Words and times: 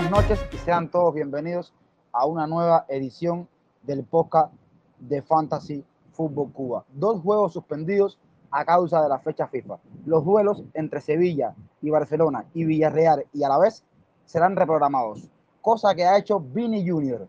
buenas 0.00 0.28
noches 0.28 0.46
y 0.50 0.56
sean 0.56 0.90
todos 0.90 1.12
bienvenidos 1.12 1.74
a 2.10 2.24
una 2.24 2.46
nueva 2.46 2.86
edición 2.88 3.46
del 3.82 4.02
podcast 4.02 4.50
de 4.98 5.20
Fantasy 5.20 5.84
Fútbol 6.12 6.50
Cuba. 6.52 6.86
Dos 6.94 7.20
juegos 7.20 7.52
suspendidos 7.52 8.18
a 8.50 8.64
causa 8.64 9.02
de 9.02 9.10
la 9.10 9.18
fecha 9.18 9.46
FIFA. 9.46 9.78
Los 10.06 10.24
duelos 10.24 10.62
entre 10.72 11.02
Sevilla 11.02 11.54
y 11.82 11.90
Barcelona 11.90 12.46
y 12.54 12.64
Villarreal 12.64 13.26
y 13.34 13.42
a 13.42 13.50
la 13.50 13.58
vez 13.58 13.84
serán 14.24 14.56
reprogramados, 14.56 15.28
cosa 15.60 15.94
que 15.94 16.06
ha 16.06 16.16
hecho 16.16 16.40
Vini 16.40 16.88
Junior, 16.88 17.28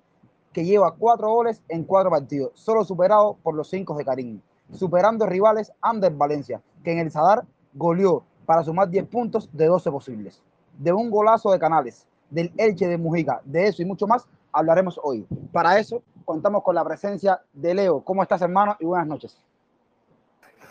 que 0.53 0.63
lleva 0.63 0.95
cuatro 0.95 1.29
goles 1.29 1.61
en 1.67 1.83
cuatro 1.83 2.09
partidos, 2.09 2.53
solo 2.53 2.85
superado 2.85 3.35
por 3.43 3.53
los 3.53 3.69
cinco 3.69 3.97
de 3.97 4.05
Karim, 4.05 4.39
superando 4.71 5.25
rivales 5.25 5.73
Ander 5.81 6.13
Valencia, 6.13 6.61
que 6.85 6.93
en 6.93 6.99
el 6.99 7.11
Sadar 7.11 7.43
goleó 7.73 8.23
para 8.45 8.63
sumar 8.63 8.89
10 8.89 9.07
puntos 9.07 9.49
de 9.51 9.65
12 9.65 9.91
posibles. 9.91 10.41
De 10.77 10.93
un 10.93 11.11
golazo 11.11 11.51
de 11.51 11.59
Canales, 11.59 12.07
del 12.31 12.51
Elche 12.57 12.87
de 12.87 12.97
Mujica, 12.97 13.41
de 13.43 13.67
eso 13.67 13.83
y 13.83 13.85
mucho 13.85 14.07
más 14.07 14.27
hablaremos 14.51 14.99
hoy. 15.03 15.27
Para 15.51 15.77
eso 15.79 16.01
contamos 16.25 16.63
con 16.63 16.73
la 16.73 16.83
presencia 16.83 17.41
de 17.53 17.75
Leo. 17.75 18.01
¿Cómo 18.01 18.23
estás, 18.23 18.41
hermano? 18.41 18.75
Y 18.79 18.85
buenas 18.85 19.07
noches. 19.07 19.37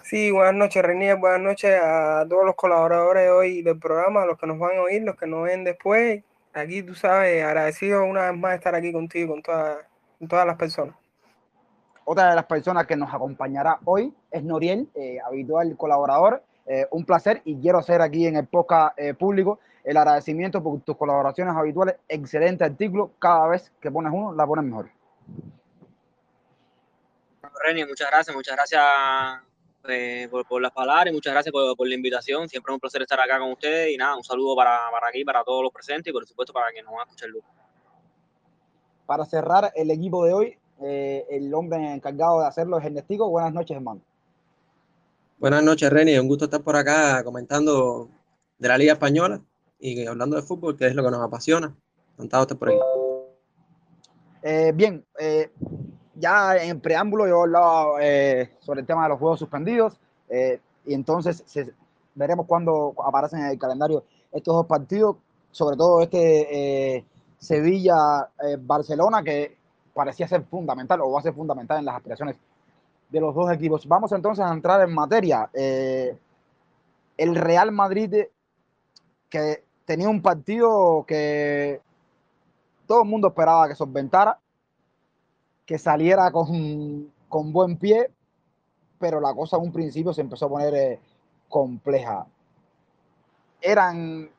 Sí, 0.02 0.30
buenas 0.30 0.54
noches, 0.54 0.82
René. 0.82 1.14
Buenas 1.14 1.40
noches 1.40 1.78
a 1.80 2.26
todos 2.28 2.44
los 2.44 2.56
colaboradores 2.56 3.30
hoy 3.30 3.62
del 3.62 3.78
programa, 3.78 4.26
los 4.26 4.38
que 4.38 4.46
nos 4.46 4.58
van 4.58 4.76
a 4.78 4.82
oír, 4.82 5.02
los 5.02 5.16
que 5.16 5.26
nos 5.26 5.44
ven 5.44 5.62
después. 5.62 6.24
Aquí, 6.52 6.82
tú 6.82 6.94
sabes, 6.94 7.44
agradecido 7.44 8.04
una 8.04 8.30
vez 8.30 8.40
más 8.40 8.50
de 8.50 8.56
estar 8.56 8.74
aquí 8.74 8.92
contigo, 8.92 9.34
con, 9.34 9.42
con 10.18 10.28
todas 10.28 10.46
las 10.46 10.56
personas. 10.56 10.96
Otra 12.04 12.30
de 12.30 12.34
las 12.34 12.46
personas 12.46 12.86
que 12.86 12.96
nos 12.96 13.14
acompañará 13.14 13.78
hoy 13.84 14.12
es 14.32 14.42
Noriel, 14.42 14.88
eh, 14.94 15.18
habitual 15.24 15.76
colaborador. 15.76 16.42
Eh, 16.66 16.86
un 16.90 17.04
placer 17.04 17.40
y 17.44 17.60
quiero 17.60 17.78
hacer 17.78 18.00
aquí 18.02 18.26
en 18.26 18.36
el 18.36 18.46
podcast 18.46 18.98
eh, 18.98 19.14
público 19.14 19.60
el 19.84 19.96
agradecimiento 19.96 20.62
por 20.62 20.80
tus 20.80 20.96
colaboraciones 20.96 21.54
habituales. 21.56 21.96
Excelente 22.08 22.64
artículo. 22.64 23.12
Cada 23.18 23.48
vez 23.48 23.72
que 23.80 23.90
pones 23.90 24.12
uno, 24.12 24.32
la 24.32 24.46
pones 24.46 24.64
mejor. 24.64 24.90
Reni, 27.62 27.84
muchas 27.84 28.08
gracias, 28.10 28.34
muchas 28.34 28.56
gracias 28.56 28.82
eh, 29.88 30.28
por, 30.30 30.62
las 30.62 30.72
palabras 30.72 31.08
y 31.08 31.12
muchas 31.12 31.32
gracias 31.32 31.52
por, 31.52 31.86
la 31.86 31.94
invitación. 31.94 32.48
Siempre 32.48 32.72
es 32.72 32.74
un 32.74 32.80
placer 32.80 33.02
estar 33.02 33.20
acá 33.20 33.38
con 33.38 33.52
ustedes 33.52 33.92
y 33.92 33.96
nada, 33.96 34.16
un 34.16 34.24
saludo 34.24 34.56
para, 34.56 34.78
para 34.90 35.08
aquí, 35.08 35.24
para 35.24 35.44
todos 35.44 35.62
los 35.62 35.72
presentes 35.72 36.10
y 36.10 36.12
por 36.12 36.26
supuesto 36.26 36.52
para 36.52 36.68
quienes 36.68 36.84
nos 36.84 36.94
van 36.94 37.00
a 37.00 37.04
escuchar 37.04 37.28
luego. 37.28 37.46
Para 39.06 39.24
cerrar 39.24 39.72
el 39.74 39.90
equipo 39.90 40.24
de 40.24 40.32
hoy, 40.32 40.58
eh, 40.82 41.26
el 41.30 41.52
hombre 41.52 41.92
encargado 41.92 42.40
de 42.40 42.46
hacerlo 42.46 42.78
es 42.78 42.84
Ernestico. 42.84 43.28
Buenas 43.28 43.52
noches, 43.52 43.76
hermano. 43.76 44.00
Buenas 45.38 45.62
noches, 45.62 45.90
Reni. 45.90 46.18
Un 46.18 46.28
gusto 46.28 46.44
estar 46.44 46.62
por 46.62 46.76
acá 46.76 47.22
comentando 47.24 48.08
de 48.58 48.68
la 48.68 48.78
Liga 48.78 48.92
Española 48.92 49.40
y 49.80 50.06
hablando 50.06 50.36
de 50.36 50.42
fútbol, 50.42 50.76
que 50.76 50.86
es 50.86 50.94
lo 50.94 51.02
que 51.02 51.10
nos 51.10 51.22
apasiona. 51.22 51.74
Encantado 52.14 52.46
de 52.46 52.54
por 52.54 52.68
ahí. 52.68 52.78
Eh, 54.42 54.72
bien, 54.74 55.04
eh, 55.18 55.50
ya 56.14 56.56
en 56.56 56.80
preámbulo 56.80 57.26
yo 57.26 57.42
hablaba 57.42 57.98
eh, 58.00 58.56
sobre 58.60 58.80
el 58.80 58.86
tema 58.86 59.04
de 59.04 59.10
los 59.10 59.18
juegos 59.18 59.38
suspendidos 59.38 59.98
y 60.86 60.94
entonces 60.94 61.44
veremos 62.14 62.46
cuándo 62.46 62.94
aparecen 63.04 63.40
en 63.40 63.46
el 63.46 63.58
calendario 63.58 64.04
estos 64.30 64.54
dos 64.54 64.66
partidos, 64.66 65.16
sobre 65.50 65.76
todo 65.76 66.00
este 66.02 67.04
Sevilla-Barcelona 67.38 69.24
que 69.24 69.56
parecía 69.92 70.28
ser 70.28 70.44
fundamental 70.44 71.00
o 71.00 71.10
va 71.10 71.18
a 71.18 71.22
ser 71.24 71.34
fundamental 71.34 71.80
en 71.80 71.86
las 71.86 71.96
aspiraciones 71.96 72.36
de 73.08 73.20
los 73.20 73.34
dos 73.34 73.50
equipos. 73.50 73.88
Vamos 73.88 74.12
entonces 74.12 74.44
a 74.44 74.52
entrar 74.52 74.88
en 74.88 74.94
materia. 74.94 75.50
el 75.52 77.34
Real 77.34 77.72
Madrid 77.72 78.14
que 79.28 79.64
tenía 79.90 80.08
un 80.08 80.22
partido 80.22 81.04
que 81.04 81.80
todo 82.86 83.02
el 83.02 83.08
mundo 83.08 83.26
esperaba 83.26 83.66
que 83.66 83.74
solventara, 83.74 84.38
que 85.66 85.78
saliera 85.78 86.30
con, 86.30 87.12
con 87.28 87.52
buen 87.52 87.76
pie, 87.76 88.08
pero 89.00 89.20
la 89.20 89.34
cosa 89.34 89.56
en 89.56 89.64
un 89.64 89.72
principio 89.72 90.12
se 90.12 90.20
empezó 90.20 90.46
a 90.46 90.48
poner 90.48 90.74
eh, 90.74 91.00
compleja. 91.48 92.24
Eran 93.60 94.30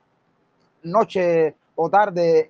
noche 0.84 1.57
o 1.75 1.90
tarde 1.90 2.50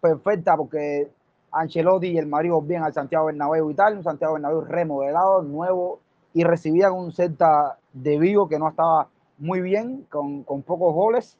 perfecta 0.00 0.56
porque 0.56 1.10
Ancelotti 1.50 2.12
y 2.12 2.18
el 2.18 2.28
Madrid 2.28 2.52
bien 2.62 2.84
al 2.84 2.94
Santiago 2.94 3.26
Bernabéu 3.26 3.72
y 3.72 3.74
tal, 3.74 3.96
un 3.96 4.04
Santiago 4.04 4.34
Bernabéu 4.34 4.60
remodelado, 4.60 5.42
nuevo, 5.42 5.98
y 6.32 6.44
recibían 6.44 6.92
un 6.92 7.10
Celta 7.10 7.76
de 7.92 8.20
Vigo 8.20 8.48
que 8.48 8.60
no 8.60 8.68
estaba 8.68 9.08
muy 9.36 9.60
bien, 9.62 10.06
con, 10.08 10.44
con 10.44 10.62
pocos 10.62 10.94
goles, 10.94 11.36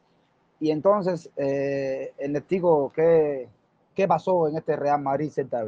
y 0.60 0.70
entonces, 0.70 1.30
eh, 1.36 2.12
Ernestico, 2.18 2.92
¿qué, 2.94 3.48
¿qué 3.94 4.08
pasó 4.08 4.48
en 4.48 4.56
este 4.56 4.76
Real 4.76 5.00
Madrid 5.00 5.30
Celta 5.30 5.64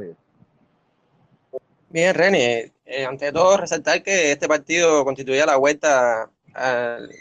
Bien, 1.89 2.13
René, 2.13 2.71
eh, 2.85 3.05
ante 3.05 3.31
todo 3.31 3.57
resaltar 3.57 4.03
que 4.03 4.31
este 4.31 4.47
partido 4.47 5.03
constituía 5.03 5.45
la 5.45 5.57
vuelta 5.57 6.29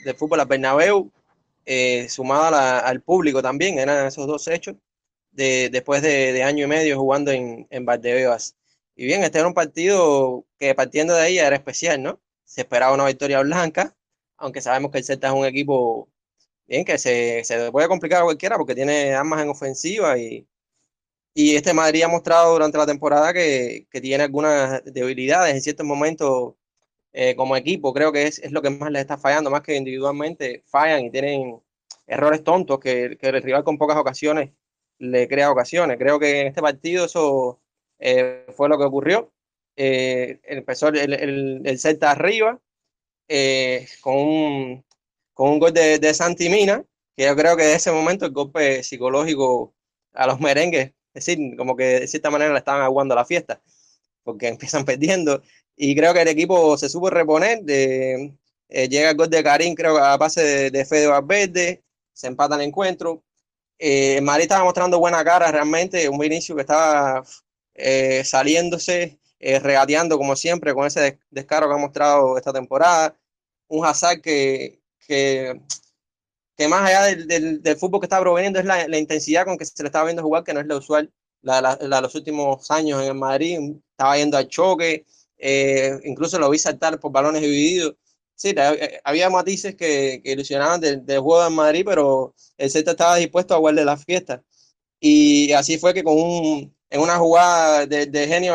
del 0.05 0.15
fútbol 0.17 0.41
a 0.41 0.45
Bernabéu, 0.45 1.11
eh, 1.65 2.09
sumado 2.09 2.57
al 2.57 3.01
público 3.03 3.43
también, 3.43 3.79
eran 3.79 4.07
esos 4.07 4.27
dos 4.27 4.49
hechos, 4.49 4.77
de, 5.33 5.69
después 5.71 6.03
de, 6.03 6.43
año 6.43 6.65
y 6.65 6.69
medio 6.69 6.99
jugando 6.99 7.31
en, 7.31 7.67
en 7.71 7.85
Valdebeas. 7.85 8.57
Y 8.97 9.05
bien, 9.05 9.23
este 9.23 9.39
era 9.39 9.47
un 9.47 9.55
partido 9.55 10.45
que 10.59 10.75
partiendo 10.75 11.15
de 11.15 11.23
ahí 11.23 11.39
era 11.39 11.55
especial, 11.55 12.03
¿no? 12.03 12.21
Se 12.45 12.63
esperaba 12.63 12.95
una 12.95 13.07
victoria 13.07 13.41
blanca, 13.41 13.95
aunque 14.39 14.61
sabemos 14.61 14.91
que 14.91 14.99
el 14.99 15.05
Celta 15.05 15.29
es 15.29 15.35
un 15.35 15.47
equipo 15.47 16.09
bien, 16.69 16.85
que 16.85 16.99
se, 16.99 17.43
se 17.45 17.73
puede 17.73 17.89
complicar 17.89 18.21
a 18.23 18.25
cualquiera 18.25 18.57
porque 18.57 18.75
tiene 18.75 19.15
armas 19.15 19.43
en 19.43 19.49
ofensiva 19.49 20.19
y, 20.19 20.47
y 21.35 21.57
este 21.57 21.73
Madrid 21.75 22.03
ha 22.03 22.09
mostrado 22.09 22.53
durante 22.53 22.79
la 22.79 22.87
temporada 22.87 23.33
que, 23.33 23.87
que 23.91 24.01
tiene 24.01 24.25
algunas 24.25 24.85
debilidades 24.85 25.55
en 25.55 25.63
ciertos 25.63 25.87
momentos 25.87 26.55
eh, 27.13 27.37
como 27.37 27.57
equipo. 27.57 27.93
Creo 27.95 28.13
que 28.13 28.27
es, 28.27 28.39
es, 28.41 28.53
lo 28.53 28.63
que 28.63 28.71
más 28.71 28.91
les 28.91 29.03
está 29.03 29.19
fallando, 29.19 29.51
más 29.51 29.63
que 29.63 29.77
individualmente 29.77 30.63
fallan 30.67 31.07
y 31.07 31.11
tienen 31.11 31.61
errores 32.07 32.45
tontos 32.45 32.81
que, 32.81 33.17
que 33.21 33.29
el 33.29 33.43
rival 33.43 33.65
con 33.65 33.79
pocas 33.79 33.97
ocasiones 33.97 34.51
le 34.99 35.29
crea 35.29 35.51
ocasiones. 35.51 35.99
Creo 35.99 36.19
que 36.19 36.41
en 36.41 36.49
este 36.49 36.63
partido 36.63 37.07
eso 37.07 37.61
eh, 37.99 38.47
fue 38.57 38.69
lo 38.69 38.79
que 38.79 38.85
ocurrió. 38.85 39.33
Eh, 39.77 40.41
empezó 40.45 40.89
el, 40.89 41.15
el, 41.15 41.63
el 41.65 41.79
Celta 41.79 42.11
arriba 42.11 42.61
con 44.03 44.17
un 44.17 44.85
con 45.39 45.51
un 45.51 45.61
gol 45.61 45.73
de, 45.73 46.01
de 46.01 46.15
Santi 46.15 46.49
Mina, 46.49 46.85
que 47.17 47.25
yo 47.25 47.37
creo 47.37 47.57
que 47.57 47.63
de 47.63 47.75
ese 47.75 47.93
momento 47.93 48.27
el 48.27 48.33
golpe 48.33 48.83
psicológico 48.83 49.73
a 50.13 50.27
los 50.27 50.41
merengues, 50.41 50.89
es 51.15 51.27
decir, 51.27 51.57
como 51.57 51.77
que 51.77 52.01
de 52.01 52.09
cierta 52.09 52.29
manera 52.29 52.53
le 52.53 52.59
estaban 52.59 52.83
aguando 52.83 53.15
la 53.15 53.25
fiesta, 53.25 53.63
porque 54.25 54.49
empiezan 54.49 54.85
perdiendo. 54.85 55.41
Y 55.77 55.95
creo 55.95 56.13
que 56.13 56.23
el 56.23 56.29
equipo 56.29 56.77
se 56.77 56.89
supo 56.89 57.09
reponer. 57.09 57.63
De, 57.63 58.35
eh, 58.69 58.89
llega 58.89 59.11
el 59.11 59.17
gol 59.17 59.31
de 59.31 59.45
Karim, 59.45 59.77
creo 59.77 59.97
a 59.99 60.17
base 60.17 60.43
de, 60.43 60.71
de 60.73 60.85
Fede 60.85 61.07
Valverde, 61.07 61.85
se 62.13 62.27
empata 62.27 62.57
el 62.57 62.63
encuentro. 62.63 63.23
Eh, 63.79 64.21
Madrid 64.23 64.43
estaba 64.45 64.65
mostrando 64.65 64.99
buena 64.99 65.25
cara 65.25 65.53
realmente, 65.53 66.09
un 66.09 66.25
inicio 66.25 66.57
que 66.57 66.63
estaba 66.63 67.23
eh, 67.75 68.25
saliéndose, 68.25 69.21
eh, 69.39 69.61
regateando 69.61 70.19
como 70.19 70.35
siempre 70.35 70.75
con 70.75 70.85
ese 70.87 71.21
descaro 71.31 71.69
que 71.69 71.75
ha 71.75 71.79
mostrado 71.79 72.37
esta 72.37 72.53
temporada. 72.53 73.17
Un 73.69 73.87
Hazard 73.87 74.21
que, 74.21 74.78
que, 75.09 75.61
que 76.57 76.69
más 76.69 76.89
allá 76.89 77.05
del, 77.05 77.27
del, 77.27 77.63
del, 77.63 77.77
fútbol 77.77 78.01
que 78.01 78.07
está 78.07 78.21
proveniendo 78.21 78.61
es 78.61 78.67
la, 78.67 78.87
la, 78.89 78.99
intensidad 78.99 79.45
con 79.45 79.59
que 79.59 79.65
se 79.65 79.83
le 79.83 79.89
estaba 79.89 80.05
viendo 80.07 80.23
jugar, 80.23 80.45
que 80.45 80.55
no 80.55 80.61
es 80.61 80.67
lo 80.67 80.79
usual 80.79 81.13
la, 81.43 81.61
la, 81.61 81.79
la 81.81 82.01
los 82.01 82.15
últimos 82.15 82.71
años 82.71 83.03
en 83.03 83.09
el 83.09 83.15
Madrid. 83.15 83.59
Estaba 83.93 84.17
yendo 84.19 84.37
al 84.37 84.49
choque, 84.49 85.07
eh, 85.39 85.99
incluso 86.05 86.39
lo 86.39 86.51
vi 86.51 86.59
saltar 86.59 87.01
por 87.01 87.13
balones 87.13 87.43
divididos. 87.43 87.97
Sí, 88.35 88.55
eh, 88.57 89.01
había 89.05 89.31
matices 89.31 89.75
que, 89.77 90.21
que 90.23 90.33
ilusionaban 90.33 90.81
del, 90.81 91.05
del, 91.05 91.21
juego 91.21 91.45
del 91.45 91.55
Madrid, 91.55 91.83
pero 91.87 92.35
el 92.57 92.71
Celta 92.71 92.93
estaba 92.93 93.17
dispuesto 93.17 93.55
a 93.55 93.59
guardar 93.59 93.85
la 93.87 93.97
fiesta. 93.97 94.43
Y 95.01 95.53
así 95.53 95.79
fue 95.79 95.95
que 95.95 96.05
con 96.05 96.15
un, 96.17 96.77
en 96.91 97.01
una 97.01 97.19
jugada 97.19 97.87
de, 97.87 98.07
de 98.07 98.29
genio 98.29 98.55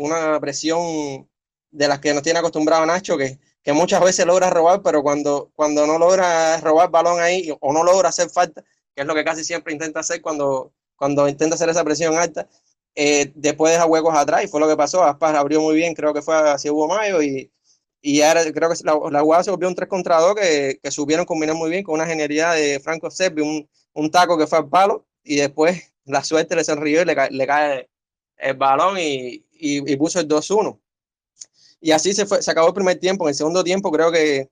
una 0.00 0.40
presión 0.40 1.28
de 1.70 1.88
las 1.88 1.98
que 2.00 2.14
nos 2.14 2.22
tiene 2.22 2.38
acostumbrado 2.38 2.86
Nacho, 2.86 3.18
que 3.18 3.38
que 3.64 3.72
muchas 3.72 4.02
veces 4.02 4.26
logra 4.26 4.50
robar, 4.50 4.82
pero 4.82 5.02
cuando, 5.02 5.50
cuando 5.56 5.86
no 5.86 5.98
logra 5.98 6.58
robar 6.60 6.90
balón 6.90 7.20
ahí 7.20 7.50
o 7.60 7.72
no 7.72 7.82
logra 7.84 8.10
hacer 8.10 8.30
falta, 8.30 8.62
que 8.94 9.02
es 9.02 9.06
lo 9.06 9.14
que 9.14 9.24
casi 9.24 9.44
siempre 9.44 9.72
intenta 9.72 10.00
hacer 10.00 10.22
cuando, 10.22 10.72
cuando 10.96 11.28
intenta 11.28 11.56
hacer 11.56 11.70
esa 11.70 11.84
presión 11.84 12.16
alta, 12.16 12.48
eh, 12.94 13.32
después 13.34 13.72
deja 13.72 13.86
huecos 13.86 14.14
atrás 14.16 14.44
y 14.44 14.48
fue 14.48 14.60
lo 14.60 14.68
que 14.68 14.76
pasó. 14.76 15.02
Aspas 15.04 15.34
abrió 15.36 15.60
muy 15.60 15.74
bien, 15.76 15.94
creo 15.94 16.14
que 16.14 16.22
fue 16.22 16.36
hacia 16.36 16.72
Hugo 16.72 16.88
Mayo 16.88 17.22
y, 17.22 17.50
y 18.02 18.20
ahora 18.22 18.42
creo 18.52 18.70
que 18.70 18.76
la, 18.84 18.98
la 19.10 19.20
jugada 19.22 19.44
se 19.44 19.50
volvió 19.50 19.68
un 19.68 19.74
3 19.74 19.88
contra 19.88 20.20
2 20.20 20.34
que, 20.36 20.78
que 20.82 20.90
supieron 20.90 21.24
combinar 21.26 21.56
muy 21.56 21.70
bien 21.70 21.82
con 21.84 21.94
una 21.94 22.06
genialidad 22.06 22.54
de 22.54 22.80
Franco 22.80 23.10
Servi, 23.10 23.42
un, 23.42 23.68
un 23.94 24.10
taco 24.10 24.36
que 24.38 24.46
fue 24.46 24.58
al 24.58 24.68
palo 24.68 25.06
y 25.22 25.36
después 25.36 25.82
la 26.04 26.22
suerte 26.22 26.54
le 26.56 26.64
sonrió 26.64 27.02
y 27.02 27.04
le, 27.06 27.14
le 27.30 27.46
cae 27.46 27.88
el 28.36 28.54
balón 28.56 28.98
y, 28.98 29.46
y, 29.52 29.92
y 29.92 29.96
puso 29.96 30.20
el 30.20 30.28
2-1. 30.28 30.80
Y 31.84 31.92
así 31.92 32.14
se, 32.14 32.24
fue, 32.24 32.40
se 32.42 32.50
acabó 32.50 32.68
el 32.68 32.74
primer 32.74 32.98
tiempo. 32.98 33.26
En 33.26 33.30
el 33.30 33.34
segundo 33.34 33.62
tiempo 33.62 33.92
creo 33.92 34.10
que, 34.10 34.48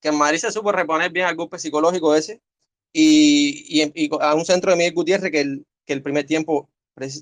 que 0.00 0.10
Madrid 0.10 0.38
se 0.40 0.50
supo 0.50 0.72
reponer 0.72 1.12
bien 1.12 1.24
al 1.26 1.36
golpe 1.36 1.56
psicológico 1.56 2.16
ese. 2.16 2.42
Y, 2.92 3.80
y, 3.80 4.10
a 4.20 4.34
un 4.34 4.44
centro 4.44 4.72
de 4.72 4.76
Miguel 4.76 4.94
Gutiérrez 4.94 5.30
que 5.30 5.62
que 5.86 5.92
el 5.92 6.02
primer 6.02 6.26
tiempo 6.26 6.68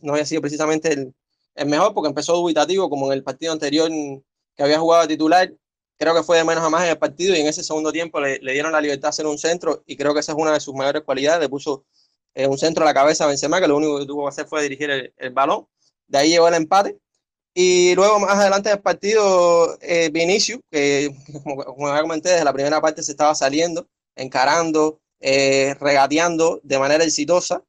no 0.02 0.12
había 0.14 0.24
sido 0.24 0.40
precisamente 0.40 0.92
el, 0.94 1.14
el 1.54 1.66
mejor 1.68 1.92
porque 1.92 2.08
empezó 2.08 2.34
dubitativo 2.34 2.88
como 2.88 3.12
en 3.12 3.18
el 3.18 3.24
partido 3.24 3.52
anterior 3.52 3.90
que 4.56 4.62
había 4.62 4.78
jugado 4.78 5.06
titular. 5.06 5.52
Creo 5.98 6.14
que 6.14 6.22
fue 6.22 6.38
de 6.38 6.44
menos 6.44 6.64
a 6.64 6.70
más 6.70 6.84
en 6.84 6.90
el 6.90 6.98
partido 6.98 7.36
y 7.36 7.40
en 7.40 7.46
ese 7.46 7.62
segundo 7.62 7.92
tiempo 7.92 8.20
le, 8.20 8.38
le 8.38 8.52
dieron 8.54 8.72
la 8.72 8.80
libertad 8.80 9.08
de 9.08 9.10
hacer 9.10 9.26
un 9.26 9.36
centro 9.36 9.82
y 9.86 9.98
creo 9.98 10.14
que 10.14 10.20
esa 10.20 10.32
es 10.32 10.38
una 10.38 10.52
de 10.54 10.60
sus 10.60 10.74
mayores 10.74 11.02
cualidades. 11.02 11.40
Le 11.40 11.50
puso 11.50 11.84
eh, 12.34 12.46
un 12.46 12.56
centro 12.56 12.84
a 12.84 12.86
la 12.86 12.94
cabeza 12.94 13.24
a 13.24 13.26
Benzema, 13.26 13.60
que 13.60 13.68
lo 13.68 13.76
único 13.76 13.98
que 13.98 14.06
tuvo 14.06 14.22
que 14.24 14.28
hacer 14.30 14.46
fue 14.46 14.62
dirigir 14.62 14.90
el, 14.90 15.12
el 15.18 15.30
balón. 15.30 15.66
De 16.06 16.18
ahí 16.18 16.30
llegó 16.30 16.48
el 16.48 16.54
empate. 16.54 16.98
Y 17.54 17.94
luego 17.94 18.18
más 18.20 18.38
adelante 18.38 18.70
del 18.70 18.80
partido, 18.80 19.78
eh, 19.82 20.10
Vinicius, 20.10 20.60
que 20.70 21.14
como, 21.42 21.64
como 21.64 21.88
ya 21.88 22.00
comenté, 22.00 22.30
desde 22.30 22.44
la 22.44 22.52
primera 22.52 22.80
parte 22.80 23.02
se 23.02 23.12
estaba 23.12 23.34
saliendo, 23.34 23.88
encarando, 24.16 25.00
eh, 25.20 25.74
regateando 25.80 26.60
de 26.62 26.78
manera 26.78 27.04
exitosa. 27.04 27.62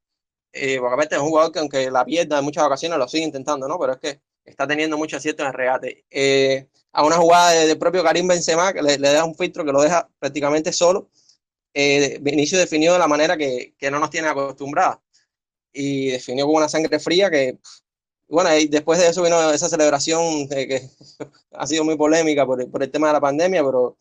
Eh, 0.53 0.79
porque 0.79 1.07
es 1.15 1.19
un 1.19 1.29
jugador 1.29 1.51
que 1.51 1.59
aunque 1.59 1.89
la 1.91 2.05
pierda 2.05 2.37
en 2.39 2.45
muchas 2.45 2.63
ocasiones 2.63 2.97
lo 2.99 3.07
sigue 3.07 3.23
intentando, 3.23 3.67
¿no? 3.67 3.79
Pero 3.79 3.93
es 3.93 3.99
que 3.99 4.21
está 4.45 4.67
teniendo 4.67 4.97
mucho 4.97 5.17
acierto 5.17 5.43
en 5.43 5.47
el 5.47 5.53
regate. 5.53 6.05
Eh, 6.11 6.69
a 6.91 7.03
una 7.03 7.17
jugada 7.17 7.51
del 7.51 7.77
propio 7.77 8.03
Karim 8.03 8.27
Benzema 8.27 8.71
que 8.73 8.81
le, 8.83 8.97
le, 8.99 9.13
da 9.13 9.25
un 9.25 9.35
filtro 9.35 9.65
que 9.65 9.71
lo 9.71 9.81
deja 9.81 10.09
prácticamente 10.19 10.71
solo. 10.71 11.09
Eh, 11.73 12.19
Vinicius 12.21 12.61
definió 12.61 12.93
de 12.93 12.99
la 12.99 13.07
manera 13.07 13.35
que, 13.37 13.73
que 13.77 13.89
no 13.89 13.99
nos 13.99 14.11
tiene 14.11 14.27
acostumbrados 14.27 14.99
y 15.73 16.11
definió 16.11 16.45
con 16.45 16.55
una 16.57 16.69
sangre 16.69 16.99
fría 16.99 17.31
que 17.31 17.57
bueno, 18.27 18.55
y 18.57 18.67
después 18.67 18.99
de 18.99 19.07
eso 19.09 19.21
vino 19.23 19.51
esa 19.51 19.69
celebración 19.69 20.47
eh, 20.51 20.67
que 20.67 20.89
ha 21.53 21.67
sido 21.67 21.83
muy 21.83 21.97
polémica 21.97 22.45
por, 22.45 22.69
por, 22.69 22.83
el 22.83 22.91
tema 22.91 23.07
de 23.07 23.13
la 23.13 23.21
pandemia, 23.21 23.63
pero 23.63 23.97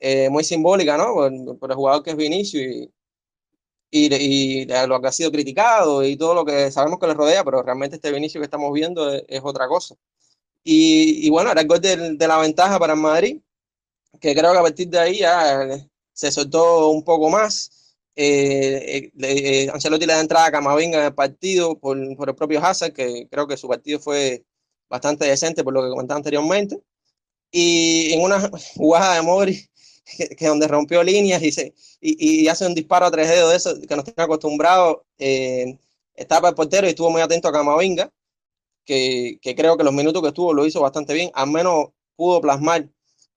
eh, 0.00 0.28
muy 0.30 0.44
simbólica, 0.44 0.96
¿no? 0.96 1.14
Por, 1.14 1.58
por, 1.58 1.70
el 1.70 1.76
jugador 1.76 2.02
que 2.02 2.10
es 2.10 2.16
Vinicius 2.16 2.62
y, 2.62 2.90
y, 3.90 4.14
y, 4.14 4.66
lo 4.86 5.00
que 5.00 5.08
ha 5.08 5.12
sido 5.12 5.30
criticado 5.30 6.04
y 6.04 6.16
todo 6.16 6.34
lo 6.34 6.44
que 6.44 6.70
sabemos 6.70 6.98
que 6.98 7.06
le 7.06 7.14
rodea, 7.14 7.44
pero 7.44 7.62
realmente 7.62 7.96
este 7.96 8.12
Vinicius 8.12 8.40
que 8.40 8.46
estamos 8.46 8.72
viendo 8.72 9.12
es, 9.12 9.24
es 9.28 9.40
otra 9.44 9.68
cosa. 9.68 9.94
Y, 10.64 11.26
y, 11.26 11.30
bueno, 11.30 11.50
era 11.50 11.60
el 11.60 11.68
gol 11.68 11.80
de, 11.80 12.16
de, 12.16 12.28
la 12.28 12.38
ventaja 12.38 12.78
para 12.78 12.94
el 12.94 13.00
Madrid, 13.00 13.40
que 14.20 14.34
creo 14.34 14.52
que 14.52 14.58
a 14.58 14.62
partir 14.62 14.88
de 14.88 14.98
ahí 14.98 15.18
ya 15.20 15.68
se 16.12 16.30
soltó 16.32 16.90
un 16.90 17.04
poco 17.04 17.30
más. 17.30 17.70
Eh, 18.14 19.10
eh, 19.22 19.70
Ancelotti 19.72 20.06
le 20.06 20.12
da 20.12 20.20
entrada 20.20 20.46
a 20.46 20.52
Camavinga 20.52 20.98
en 20.98 21.04
el 21.06 21.14
partido 21.14 21.78
por, 21.78 21.96
por, 22.16 22.28
el 22.28 22.34
propio 22.34 22.64
Hazard, 22.64 22.92
que 22.92 23.26
creo 23.30 23.46
que 23.46 23.56
su 23.56 23.68
partido 23.68 23.98
fue 24.00 24.44
bastante 24.88 25.24
decente 25.26 25.64
por 25.64 25.72
lo 25.72 25.82
que 25.82 25.90
comentaba 25.90 26.18
anteriormente. 26.18 26.80
Y 27.50 28.12
en 28.14 28.22
una 28.22 28.50
jugada 28.76 29.16
de 29.16 29.22
Modri, 29.22 29.68
que, 30.16 30.28
que 30.36 30.46
donde 30.46 30.68
rompió 30.68 31.02
líneas 31.02 31.42
y, 31.42 31.52
se, 31.52 31.74
y, 32.00 32.44
y, 32.44 32.48
hace 32.48 32.66
un 32.66 32.74
disparo 32.74 33.06
a 33.06 33.10
tres 33.10 33.28
dedos 33.28 33.50
de 33.50 33.56
eso 33.56 33.80
que 33.88 33.96
nos 33.96 34.04
tiene 34.04 34.22
acostumbrados, 34.22 34.98
eh, 35.18 35.78
estaba 36.14 36.50
el 36.50 36.54
portero 36.54 36.86
y 36.86 36.90
estuvo 36.90 37.10
muy 37.10 37.22
atento 37.22 37.48
a 37.48 37.52
Camavinga, 37.52 38.12
que, 38.84 39.38
que 39.42 39.54
creo 39.54 39.76
que 39.76 39.84
los 39.84 39.94
minutos 39.94 40.22
que 40.22 40.28
estuvo 40.28 40.54
lo 40.54 40.66
hizo 40.66 40.80
bastante 40.80 41.14
bien, 41.14 41.30
al 41.34 41.50
menos 41.50 41.90
pudo 42.16 42.40
plasmar 42.40 42.88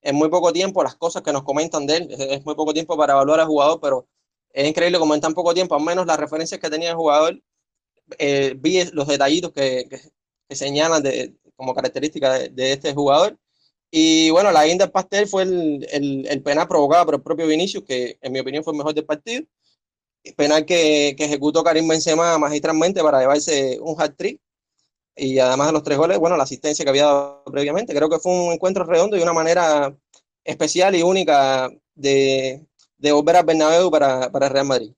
en 0.02 0.16
muy 0.16 0.28
poco 0.28 0.52
tiempo 0.52 0.82
las 0.84 0.96
cosas 0.96 1.22
que 1.22 1.32
nos 1.32 1.42
comentan 1.44 1.86
de 1.86 1.96
él. 1.96 2.08
Es 2.10 2.44
muy 2.44 2.54
poco 2.54 2.72
tiempo 2.72 2.96
para 2.96 3.14
evaluar 3.14 3.40
al 3.40 3.46
jugador, 3.46 3.80
pero 3.80 4.06
es 4.56 4.66
increíble 4.66 4.98
como 4.98 5.14
en 5.14 5.20
tan 5.20 5.34
poco 5.34 5.52
tiempo, 5.52 5.74
al 5.74 5.84
menos 5.84 6.06
las 6.06 6.18
referencias 6.18 6.58
que 6.58 6.70
tenía 6.70 6.90
el 6.90 6.96
jugador, 6.96 7.42
eh, 8.18 8.54
vi 8.56 8.84
los 8.92 9.06
detallitos 9.06 9.52
que, 9.52 9.86
que, 9.90 10.00
que 10.48 10.56
señalan 10.56 11.02
de, 11.02 11.34
como 11.56 11.74
característica 11.74 12.32
de, 12.38 12.48
de, 12.48 12.72
este 12.72 12.94
jugador. 12.94 13.38
Y 13.90 14.30
bueno, 14.30 14.50
la 14.52 14.64
guinda 14.64 14.86
del 14.86 14.92
pastel 14.92 15.28
fue 15.28 15.42
el, 15.42 15.86
el, 15.92 16.26
el, 16.26 16.42
penal 16.42 16.68
provocado 16.68 17.04
por 17.04 17.14
el 17.16 17.22
propio 17.22 17.46
Vinicius, 17.46 17.84
que 17.84 18.18
en 18.22 18.32
mi 18.32 18.40
opinión 18.40 18.64
fue 18.64 18.72
el 18.72 18.78
mejor 18.78 18.94
del 18.94 19.04
partido. 19.04 19.44
Penal 20.36 20.64
que, 20.64 21.14
que 21.18 21.24
ejecutó 21.26 21.62
Karim 21.62 21.86
Benzema 21.86 22.38
magistralmente 22.38 23.02
para 23.02 23.20
llevarse 23.20 23.78
un 23.80 24.00
hat-trick. 24.00 24.40
Y 25.16 25.38
además 25.38 25.66
de 25.68 25.72
los 25.74 25.82
tres 25.82 25.98
goles, 25.98 26.18
bueno, 26.18 26.36
la 26.36 26.44
asistencia 26.44 26.84
que 26.84 26.90
había 26.90 27.04
dado 27.04 27.44
previamente. 27.44 27.94
Creo 27.94 28.08
que 28.08 28.18
fue 28.18 28.32
un 28.32 28.52
encuentro 28.52 28.84
redondo 28.84 29.16
y 29.16 29.22
una 29.22 29.32
manera 29.34 29.94
especial 30.44 30.94
y 30.96 31.02
única 31.02 31.70
de, 31.94 32.66
de 32.98 33.12
volver 33.12 33.36
al 33.36 33.44
Bernabéu 33.44 33.90
para, 33.90 34.30
para 34.30 34.48
Real 34.48 34.66
Madrid. 34.66 34.92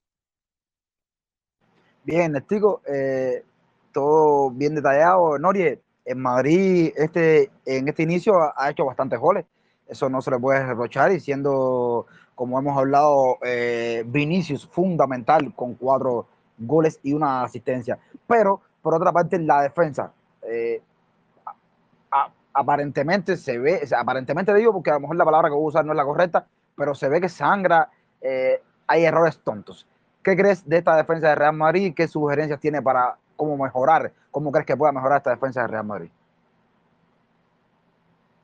Bien, 2.03 2.31
Nestico, 2.31 2.81
eh, 2.87 3.43
todo 3.91 4.49
bien 4.51 4.75
detallado. 4.75 5.37
Norie, 5.37 5.81
en 6.05 6.19
Madrid 6.19 6.91
este, 6.95 7.51
en 7.65 7.87
este 7.87 8.03
inicio 8.03 8.33
ha 8.55 8.69
hecho 8.69 8.85
bastantes 8.85 9.19
goles. 9.19 9.45
Eso 9.87 10.09
no 10.09 10.21
se 10.21 10.31
le 10.31 10.39
puede 10.39 10.65
reprochar 10.65 11.11
y 11.11 11.19
siendo, 11.19 12.05
como 12.35 12.57
hemos 12.59 12.77
hablado, 12.77 13.37
eh, 13.43 14.03
Vinicius 14.05 14.67
fundamental 14.67 15.53
con 15.55 15.75
cuatro 15.75 16.27
goles 16.57 16.99
y 17.03 17.13
una 17.13 17.43
asistencia. 17.43 17.97
Pero, 18.27 18.61
por 18.81 18.93
otra 18.93 19.11
parte, 19.11 19.39
la 19.39 19.63
defensa. 19.63 20.11
Eh, 20.43 20.81
a, 22.11 22.31
aparentemente 22.53 23.37
se 23.37 23.57
ve, 23.57 23.87
aparentemente 23.95 24.53
digo 24.53 24.73
porque 24.73 24.89
a 24.89 24.95
lo 24.95 25.01
mejor 25.01 25.15
la 25.15 25.25
palabra 25.25 25.49
que 25.49 25.55
voy 25.55 25.65
a 25.65 25.67
usar 25.67 25.85
no 25.85 25.91
es 25.91 25.97
la 25.97 26.05
correcta, 26.05 26.47
pero 26.79 26.95
se 26.95 27.09
ve 27.09 27.19
que 27.19 27.27
sangra, 27.27 27.91
eh, 28.21 28.61
hay 28.87 29.03
errores 29.03 29.37
tontos. 29.43 29.85
¿Qué 30.23 30.35
crees 30.35 30.67
de 30.67 30.77
esta 30.77 30.95
defensa 30.95 31.27
de 31.27 31.35
Real 31.35 31.53
Madrid? 31.53 31.93
¿Qué 31.93 32.07
sugerencias 32.07 32.57
tiene 32.57 32.81
para 32.81 33.17
cómo 33.35 33.61
mejorar? 33.61 34.13
¿Cómo 34.31 34.49
crees 34.49 34.65
que 34.65 34.77
pueda 34.77 34.93
mejorar 34.93 35.17
esta 35.17 35.31
defensa 35.31 35.61
de 35.61 35.67
Real 35.67 35.83
Madrid? 35.83 36.09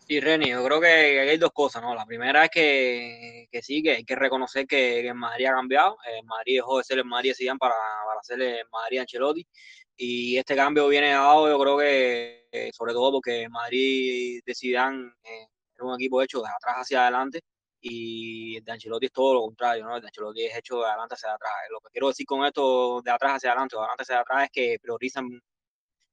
Sí, 0.05 0.19
Reni, 0.19 0.49
yo 0.49 0.63
creo 0.65 0.81
que 0.81 0.87
hay 0.87 1.37
dos 1.37 1.51
cosas, 1.51 1.81
¿no? 1.81 1.95
La 1.95 2.05
primera 2.05 2.43
es 2.43 2.51
que, 2.51 3.47
que 3.49 3.61
sí, 3.61 3.81
que 3.81 3.91
hay 3.91 4.03
que 4.03 4.15
reconocer 4.15 4.67
que, 4.67 5.11
Madrid 5.13 5.45
ha 5.45 5.53
cambiado. 5.53 5.97
El 6.05 6.25
Madrid 6.25 6.57
dejó 6.57 6.77
de 6.77 6.83
ser 6.83 6.97
el 6.97 7.05
Madrid 7.05 7.33
Zidane 7.35 7.57
para, 7.57 7.73
para 8.05 8.21
ser 8.21 8.41
el 8.41 8.65
Madrid 8.69 8.99
Ancelotti. 8.99 9.47
Y 9.95 10.37
este 10.37 10.57
cambio 10.57 10.89
viene 10.89 11.11
dado, 11.11 11.47
yo 11.47 11.57
creo 11.57 11.77
que, 11.77 12.47
eh, 12.51 12.69
sobre 12.73 12.91
todo 12.91 13.13
porque 13.13 13.47
Madrid 13.47 14.41
de 14.45 14.53
Zidane 14.53 15.13
eh, 15.23 15.47
un 15.79 15.95
equipo 15.95 16.21
hecho 16.21 16.41
de 16.41 16.49
atrás 16.49 16.81
hacia 16.81 17.03
adelante 17.03 17.41
y 17.87 18.59
de 18.61 18.71
Ancelotti 18.71 19.05
es 19.05 19.11
todo 19.11 19.35
lo 19.35 19.41
contrario, 19.41 19.85
¿no? 19.85 19.99
De 20.01 20.07
Ancelotti 20.07 20.45
es 20.45 20.57
hecho 20.57 20.79
de 20.79 20.87
adelante 20.87 21.13
hacia 21.13 21.31
atrás. 21.31 21.53
Lo 21.69 21.79
que 21.81 21.89
quiero 21.91 22.07
decir 22.07 22.25
con 22.25 22.43
esto 22.43 22.99
de 23.03 23.11
atrás 23.11 23.35
hacia 23.35 23.51
adelante 23.51 23.75
de 23.75 23.79
adelante 23.79 24.03
hacia 24.03 24.19
atrás 24.21 24.43
es 24.45 24.49
que 24.51 24.79
priorizan, 24.81 25.29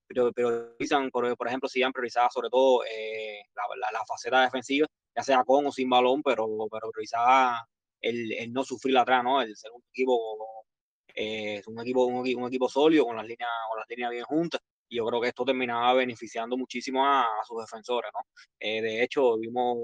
priorizan 0.07 1.11
por, 1.11 1.49
ejemplo, 1.49 1.71
si 1.71 1.83
han 1.83 1.93
priorizado 1.93 2.29
sobre 2.31 2.51
todo 2.51 2.85
eh, 2.85 3.41
la, 3.55 4.05
faceta 4.07 4.43
defensiva, 4.43 4.87
ya 5.17 5.23
sea 5.23 5.45
con 5.45 5.67
o 5.67 5.73
sin 5.73 5.89
balón, 5.89 6.23
pero, 6.23 6.47
pero 6.71 6.91
priorizaba 6.91 7.67
el, 8.03 8.32
el 8.32 8.53
no 8.53 8.65
sufrir 8.65 8.99
atrás, 8.99 9.25
¿no? 9.25 9.41
El 9.41 9.56
ser 9.56 9.73
un 9.73 9.82
equipo, 9.89 10.67
eh, 11.15 11.63
un 11.69 11.81
equipo, 11.81 12.05
un, 12.05 12.17
un 12.19 12.49
equipo 12.49 12.69
sólido, 12.69 13.06
con 13.06 13.17
las 13.17 13.27
líneas, 13.27 13.49
con 13.70 13.79
las 13.79 13.89
líneas 13.89 14.11
bien 14.11 14.25
juntas 14.25 14.61
y 14.93 14.96
yo 14.96 15.06
creo 15.06 15.20
que 15.22 15.29
esto 15.29 15.44
terminaba 15.44 15.94
beneficiando 15.94 16.55
muchísimo 16.56 17.05
a, 17.06 17.22
a 17.22 17.44
sus 17.46 17.58
defensores, 17.58 18.11
¿no? 18.13 18.27
Eh, 18.61 18.82
de 18.82 19.03
hecho, 19.03 19.39
vimos, 19.39 19.79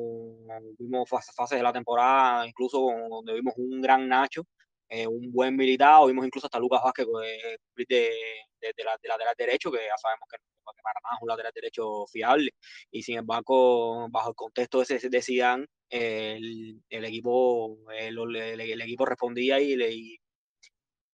vimos 0.79 1.09
fases 1.09 1.35
fase 1.35 1.57
de 1.57 1.63
la 1.63 1.73
temporada, 1.73 2.47
incluso 2.47 2.79
donde 3.09 3.33
vimos 3.33 3.55
un 3.57 3.81
gran 3.81 4.07
Nacho, 4.07 4.43
eh, 4.91 5.07
un 5.07 5.33
buen 5.33 5.57
militado, 5.57 6.07
vimos 6.09 6.27
incluso 6.27 6.47
hasta 6.47 6.59
Lucas 6.59 6.83
Vázquez 6.85 7.07
eh, 7.25 7.57
de, 7.77 7.85
de, 7.89 8.73
de, 8.77 8.85
la, 8.85 8.99
de, 9.03 9.09
lateral 9.09 9.35
derecho, 9.39 9.73
que 9.73 9.79
ya 9.79 9.97
sabemos 9.97 10.29
que, 10.31 10.37
que 10.37 10.83
para 10.83 11.01
nada 11.03 11.17
es 11.17 11.23
un 11.23 11.29
lateral 11.29 11.53
derecho 11.55 12.07
fiable, 12.13 12.51
y 12.91 13.03
sin 13.03 13.17
embargo, 13.17 14.09
bajo 14.11 14.29
el 14.29 14.35
contexto 14.37 14.83
de, 14.83 15.09
de 15.09 15.23
Zidane, 15.23 15.67
el, 15.89 16.83
el, 16.91 17.05
equipo, 17.07 17.79
el, 17.99 18.19
el, 18.37 18.61
el, 18.61 18.81
equipo 18.83 19.07
respondía 19.07 19.59
y, 19.59 19.75
le, 19.75 19.91
y 19.91 20.19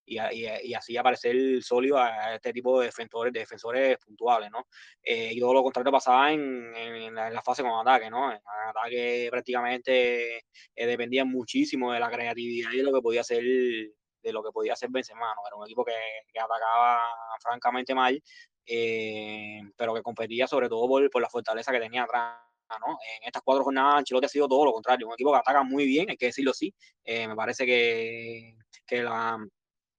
y, 0.07 0.19
y, 0.19 0.47
y, 0.63 0.75
así 0.75 0.97
aparecer 0.97 1.63
sólido 1.63 1.99
a 1.99 2.35
este 2.35 2.53
tipo 2.53 2.81
de 2.81 2.87
defensores, 2.87 3.33
de 3.33 3.41
defensores 3.41 3.99
puntuales, 3.99 4.51
¿no? 4.51 4.67
Eh, 5.03 5.31
y 5.33 5.41
todo 5.41 5.55
lo 5.55 5.63
contrario 5.63 5.93
pasaba 5.93 6.33
en, 6.33 6.75
en, 6.77 7.15
la, 7.15 7.29
en, 7.29 7.35
la, 7.35 7.43
fase 7.43 7.63
con 7.63 7.73
ataque, 7.73 8.11
¿no? 8.11 8.31
En 8.31 8.41
ataque 8.69 9.29
prácticamente 9.31 10.39
eh, 10.39 10.87
dependía 10.87 11.25
muchísimo 11.25 11.93
de 11.93 12.01
la 12.01 12.11
creatividad 12.11 12.73
y 12.73 12.79
de 12.79 12.83
lo 12.83 12.93
que 12.93 13.01
podía 13.01 13.23
hacer 13.23 13.43
de 13.43 14.33
lo 14.33 14.43
que 14.43 14.53
podía 14.53 14.73
hacer 14.73 14.89
Benzema, 14.91 15.35
¿no? 15.35 15.47
Era 15.47 15.57
un 15.57 15.67
equipo 15.67 15.85
que, 15.85 15.93
que 16.33 16.41
atacaba 16.41 17.01
francamente 17.41 17.95
mal, 17.95 18.23
eh, 18.67 19.61
pero 19.77 19.95
que 19.95 20.03
competía 20.03 20.47
sobre 20.47 20.69
todo 20.69 20.89
por, 20.89 21.11
por 21.11 21.23
la 21.23 21.29
fortaleza 21.29 21.73
que 21.73 21.81
tenía 21.81 22.05
atrás. 22.05 22.41
¿no? 22.81 22.99
En 23.21 23.27
estas 23.27 23.43
cuatro 23.45 23.63
jornadas 23.63 23.97
Ancelotti 23.97 24.27
ha 24.27 24.29
sido 24.29 24.49
todo 24.49 24.65
lo 24.65 24.73
contrario, 24.73 25.07
un 25.07 25.13
equipo 25.13 25.31
que 25.31 25.39
ataca 25.39 25.63
muy 25.63 25.87
bien, 25.87 26.11
hay 26.11 26.17
que 26.17 26.27
decirlo 26.27 26.51
así. 26.51 26.75
Eh, 27.05 27.29
me 27.29 27.37
parece 27.37 27.67
que, 27.67 28.57
que 28.87 29.03
la, 29.03 29.39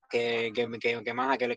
que, 0.09 0.51
que, 0.53 1.01
que, 1.03 1.13
más 1.13 1.37
que, 1.37 1.47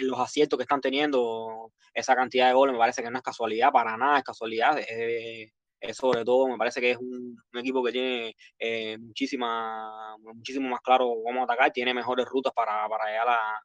los 0.00 0.18
aciertos 0.18 0.56
que 0.56 0.62
están 0.62 0.80
teniendo 0.80 1.72
esa 1.94 2.14
cantidad 2.14 2.48
de 2.48 2.54
goles 2.54 2.72
me 2.72 2.78
parece 2.78 3.02
que 3.02 3.10
no 3.10 3.18
es 3.18 3.22
casualidad 3.22 3.70
para 3.72 3.96
nada 3.96 4.18
es 4.18 4.24
casualidad 4.24 4.78
eh, 4.88 5.50
es 5.80 5.96
sobre 5.96 6.24
todo 6.24 6.48
me 6.48 6.56
parece 6.56 6.80
que 6.80 6.92
es 6.92 6.96
un, 6.98 7.36
equipo 7.54 7.82
que 7.82 7.92
tiene 7.92 8.36
eh, 8.58 8.96
muchísima 8.98 10.16
muchísimo 10.18 10.68
más 10.68 10.80
claro 10.80 11.12
cómo 11.24 11.44
atacar 11.44 11.72
tiene 11.72 11.92
mejores 11.92 12.26
rutas 12.26 12.52
para, 12.54 12.88
para 12.88 13.06
llegar 13.06 13.28
a, 13.28 13.60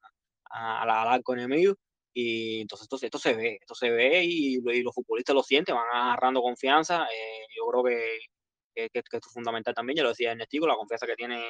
a, 0.51 0.81
al 0.81 0.89
arco 0.89 1.33
enemigo 1.33 1.75
y 2.13 2.61
entonces 2.61 2.87
esto, 2.91 3.05
esto 3.05 3.19
se 3.19 3.33
ve 3.35 3.57
esto 3.61 3.75
se 3.75 3.91
ve 3.91 4.23
y, 4.23 4.59
los 4.81 4.93
futbolistas 4.93 5.35
lo 5.35 5.43
sienten 5.43 5.75
van 5.75 5.85
agarrando 5.93 6.41
confianza 6.41 7.05
eh, 7.05 7.45
yo 7.55 7.67
creo 7.67 7.83
que, 7.83 8.89
que, 8.89 8.99
esto 8.99 9.17
es 9.17 9.33
fundamental 9.33 9.73
también 9.75 9.97
ya 9.97 10.03
lo 10.03 10.09
decía 10.09 10.31
Ernestico 10.31 10.65
la 10.67 10.75
confianza 10.75 11.05
que 11.05 11.15
tiene 11.15 11.43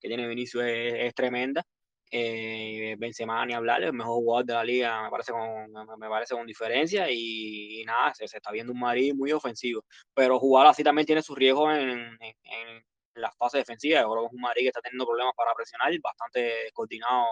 que 0.00 0.08
tiene 0.08 0.28
Vinicius 0.28 0.64
es 0.64 1.14
tremenda 1.14 1.64
Eh, 2.10 2.94
Benzema 2.98 3.44
ni 3.44 3.52
hablar, 3.52 3.82
el 3.82 3.92
mejor 3.92 4.14
jugador 4.14 4.46
de 4.46 4.54
la 4.54 4.64
liga, 4.64 5.02
me 5.02 5.10
parece 5.10 5.32
con, 5.32 5.72
me 5.98 6.08
parece 6.08 6.34
con 6.36 6.46
diferencia 6.46 7.10
y, 7.10 7.82
nada, 7.84 8.14
se, 8.14 8.24
está 8.24 8.52
viendo 8.52 8.72
un 8.72 8.78
Madrid 8.78 9.12
muy 9.12 9.32
ofensivo, 9.32 9.84
pero 10.14 10.38
jugar 10.38 10.68
así 10.68 10.84
también 10.84 11.06
tiene 11.06 11.22
sus 11.22 11.36
riesgos 11.36 11.74
en, 11.74 12.16
en, 12.20 12.84
la 13.14 13.32
fase 13.32 13.58
defensiva, 13.58 14.02
yo 14.02 14.10
creo 14.10 14.22
que 14.22 14.26
es 14.26 14.32
un 14.34 14.40
Madrid 14.40 14.62
que 14.62 14.68
está 14.68 14.82
teniendo 14.82 15.06
problemas 15.06 15.32
para 15.34 15.54
presionar, 15.54 15.90
bastante 16.02 16.70
coordinado 16.74 17.24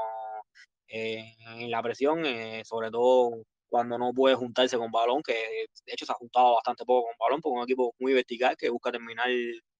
eh, 0.88 1.34
en 1.46 1.70
la 1.70 1.82
presión, 1.82 2.24
eh, 2.24 2.62
sobre 2.64 2.90
todo 2.90 3.44
cuando 3.74 3.98
no 3.98 4.12
puede 4.14 4.36
juntarse 4.36 4.78
con 4.78 4.92
balón, 4.92 5.20
que 5.20 5.32
de 5.32 5.92
hecho 5.92 6.06
se 6.06 6.12
ha 6.12 6.14
juntado 6.14 6.54
bastante 6.54 6.84
poco 6.84 7.08
con 7.08 7.16
balón, 7.18 7.40
porque 7.40 7.56
es 7.56 7.58
un 7.58 7.64
equipo 7.64 7.92
muy 7.98 8.12
vertical 8.12 8.56
que 8.56 8.70
busca 8.70 8.92
terminar, 8.92 9.26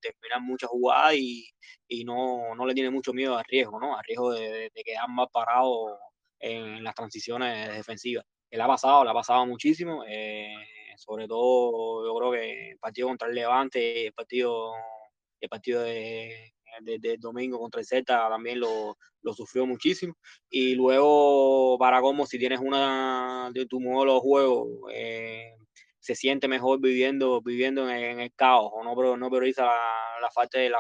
terminar 0.01 0.41
muchas 0.41 0.69
jugadas 0.69 1.15
y, 1.15 1.49
y 1.87 2.05
no, 2.05 2.57
no, 2.57 2.67
le 2.67 2.75
tiene 2.75 2.91
mucho 2.91 3.13
miedo 3.13 3.39
al 3.39 3.45
riesgo, 3.45 3.79
¿no? 3.79 3.97
Al 3.97 4.03
riesgo 4.03 4.33
de, 4.33 4.69
de 4.75 4.83
quedar 4.85 5.09
más 5.09 5.29
parado 5.33 5.97
en 6.41 6.83
las 6.83 6.93
transiciones 6.97 7.73
defensivas. 7.73 8.25
Él 8.51 8.61
ha 8.61 8.67
pasado, 8.67 9.05
le 9.05 9.11
ha 9.11 9.15
pasado 9.15 9.47
muchísimo, 9.47 10.03
eh, 10.09 10.57
sobre 10.97 11.29
todo 11.29 12.05
yo 12.05 12.19
creo 12.19 12.33
que 12.33 12.71
el 12.73 12.79
partido 12.79 13.07
contra 13.07 13.29
el 13.29 13.37
Levante, 13.37 14.09
el 14.09 14.13
partido, 14.13 14.73
el 15.41 15.49
partido 15.49 15.83
de, 15.83 16.54
de, 16.81 17.17
domingo 17.19 17.59
contra 17.59 17.81
el 17.81 17.87
Celta 17.87 18.29
también 18.29 18.61
lo, 18.61 18.97
lo, 19.23 19.33
sufrió 19.35 19.67
muchísimo. 19.67 20.15
Y 20.51 20.75
luego, 20.75 21.77
para 21.79 22.01
como 22.01 22.27
si 22.27 22.39
tienes 22.39 22.61
una 22.61 23.51
de 23.53 23.67
tu 23.67 23.81
modelo 23.81 24.15
de 24.15 24.21
juego, 24.21 24.69
eh, 24.93 25.55
se 26.05 26.15
siente 26.15 26.49
mejor 26.49 26.81
viviendo, 26.81 27.41
viviendo 27.41 27.89
en, 27.89 28.21
el 28.21 28.33
caos, 28.35 28.71
o 28.75 28.85
no, 28.85 29.17
no 29.17 29.31
prioriza 29.31 29.65
la, 29.65 29.73
la, 30.21 30.49
de 30.53 30.69
la, 30.69 30.79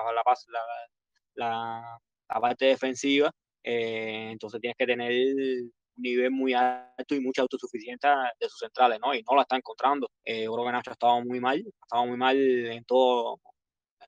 la, 1.34 1.98
la, 2.28 2.40
parte 2.40 2.66
defensiva, 2.66 3.30
eh, 3.62 4.28
entonces 4.32 4.60
tienes 4.60 4.76
que 4.76 4.86
tener 4.86 5.10
un 5.10 5.72
nivel 5.96 6.30
muy 6.30 6.52
alto 6.52 7.14
y 7.14 7.20
mucha 7.20 7.40
autosuficiencia 7.40 8.32
de 8.38 8.48
sus 8.50 8.58
centrales, 8.58 8.98
¿no? 9.00 9.14
Y 9.14 9.22
no 9.22 9.34
la 9.34 9.42
está 9.42 9.56
encontrando. 9.56 10.10
Eh, 10.24 10.44
creo 10.44 10.64
que 10.64 10.72
Nacho 10.72 10.90
ha 10.90 10.92
estado 10.92 11.24
muy 11.24 11.40
mal, 11.40 11.56
ha 11.58 11.84
estado 11.86 12.06
muy 12.06 12.18
mal 12.18 12.36
en 12.36 12.84
todo, 12.84 13.40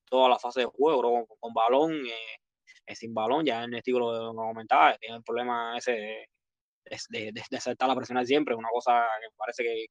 toda 0.08 0.28
la 0.28 0.38
fase 0.38 0.60
de 0.60 0.66
juego, 0.66 1.26
con, 1.40 1.54
balón, 1.54 1.92
eh, 2.86 2.94
sin 2.94 3.14
balón, 3.14 3.44
ya 3.44 3.64
en 3.64 3.72
el 3.72 3.78
estilo 3.78 3.98
lo, 4.00 4.34
comentaba, 4.34 4.96
tiene 4.98 5.16
el 5.16 5.22
problema 5.22 5.76
ese 5.76 6.28
de, 7.10 7.32
de, 7.32 7.32
de, 7.50 7.56
aceptar 7.56 7.88
la 7.88 7.96
presión 7.96 8.24
siempre, 8.26 8.54
una 8.54 8.68
cosa 8.70 9.04
que 9.20 9.28
parece 9.36 9.62
que, 9.64 9.86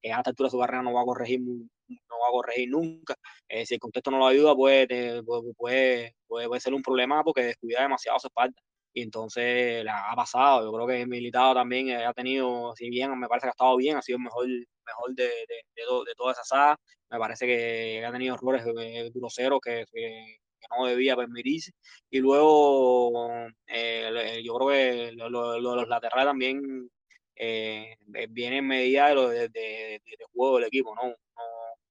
que, 0.00 0.12
a 0.12 0.18
esta 0.18 0.30
altura 0.30 0.46
de 0.46 0.50
su 0.50 0.58
carrera 0.58 0.82
no 0.82 0.94
va 0.94 1.02
a 1.02 1.04
corregir 1.04 1.40
no 1.40 2.18
va 2.20 2.28
a 2.28 2.32
corregir 2.32 2.70
nunca. 2.70 3.14
Eh, 3.48 3.66
si 3.66 3.74
el 3.74 3.80
contexto 3.80 4.10
no 4.10 4.18
lo 4.18 4.26
ayuda, 4.26 4.54
puede, 4.54 5.22
puede, 5.56 6.14
puede, 6.26 6.60
ser 6.60 6.74
un 6.74 6.82
problema 6.82 7.22
porque 7.24 7.42
descuida 7.42 7.82
demasiado 7.82 8.18
su 8.18 8.28
espalda. 8.28 8.60
Y 8.98 9.02
entonces 9.02 9.86
ha 9.88 10.14
pasado. 10.16 10.64
Yo 10.64 10.72
creo 10.72 10.86
que 10.88 11.06
militado 11.06 11.54
también 11.54 11.90
ha 11.92 12.12
tenido, 12.12 12.74
si 12.74 12.90
bien 12.90 13.16
me 13.16 13.28
parece 13.28 13.44
que 13.44 13.50
ha 13.50 13.50
estado 13.52 13.76
bien, 13.76 13.96
ha 13.96 14.02
sido 14.02 14.16
el 14.16 14.24
mejor, 14.24 14.46
mejor 14.48 15.14
de, 15.14 15.24
de, 15.24 15.62
de, 15.76 16.14
toda 16.16 16.32
esa 16.32 16.42
saga 16.42 16.76
me 17.10 17.18
parece 17.18 17.46
que 17.46 18.04
ha 18.04 18.10
tenido 18.10 18.34
errores 18.34 18.64
eh, 18.80 19.10
groseros 19.14 19.60
que, 19.62 19.84
que, 19.92 20.38
no 20.76 20.86
debía 20.86 21.14
permitirse. 21.16 21.70
Y 22.10 22.18
luego 22.18 23.30
eh, 23.68 24.42
yo 24.44 24.54
creo 24.56 24.68
que 24.68 25.12
lo, 25.12 25.30
lo, 25.30 25.60
los 25.60 25.88
laterales 25.88 26.26
también 26.26 26.90
eh, 27.36 27.96
vienen 28.30 28.58
en 28.58 28.66
medida 28.66 29.14
de, 29.14 29.48
de, 29.48 30.00
de, 30.04 30.24
juego 30.34 30.56
del 30.58 30.66
equipo, 30.66 30.94
¿no? 30.96 31.14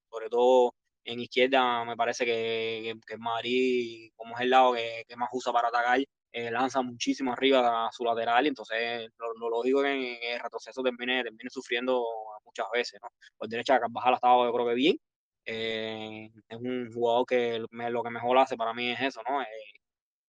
sobre 0.10 0.30
todo 0.30 0.74
en 1.06 1.22
izquierda 1.22 1.86
me 1.86 1.96
parece 1.96 2.26
que, 2.26 2.96
que, 3.08 3.18
Madrid, 3.18 4.12
como 4.16 4.36
es 4.36 4.42
el 4.42 4.50
lado 4.50 4.74
que, 4.74 5.06
que 5.08 5.16
más 5.16 5.30
usa 5.32 5.54
para 5.54 5.70
atacar, 5.70 6.00
eh, 6.32 6.52
lanza 6.52 6.82
muchísimo 6.82 7.34
arriba 7.34 7.88
a 7.88 7.92
su 7.92 8.04
lateral 8.04 8.46
y 8.46 8.50
entonces 8.50 9.10
lo, 9.18 9.50
lógico 9.50 9.84
es 9.84 9.94
que 9.94 10.28
en 10.28 10.34
el 10.36 10.40
retroceso 10.40 10.84
termine, 10.84 11.24
termine 11.24 11.50
sufriendo 11.50 12.04
muchas 12.46 12.68
veces, 12.74 13.00
¿no? 13.02 13.10
Por 13.38 13.48
derecha 13.48 13.80
Carvajal 13.80 14.14
ha 14.14 14.16
estado 14.18 14.46
yo 14.46 14.54
creo 14.54 14.68
que 14.68 14.74
bien, 14.76 14.98
eh, 15.46 16.30
es 16.50 16.58
un 16.58 16.92
jugador 16.94 17.26
que 17.26 17.60
lo 17.70 18.04
que 18.04 18.10
mejor 18.10 18.38
hace 18.38 18.58
para 18.58 18.74
mí 18.74 18.92
es 18.92 19.02
eso, 19.02 19.22
¿no? 19.28 19.42
Eh, 19.42 19.46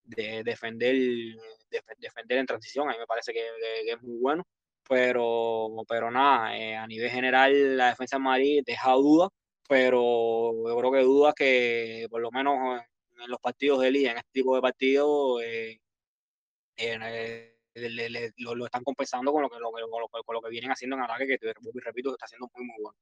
de 0.05 0.43
defender, 0.45 0.97
defender 1.99 2.39
en 2.39 2.47
transición, 2.47 2.89
a 2.89 2.93
mí 2.93 2.99
me 2.99 3.07
parece 3.07 3.33
que, 3.33 3.43
es 3.87 4.03
muy 4.03 4.19
bueno, 4.19 4.45
pero, 4.89 5.69
pero 5.89 6.11
nada, 6.11 6.49
a 6.83 6.87
nivel 6.87 7.11
general 7.11 7.77
la 7.77 7.89
defensa 7.91 8.17
de 8.17 8.23
Madrid 8.23 8.63
deja 8.65 8.93
dudas, 8.93 9.31
pero 9.69 10.53
yo 10.69 10.77
creo 10.79 10.93
que 10.93 11.03
dudas 11.03 11.35
que 11.35 12.07
por 12.11 12.21
lo 12.23 12.31
menos 12.31 12.81
en 13.23 13.31
los 13.31 13.41
partidos 13.41 13.81
de 13.81 13.91
liga, 13.91 14.13
en 14.13 14.19
este 14.19 14.31
tipo 14.33 14.55
de 14.55 14.63
partidos, 14.63 15.43
lo, 18.39 18.65
están 18.67 18.85
compensando 18.85 19.33
con 19.33 19.43
lo 19.43 19.51
que, 19.51 19.59
lo, 19.59 19.71
con 19.71 20.35
lo 20.35 20.43
que 20.43 20.51
vienen 20.51 20.71
haciendo 20.71 20.97
en 20.97 21.03
ataque, 21.03 21.39
que 21.39 21.53
repito, 21.85 22.11
que 22.11 22.15
está 22.15 22.27
haciendo 22.27 22.51
muy, 22.55 22.65
muy 22.65 22.77
bueno. 22.83 22.97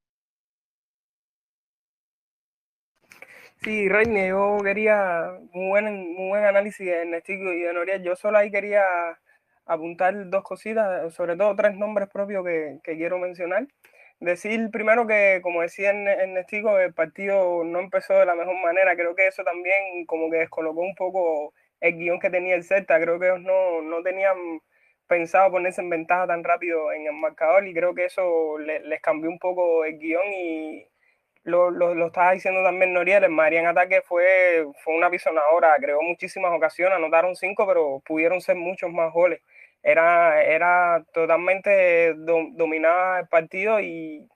Sí, 3.62 3.88
Reine, 3.88 4.28
yo 4.28 4.58
quería 4.62 5.32
muy 5.52 5.68
buen, 5.68 6.14
muy 6.14 6.28
buen 6.28 6.44
análisis 6.44 6.86
de 6.86 6.92
Ernestico 7.02 7.52
y 7.52 7.62
de 7.62 7.72
Noriel. 7.72 8.02
Yo 8.02 8.14
solo 8.14 8.38
ahí 8.38 8.50
quería 8.50 8.84
apuntar 9.64 10.28
dos 10.30 10.44
cositas, 10.44 11.12
sobre 11.14 11.36
todo 11.36 11.56
tres 11.56 11.74
nombres 11.74 12.08
propios 12.08 12.44
que, 12.44 12.78
que 12.84 12.96
quiero 12.96 13.18
mencionar. 13.18 13.66
Decir 14.20 14.70
primero 14.70 15.06
que, 15.06 15.40
como 15.42 15.62
decía 15.62 15.90
Ernestico, 15.90 16.78
el 16.78 16.94
partido 16.94 17.64
no 17.64 17.80
empezó 17.80 18.14
de 18.14 18.26
la 18.26 18.34
mejor 18.34 18.56
manera. 18.62 18.94
Creo 18.94 19.14
que 19.14 19.26
eso 19.26 19.42
también 19.44 20.06
como 20.06 20.30
que 20.30 20.38
descolocó 20.38 20.80
un 20.80 20.94
poco 20.94 21.52
el 21.80 21.96
guion 21.96 22.20
que 22.20 22.30
tenía 22.30 22.54
el 22.54 22.64
Celta. 22.64 23.00
Creo 23.00 23.18
que 23.18 23.26
ellos 23.26 23.40
no, 23.40 23.82
no 23.82 24.02
tenían 24.02 24.60
pensado 25.06 25.50
ponerse 25.50 25.80
en 25.80 25.90
ventaja 25.90 26.26
tan 26.26 26.44
rápido 26.44 26.92
en 26.92 27.06
el 27.06 27.12
marcador 27.12 27.66
y 27.66 27.74
creo 27.74 27.94
que 27.94 28.06
eso 28.06 28.58
les 28.58 29.00
cambió 29.00 29.30
un 29.30 29.38
poco 29.38 29.84
el 29.84 29.98
guion 29.98 30.32
y 30.32 30.86
lo, 31.44 31.70
lo, 31.70 31.94
lo, 31.94 32.08
estaba 32.08 32.32
diciendo 32.32 32.62
también 32.64 32.92
Noriel, 32.92 33.24
el 33.24 33.30
María 33.30 33.60
en 33.60 33.66
ataque 33.68 34.02
fue, 34.02 34.66
fue 34.82 34.96
una 34.96 35.10
pisonadora, 35.10 35.76
creó 35.80 36.02
muchísimas 36.02 36.52
ocasiones, 36.52 36.96
anotaron 36.96 37.36
cinco, 37.36 37.66
pero 37.68 38.02
pudieron 38.04 38.40
ser 38.40 38.56
muchos 38.56 38.90
más 38.92 39.12
goles. 39.12 39.40
Era, 39.82 40.42
era 40.42 41.04
totalmente 41.12 42.14
dominada 42.16 43.20
el 43.20 43.28
partido 43.28 43.78
y 43.80 44.28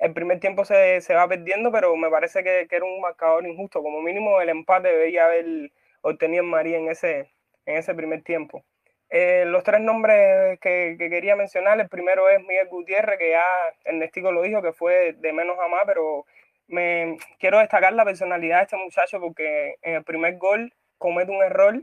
el 0.00 0.12
primer 0.12 0.40
tiempo 0.40 0.64
se, 0.64 1.00
se 1.00 1.14
va 1.14 1.28
perdiendo, 1.28 1.70
pero 1.70 1.94
me 1.96 2.10
parece 2.10 2.42
que, 2.42 2.66
que, 2.68 2.76
era 2.76 2.84
un 2.84 3.00
marcador 3.00 3.46
injusto. 3.46 3.82
Como 3.82 4.02
mínimo 4.02 4.40
el 4.40 4.48
empate 4.48 4.88
debería 4.88 5.26
haber 5.26 5.70
obtenido 6.10 6.42
en 6.44 6.50
María 6.50 6.78
en 6.78 6.88
ese, 6.88 7.30
en 7.66 7.76
ese 7.76 7.94
primer 7.94 8.22
tiempo. 8.22 8.64
Eh, 9.08 9.44
los 9.46 9.62
tres 9.62 9.80
nombres 9.80 10.58
que, 10.60 10.96
que, 10.98 11.08
quería 11.08 11.36
mencionar, 11.36 11.78
el 11.80 11.88
primero 11.88 12.28
es 12.28 12.40
Miguel 12.40 12.68
Gutiérrez, 12.68 13.18
que 13.18 13.30
ya 13.30 13.44
Ernestico 13.84 14.32
lo 14.32 14.42
dijo, 14.42 14.62
que 14.62 14.72
fue 14.72 15.12
de 15.14 15.32
menos 15.32 15.56
a 15.60 15.68
más, 15.68 15.82
pero 15.86 16.24
me 16.66 17.16
quiero 17.38 17.60
destacar 17.60 17.92
la 17.92 18.04
personalidad 18.04 18.58
de 18.58 18.62
este 18.64 18.76
muchacho 18.76 19.20
porque 19.20 19.76
en 19.82 19.94
el 19.94 20.04
primer 20.04 20.36
gol 20.38 20.74
comete 20.98 21.30
un 21.30 21.42
error, 21.42 21.82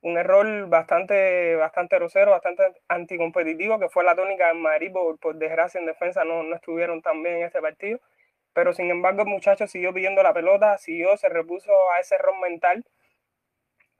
un 0.00 0.18
error 0.18 0.68
bastante, 0.68 1.56
bastante 1.56 1.96
grosero, 1.96 2.30
bastante 2.30 2.62
anticompetitivo, 2.88 3.78
que 3.78 3.88
fue 3.88 4.04
la 4.04 4.14
tónica 4.14 4.50
en 4.50 4.62
Madrid, 4.62 4.92
por, 4.92 5.18
por 5.18 5.36
desgracia 5.36 5.78
en 5.78 5.86
defensa 5.86 6.24
no, 6.24 6.42
no 6.42 6.56
estuvieron 6.56 7.02
tan 7.02 7.22
bien 7.22 7.36
en 7.36 7.42
este 7.44 7.60
partido, 7.60 8.00
pero 8.54 8.72
sin 8.72 8.90
embargo 8.90 9.22
el 9.22 9.28
muchacho 9.28 9.66
siguió 9.66 9.92
pidiendo 9.92 10.22
la 10.22 10.32
pelota, 10.32 10.78
siguió, 10.78 11.16
se 11.18 11.28
repuso 11.28 11.72
a 11.92 12.00
ese 12.00 12.14
error 12.14 12.38
mental 12.40 12.86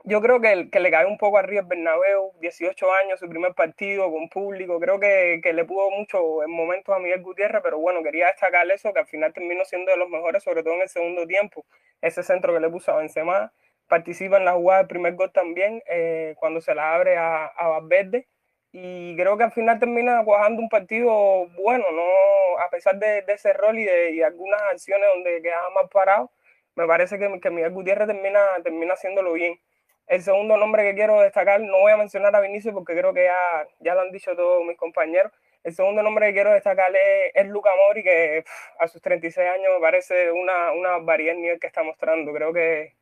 yo 0.06 0.20
creo 0.20 0.40
que, 0.40 0.70
que 0.70 0.80
le 0.80 0.90
cae 0.90 1.04
un 1.04 1.18
poco 1.18 1.38
arriba 1.38 1.62
el 1.62 1.66
Bernabéu, 1.66 2.32
18 2.40 2.92
años, 2.92 3.18
su 3.18 3.28
primer 3.28 3.54
partido 3.54 4.10
con 4.10 4.28
público, 4.28 4.78
creo 4.78 5.00
que, 5.00 5.40
que, 5.42 5.52
le 5.52 5.64
pudo 5.64 5.90
mucho 5.90 6.44
en 6.44 6.50
momentos 6.52 6.94
a 6.94 7.00
Miguel 7.00 7.22
Gutiérrez, 7.22 7.60
pero 7.62 7.78
bueno, 7.78 8.02
quería 8.04 8.28
destacar 8.28 8.70
eso, 8.70 8.92
que 8.92 9.00
al 9.00 9.06
final 9.06 9.32
terminó 9.32 9.64
siendo 9.64 9.90
de 9.90 9.98
los 9.98 10.08
mejores, 10.08 10.44
sobre 10.44 10.62
todo 10.62 10.74
en 10.74 10.82
el 10.82 10.88
segundo 10.88 11.26
tiempo, 11.26 11.66
ese 12.00 12.22
centro 12.22 12.54
que 12.54 12.60
le 12.60 12.70
puso 12.70 12.92
a 12.92 12.98
Benzema, 12.98 13.52
participa 13.88 14.36
en 14.36 14.44
la 14.44 14.52
jugada 14.54 14.78
del 14.80 14.88
primer 14.88 15.14
gol 15.14 15.32
también, 15.32 15.82
eh, 15.88 16.36
cuando 16.38 16.60
se 16.60 16.74
la 16.74 16.94
abre 16.94 17.16
a, 17.16 17.46
a 17.46 17.68
Valverde, 17.68 18.28
y 18.70 19.16
creo 19.16 19.36
que 19.36 19.44
al 19.44 19.52
final 19.52 19.80
termina 19.80 20.22
cuajando 20.24 20.62
un 20.62 20.68
partido 20.68 21.48
bueno, 21.58 21.84
no 21.92 22.58
a 22.60 22.70
pesar 22.70 22.96
de, 22.98 23.22
de 23.22 23.32
ese 23.32 23.52
rol 23.54 23.78
y 23.78 23.84
de 23.84 24.10
y 24.12 24.22
algunas 24.22 24.60
acciones 24.70 25.08
donde 25.14 25.42
quedaba 25.42 25.70
más 25.70 25.88
parado, 25.90 26.30
me 26.76 26.86
parece 26.86 27.18
que, 27.18 27.40
que 27.40 27.50
Miguel 27.50 27.72
Gutiérrez 27.72 28.06
termina, 28.06 28.40
termina 28.62 28.94
haciéndolo 28.94 29.32
bien. 29.32 29.58
El 30.06 30.22
segundo 30.22 30.56
nombre 30.56 30.84
que 30.84 30.94
quiero 30.94 31.20
destacar, 31.20 31.60
no 31.60 31.80
voy 31.80 31.92
a 31.92 31.96
mencionar 31.96 32.34
a 32.36 32.40
Vinicio 32.40 32.72
porque 32.72 32.96
creo 32.96 33.12
que 33.12 33.24
ya, 33.24 33.66
ya 33.80 33.94
lo 33.94 34.02
han 34.02 34.12
dicho 34.12 34.36
todos 34.36 34.64
mis 34.64 34.76
compañeros. 34.76 35.32
El 35.64 35.74
segundo 35.74 36.00
nombre 36.02 36.28
que 36.28 36.34
quiero 36.34 36.52
destacar 36.52 36.94
es, 36.94 37.32
es 37.34 37.46
Luca 37.48 37.70
Mori, 37.76 38.04
que 38.04 38.44
a 38.78 38.86
sus 38.86 39.02
36 39.02 39.48
años 39.48 39.72
me 39.74 39.80
parece 39.80 40.30
una, 40.30 40.70
una 40.72 40.90
barbaridad 40.90 41.34
el 41.34 41.42
nivel 41.42 41.58
que 41.58 41.66
está 41.66 41.82
mostrando. 41.82 42.32
Creo 42.32 42.52
que 42.52 42.94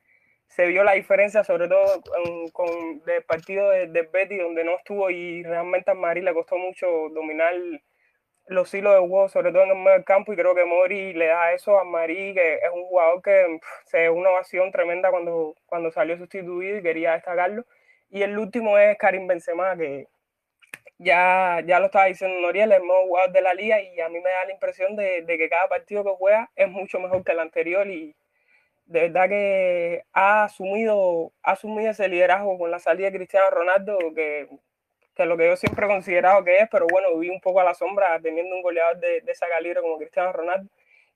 se 0.49 0.67
vio 0.67 0.83
la 0.83 0.93
diferencia, 0.93 1.45
sobre 1.45 1.69
todo 1.69 2.01
con, 2.03 2.49
con 2.51 3.03
el 3.07 3.23
partido 3.25 3.69
de, 3.69 3.89
de 3.89 4.03
Betty, 4.03 4.39
donde 4.39 4.65
no 4.65 4.77
estuvo 4.77 5.11
y 5.11 5.43
realmente 5.43 5.91
a 5.91 5.95
Mari 5.95 6.23
le 6.23 6.33
costó 6.33 6.57
mucho 6.57 6.87
dominar 7.11 7.55
los 8.47 8.73
hilos 8.75 8.95
de 8.95 9.01
juego, 9.01 9.29
sobre 9.29 9.53
todo 9.53 9.63
en 9.63 9.71
el 9.71 9.77
medio 9.77 9.93
del 9.93 10.05
campo, 10.05 10.33
y 10.33 10.37
creo 10.37 10.55
que 10.55 10.65
Mori 10.65 11.15
le 11.15 11.27
da 11.29 11.53
eso 11.53 11.79
a 11.79 11.85
Marí, 11.85 12.35
que 12.35 12.55
es 12.55 12.71
un 12.73 12.85
jugador 12.85 13.23
que 13.23 13.59
se 13.87 14.11
una 14.11 14.31
ovación 14.31 14.71
tremenda 14.73 15.11
cuando, 15.11 15.55
cuando 15.67 15.91
salió 15.91 16.17
sustituido 16.19 16.79
y 16.79 16.83
quería 16.83 17.13
destacarlo. 17.13 17.65
Y 18.11 18.23
el 18.23 18.39
último 18.39 18.79
es 18.79 18.97
Karim 18.99 19.27
Benzema, 19.27 19.77
que 19.77 20.09
ya, 20.99 21.61
ya 21.67 21.81
lo 21.81 21.87
estaba 21.87 22.07
diciendo 22.07 22.41
Noriel, 22.41 22.73
el 22.73 22.87
nuevo 22.87 23.07
jugador 23.07 23.33
de 23.33 23.43
la 23.43 23.55
liga, 23.55 23.81
y 23.81 24.01
a 24.01 24.09
mí 24.09 24.21
me 24.21 24.31
da 24.31 24.45
la 24.45 24.53
impresión 24.53 24.97
de, 24.97 25.23
de, 25.23 25.39
que 25.39 25.49
cada 25.49 25.69
partido 25.69 26.05
que 26.05 26.11
juega 26.11 26.51
es 26.55 26.69
mucho 26.69 26.99
mejor 27.01 27.25
que 27.25 27.33
el 27.33 27.41
anterior 27.41 27.89
y 27.89 28.15
de 28.87 29.01
verdad 29.09 29.29
que 29.29 30.05
ha 30.13 30.45
asumido, 30.45 31.33
ha 31.43 31.53
asumido 31.53 31.91
ese 31.91 32.09
liderazgo 32.09 32.59
con 32.59 32.71
la 32.71 32.79
salida 32.79 33.11
de 33.11 33.17
Cristiano 33.17 33.51
Ronaldo, 33.51 33.99
que, 34.15 34.49
que 35.15 35.27
lo 35.27 35.37
que 35.37 35.47
yo 35.47 35.57
siempre 35.57 35.87
he 35.87 35.89
considerado 35.89 36.45
que 36.45 36.59
es, 36.59 36.69
pero 36.71 36.87
bueno, 36.91 37.17
vi 37.19 37.31
un 37.31 37.41
poco 37.41 37.61
a 37.61 37.65
la 37.65 37.75
sombra 37.75 38.19
teniendo 38.21 38.55
un 38.55 38.63
goleador 38.63 38.99
de, 38.99 39.21
de 39.21 39.33
esa 39.33 39.49
calibre 39.49 39.81
como 39.81 39.99
Cristiano 39.99 40.33
Ronaldo 40.33 40.69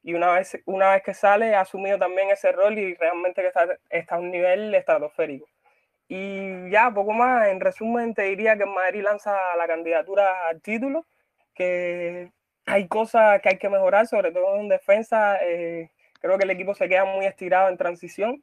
y 0.02 0.14
una 0.14 0.32
vez, 0.32 0.58
una 0.64 0.92
vez 0.92 1.02
que 1.02 1.14
sale 1.14 1.54
ha 1.54 1.60
asumido 1.60 1.98
también 1.98 2.30
ese 2.30 2.52
rol 2.52 2.78
y 2.78 2.94
realmente 2.94 3.42
que 3.42 3.48
está, 3.48 3.78
está 3.90 4.14
a 4.14 4.18
un 4.18 4.30
nivel 4.30 4.74
estratosférico. 4.74 5.46
Y 6.08 6.70
ya, 6.70 6.90
poco 6.90 7.12
más, 7.12 7.48
en 7.48 7.60
resumen, 7.60 8.14
te 8.14 8.22
diría 8.22 8.56
que 8.56 8.64
Madrid 8.64 9.02
lanza 9.02 9.36
la 9.56 9.66
candidatura 9.66 10.48
al 10.48 10.62
título, 10.62 11.04
que 11.54 12.30
hay 12.66 12.88
cosas 12.88 13.42
que 13.42 13.50
hay 13.50 13.58
que 13.58 13.68
mejorar, 13.68 14.06
sobre 14.06 14.32
todo 14.32 14.56
en 14.56 14.68
defensa. 14.68 15.38
Eh, 15.42 15.90
creo 16.20 16.38
que 16.38 16.44
el 16.44 16.50
equipo 16.50 16.74
se 16.74 16.88
queda 16.88 17.04
muy 17.04 17.26
estirado 17.26 17.68
en 17.68 17.76
transición, 17.76 18.42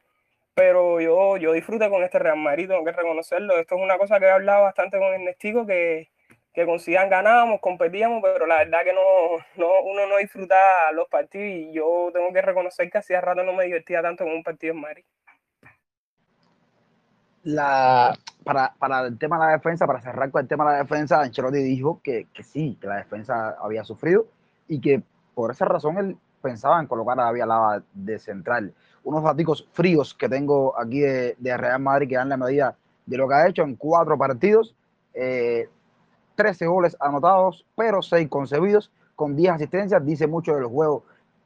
pero 0.56 1.00
yo, 1.02 1.38
yo 1.38 1.54
disfruto 1.54 1.90
con 1.90 2.04
este 2.04 2.18
Real 2.18 2.38
Madrid, 2.38 2.68
tengo 2.68 2.84
que 2.84 2.92
reconocerlo. 2.92 3.58
Esto 3.60 3.76
es 3.76 3.82
una 3.82 3.98
cosa 3.98 4.20
que 4.20 4.26
he 4.26 4.32
hablado 4.32 4.64
bastante 4.64 4.98
con 4.98 5.14
Ernestico, 5.14 5.66
que 5.66 6.10
que 6.56 6.66
consigan 6.66 7.10
ganábamos, 7.10 7.60
competíamos, 7.60 8.22
pero 8.24 8.48
la 8.48 8.60
verdad 8.60 8.80
que 8.86 8.94
no, 8.94 9.02
no, 9.58 9.82
uno 9.84 10.08
no 10.08 10.18
disfrutaba 10.18 10.92
los 10.94 11.08
partidos 11.10 11.48
y 11.48 11.74
yo 11.74 12.10
tengo 12.14 12.32
que 12.32 12.42
reconocer 12.42 12.90
que 12.90 12.98
hacía 12.98 13.20
rato 13.20 13.44
no 13.44 13.52
me 13.52 13.66
divertía 13.66 14.02
tanto 14.02 14.24
con 14.24 14.34
un 14.34 14.42
partido 14.42 14.74
en 14.74 14.80
Madrid. 14.80 15.04
La, 17.44 18.18
para, 18.46 18.74
para, 18.80 19.02
el 19.02 19.20
tema 19.20 19.38
de 19.38 19.46
la 19.46 19.52
defensa, 19.52 19.86
para 19.86 20.02
cerrar 20.02 20.32
con 20.32 20.42
el 20.42 20.48
tema 20.48 20.64
de 20.66 20.72
la 20.72 20.84
defensa, 20.84 21.22
Ancelotti 21.22 21.58
dijo 21.58 22.00
que, 22.02 22.28
que 22.34 22.44
sí, 22.44 22.78
que 22.80 22.88
la 22.88 22.96
defensa 22.96 23.58
había 23.62 23.84
sufrido 23.84 24.26
y 24.70 24.80
que 24.80 25.04
por 25.36 25.52
esa 25.52 25.66
razón 25.66 25.98
él 25.98 26.18
pensaba 26.42 26.80
en 26.80 26.88
colocar 26.88 27.20
a 27.20 27.26
David 27.26 27.42
Alaba 27.42 27.84
de 27.94 28.18
central. 28.18 28.74
Unos 29.06 29.24
datos 29.24 29.68
fríos 29.72 30.14
que 30.14 30.28
tengo 30.28 30.78
aquí 30.78 31.00
de, 31.00 31.36
de, 31.40 31.58
Real 31.58 31.80
Madrid 31.80 32.10
que 32.10 32.16
dan 32.16 32.30
la 32.30 32.38
medida 32.38 32.76
de 33.06 33.18
lo 33.18 33.28
que 33.28 33.36
ha 33.36 33.48
hecho 33.48 33.64
en 33.64 33.76
cuatro 33.76 34.18
partidos. 34.18 34.76
Eh, 35.14 35.70
13 36.36 36.68
goles 36.68 36.98
anotados, 37.00 37.66
pero 37.76 38.02
6 38.02 38.28
concebidos, 38.30 38.92
con 39.16 39.36
10 39.36 39.54
asistencias. 39.54 40.06
Dice 40.06 40.28
mucho 40.28 40.54
del 40.56 40.66
juego 40.66 41.04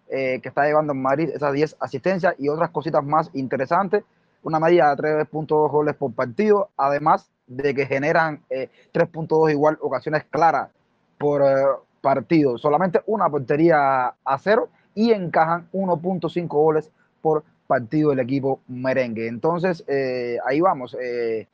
eh, 0.09 0.39
que 0.41 0.49
está 0.49 0.65
llevando 0.65 0.93
en 0.93 1.01
Madrid, 1.01 1.29
esas 1.29 1.53
10 1.53 1.77
asistencias 1.79 2.33
y 2.39 2.49
otras 2.49 2.71
cositas 2.71 3.03
más 3.03 3.29
interesantes. 3.33 4.03
Una 4.41 4.59
medida 4.59 4.95
de 4.95 5.03
3.2 5.03 5.69
goles 5.69 5.95
por 5.95 6.13
partido, 6.13 6.69
además 6.77 7.29
de 7.45 7.75
que 7.75 7.85
generan 7.85 8.41
eh, 8.49 8.69
3.2 8.93 9.51
igual 9.51 9.77
ocasiones 9.81 10.23
claras 10.29 10.69
por 11.17 11.41
eh, 11.41 11.65
partido. 12.01 12.57
Solamente 12.57 13.01
una 13.05 13.29
portería 13.29 14.07
a 14.23 14.37
cero 14.39 14.69
y 14.95 15.11
encajan 15.11 15.69
1.5 15.73 16.47
goles 16.47 16.89
por 17.21 17.43
partido 17.67 18.09
del 18.09 18.19
equipo 18.19 18.61
merengue. 18.67 19.27
Entonces, 19.27 19.83
eh, 19.87 20.37
ahí 20.45 20.59
vamos. 20.59 20.95
Eh, 20.99 21.47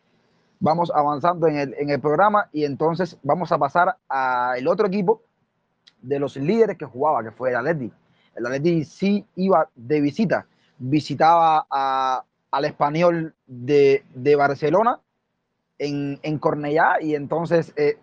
vamos 0.59 0.91
avanzando 0.95 1.47
en 1.47 1.57
el, 1.57 1.75
en 1.77 1.89
el 1.89 1.99
programa 1.99 2.49
y 2.51 2.63
entonces 2.63 3.17
vamos 3.23 3.51
a 3.51 3.57
pasar 3.57 3.97
al 4.07 4.67
otro 4.67 4.87
equipo 4.87 5.21
de 6.01 6.19
los 6.19 6.37
líderes 6.37 6.77
que 6.77 6.85
jugaba, 6.85 7.23
que 7.23 7.31
fue 7.31 7.49
el 7.49 7.57
Atleti. 7.57 7.91
El 8.35 8.45
Atleti 8.45 8.83
sí 8.83 9.25
iba 9.35 9.69
de 9.75 10.01
visita, 10.01 10.47
visitaba 10.77 11.65
a, 11.69 12.23
al 12.51 12.65
español 12.65 13.33
de, 13.47 14.03
de 14.13 14.35
Barcelona 14.35 14.99
en, 15.77 16.19
en, 16.23 16.39
Cornellá 16.39 17.01
y 17.01 17.15
entonces 17.15 17.73
eh, 17.75 17.97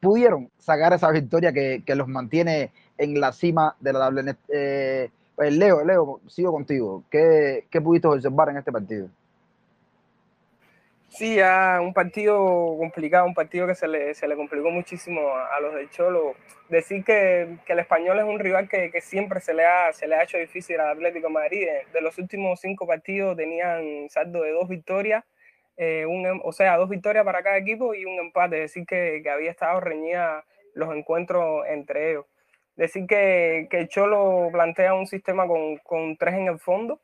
pudieron 0.00 0.50
sacar 0.58 0.92
esa 0.92 1.10
victoria 1.10 1.52
que, 1.52 1.82
que, 1.84 1.94
los 1.94 2.08
mantiene 2.08 2.72
en 2.96 3.20
la 3.20 3.32
cima 3.32 3.76
de 3.80 3.92
la. 3.92 4.36
Eh, 4.48 5.10
pues, 5.38 5.56
Leo, 5.56 5.84
Leo, 5.84 6.20
sigo 6.26 6.50
contigo. 6.50 7.04
¿Qué, 7.08 7.64
¿Qué 7.70 7.80
pudiste 7.80 8.08
observar 8.08 8.48
en 8.48 8.56
este 8.56 8.72
partido? 8.72 9.08
Sí, 11.10 11.36
ya 11.36 11.78
un 11.80 11.94
partido 11.94 12.76
complicado, 12.76 13.24
un 13.24 13.34
partido 13.34 13.68
que 13.68 13.76
se 13.76 13.86
le, 13.86 14.14
se 14.14 14.26
le 14.26 14.34
complicó 14.34 14.68
muchísimo 14.70 15.20
a, 15.36 15.60
los 15.60 15.74
del 15.74 15.88
Cholo. 15.90 16.34
Decir 16.68 17.04
que, 17.04 17.56
que, 17.64 17.72
el 17.72 17.78
español 17.78 18.18
es 18.18 18.24
un 18.24 18.40
rival 18.40 18.68
que, 18.68 18.90
que, 18.90 19.00
siempre 19.00 19.38
se 19.38 19.54
le, 19.54 19.64
ha, 19.64 19.92
se 19.92 20.08
le 20.08 20.16
ha 20.16 20.24
hecho 20.24 20.38
difícil 20.38 20.80
al 20.80 20.90
Atlético 20.90 21.30
Madrid. 21.30 21.68
De 21.92 22.00
los 22.00 22.18
últimos 22.18 22.58
cinco 22.58 22.88
partidos 22.88 23.36
tenían 23.36 24.10
saldo 24.10 24.42
de 24.42 24.50
dos 24.50 24.68
victorias, 24.68 25.24
eh, 25.76 26.04
un, 26.04 26.40
o 26.42 26.50
sea, 26.50 26.76
dos 26.76 26.88
victorias 26.88 27.24
para 27.24 27.44
cada 27.44 27.58
equipo 27.58 27.94
y 27.94 28.04
un 28.04 28.18
empate. 28.18 28.56
Decir 28.56 28.86
que, 28.86 29.20
que 29.22 29.30
había 29.30 29.52
estado 29.52 29.78
reñida 29.78 30.44
los 30.74 30.92
encuentros 30.96 31.64
entre 31.68 32.10
ellos. 32.10 32.26
Decir 32.78 33.06
que, 33.08 33.66
que 33.70 33.88
Cholo 33.88 34.48
plantea 34.52 34.94
un 34.94 35.06
sistema 35.06 35.46
con, 35.46 35.78
con 35.78 36.16
tres 36.16 36.34
en 36.34 36.46
el 36.46 36.58
fondo 36.60 37.00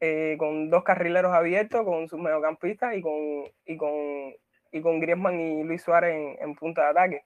eh, 0.00 0.34
con 0.36 0.68
dos 0.68 0.82
carrileros 0.82 1.32
abiertos, 1.32 1.84
con 1.84 2.08
sus 2.08 2.18
mediocampistas 2.18 2.96
y 2.96 3.02
con, 3.02 3.44
y 3.64 3.76
con, 3.76 4.34
y 4.72 4.80
con 4.82 4.98
Griezmann 4.98 5.38
y 5.38 5.62
Luis 5.62 5.80
Suárez 5.80 6.16
en, 6.16 6.36
en 6.40 6.56
punta 6.56 6.82
de 6.82 6.88
ataque. 6.88 7.24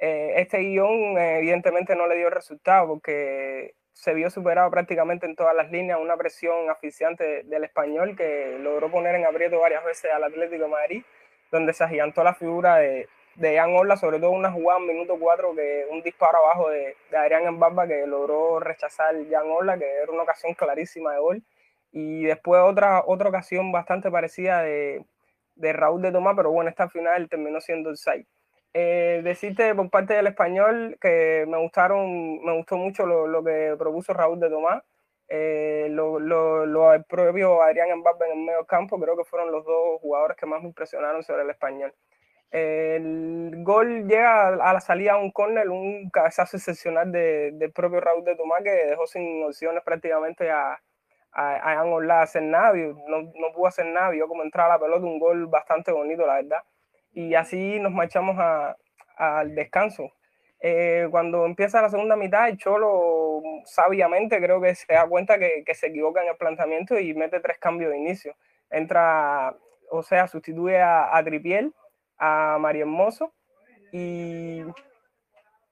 Eh, 0.00 0.32
este 0.38 0.58
guion 0.58 1.16
evidentemente 1.16 1.94
no 1.94 2.08
le 2.08 2.16
dio 2.16 2.28
resultado 2.28 2.88
porque 2.88 3.76
se 3.92 4.12
vio 4.12 4.28
superado 4.28 4.68
prácticamente 4.72 5.24
en 5.24 5.36
todas 5.36 5.54
las 5.54 5.70
líneas, 5.70 6.00
una 6.00 6.16
presión 6.16 6.68
asfixiante 6.68 7.44
del 7.44 7.62
español 7.62 8.16
que 8.16 8.58
logró 8.58 8.90
poner 8.90 9.14
en 9.14 9.24
aprieto 9.24 9.60
varias 9.60 9.84
veces 9.84 10.10
al 10.12 10.24
Atlético 10.24 10.64
de 10.64 10.68
Madrid, 10.70 11.02
donde 11.52 11.74
se 11.74 11.84
agigantó 11.84 12.24
la 12.24 12.34
figura 12.34 12.78
de, 12.78 13.08
de 13.36 13.56
Jan 13.56 13.74
Orla, 13.74 13.96
sobre 13.96 14.18
todo 14.18 14.30
una 14.30 14.50
jugada 14.50 14.80
en 14.80 14.86
minuto 14.86 15.16
4, 15.18 15.54
que 15.54 15.86
un 15.90 16.02
disparo 16.02 16.38
abajo 16.38 16.70
de, 16.70 16.96
de 17.10 17.16
Adrián 17.16 17.44
Embamba 17.44 17.86
que 17.86 18.06
logró 18.06 18.60
rechazar 18.60 19.14
Jan 19.30 19.50
Orla, 19.50 19.78
que 19.78 19.84
era 19.84 20.10
una 20.10 20.22
ocasión 20.22 20.54
clarísima 20.54 21.12
de 21.12 21.20
gol 21.20 21.42
y 21.92 22.24
después 22.24 22.60
otra, 22.62 23.02
otra 23.06 23.28
ocasión 23.28 23.72
bastante 23.72 24.10
parecida 24.10 24.62
de, 24.62 25.04
de 25.54 25.72
Raúl 25.72 26.02
de 26.02 26.12
Tomás, 26.12 26.34
pero 26.36 26.50
bueno, 26.50 26.70
esta 26.70 26.88
final 26.88 27.28
terminó 27.28 27.60
siendo 27.60 27.90
el 27.90 27.96
6. 27.96 28.26
Eh, 28.74 29.22
decirte 29.24 29.74
por 29.74 29.88
parte 29.88 30.14
del 30.14 30.26
español 30.26 30.98
que 31.00 31.46
me 31.48 31.58
gustaron, 31.58 32.44
me 32.44 32.54
gustó 32.56 32.76
mucho 32.76 33.06
lo, 33.06 33.26
lo 33.26 33.42
que 33.42 33.74
propuso 33.78 34.12
Raúl 34.12 34.38
de 34.40 34.50
Tomás, 34.50 34.82
eh, 35.28 35.88
lo, 35.90 36.20
lo, 36.20 36.66
lo, 36.66 36.92
el 36.92 37.04
propio 37.04 37.62
Adrián 37.62 37.98
Mbappé 37.98 38.26
en 38.26 38.38
el 38.38 38.44
medio 38.44 38.64
campo, 38.66 39.00
creo 39.00 39.16
que 39.16 39.24
fueron 39.24 39.50
los 39.50 39.64
dos 39.64 40.00
jugadores 40.00 40.36
que 40.36 40.46
más 40.46 40.60
me 40.60 40.68
impresionaron 40.68 41.22
sobre 41.22 41.42
el 41.42 41.50
español. 41.50 41.94
El 42.50 43.62
gol 43.64 44.06
llega 44.06 44.48
a 44.48 44.72
la 44.72 44.80
salida 44.80 45.14
a 45.14 45.18
un 45.18 45.30
córner, 45.30 45.68
un 45.68 46.08
cabezazo 46.10 46.56
excepcional 46.56 47.10
de, 47.12 47.52
del 47.52 47.72
propio 47.72 48.00
Raúl 48.00 48.24
de 48.24 48.36
Tomás 48.36 48.62
que 48.62 48.70
dejó 48.70 49.06
sin 49.06 49.44
opciones 49.44 49.82
prácticamente 49.84 50.50
a, 50.50 50.80
a, 51.32 51.72
a 51.72 51.84
Orla 51.84 52.22
hacer 52.22 52.42
nada, 52.42 52.72
no, 52.74 53.22
no 53.22 53.52
pudo 53.54 53.66
hacer 53.66 53.86
nada, 53.86 54.10
vio 54.10 54.26
como 54.26 54.42
entraba 54.42 54.74
la 54.74 54.80
pelota, 54.80 55.04
un 55.04 55.18
gol 55.18 55.46
bastante 55.46 55.92
bonito, 55.92 56.26
la 56.26 56.36
verdad. 56.36 56.62
Y 57.12 57.34
así 57.34 57.78
nos 57.80 57.92
marchamos 57.92 58.36
al 59.16 59.54
descanso. 59.54 60.12
Eh, 60.60 61.06
cuando 61.10 61.44
empieza 61.44 61.82
la 61.82 61.90
segunda 61.90 62.16
mitad, 62.16 62.48
el 62.48 62.56
Cholo 62.56 63.42
sabiamente 63.64 64.40
creo 64.40 64.60
que 64.60 64.74
se 64.74 64.94
da 64.94 65.06
cuenta 65.06 65.38
que, 65.38 65.62
que, 65.64 65.74
se 65.74 65.88
equivoca 65.88 66.22
en 66.22 66.28
el 66.28 66.36
planteamiento 66.36 66.98
y 66.98 67.14
mete 67.14 67.40
tres 67.40 67.58
cambios 67.58 67.90
de 67.90 67.98
inicio. 67.98 68.34
Entra, 68.70 69.54
o 69.90 70.02
sea, 70.02 70.26
sustituye 70.28 70.80
a, 70.80 71.16
a 71.16 71.22
Tripiel, 71.22 71.74
a 72.18 72.58
María 72.60 72.82
Hermoso 72.82 73.32
y 73.92 74.62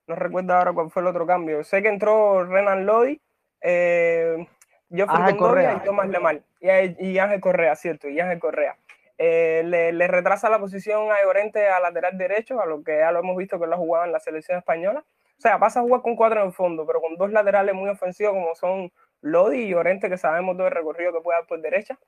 no 0.06 0.14
recuerdo 0.14 0.54
ahora 0.54 0.72
cuál 0.72 0.90
fue 0.90 1.02
el 1.02 1.08
otro 1.08 1.26
cambio. 1.26 1.64
Sé 1.64 1.82
que 1.82 1.88
entró 1.88 2.44
Renan 2.44 2.86
Lodi, 2.86 3.20
eh, 3.60 4.46
fui 4.88 5.36
Correa 5.36 5.80
y 5.80 5.84
Tomás 5.84 6.08
Lemar. 6.08 6.42
Y, 6.60 7.06
y, 7.06 7.18
Ángel 7.18 7.40
Correa, 7.40 7.74
cierto, 7.76 8.08
y 8.08 8.20
Ángel 8.20 8.38
Correa. 8.38 8.76
Eh, 9.16 9.62
le, 9.64 9.92
le, 9.92 10.08
retrasa 10.08 10.50
la 10.50 10.58
posición 10.58 11.10
a 11.12 11.22
Llorente 11.22 11.68
a 11.68 11.78
lateral 11.80 12.18
derecho, 12.18 12.60
a 12.60 12.66
lo 12.66 12.82
que 12.82 12.98
ya 12.98 13.12
lo 13.12 13.20
hemos 13.20 13.36
visto 13.36 13.60
que 13.60 13.66
lo 13.66 13.74
ha 13.74 13.78
jugado 13.78 14.04
en 14.04 14.12
la 14.12 14.20
selección 14.20 14.58
española. 14.58 15.04
O 15.38 15.40
sea, 15.40 15.58
pasa 15.58 15.80
a 15.80 15.82
jugar 15.82 16.02
con 16.02 16.16
cuatro 16.16 16.40
en 16.40 16.48
el 16.48 16.52
fondo, 16.52 16.86
pero 16.86 17.00
con 17.00 17.16
dos 17.16 17.30
laterales 17.30 17.74
muy 17.74 17.88
ofensivos 17.88 18.34
como 18.34 18.54
son 18.54 18.92
Lodi 19.20 19.62
y 19.62 19.68
Llorente, 19.68 20.08
que 20.08 20.18
sabemos 20.18 20.56
todo 20.56 20.66
el 20.66 20.74
recorrido 20.74 21.12
que 21.12 21.20
puede 21.20 21.38
dar 21.38 21.46
por 21.46 21.60
derecha. 21.60 21.98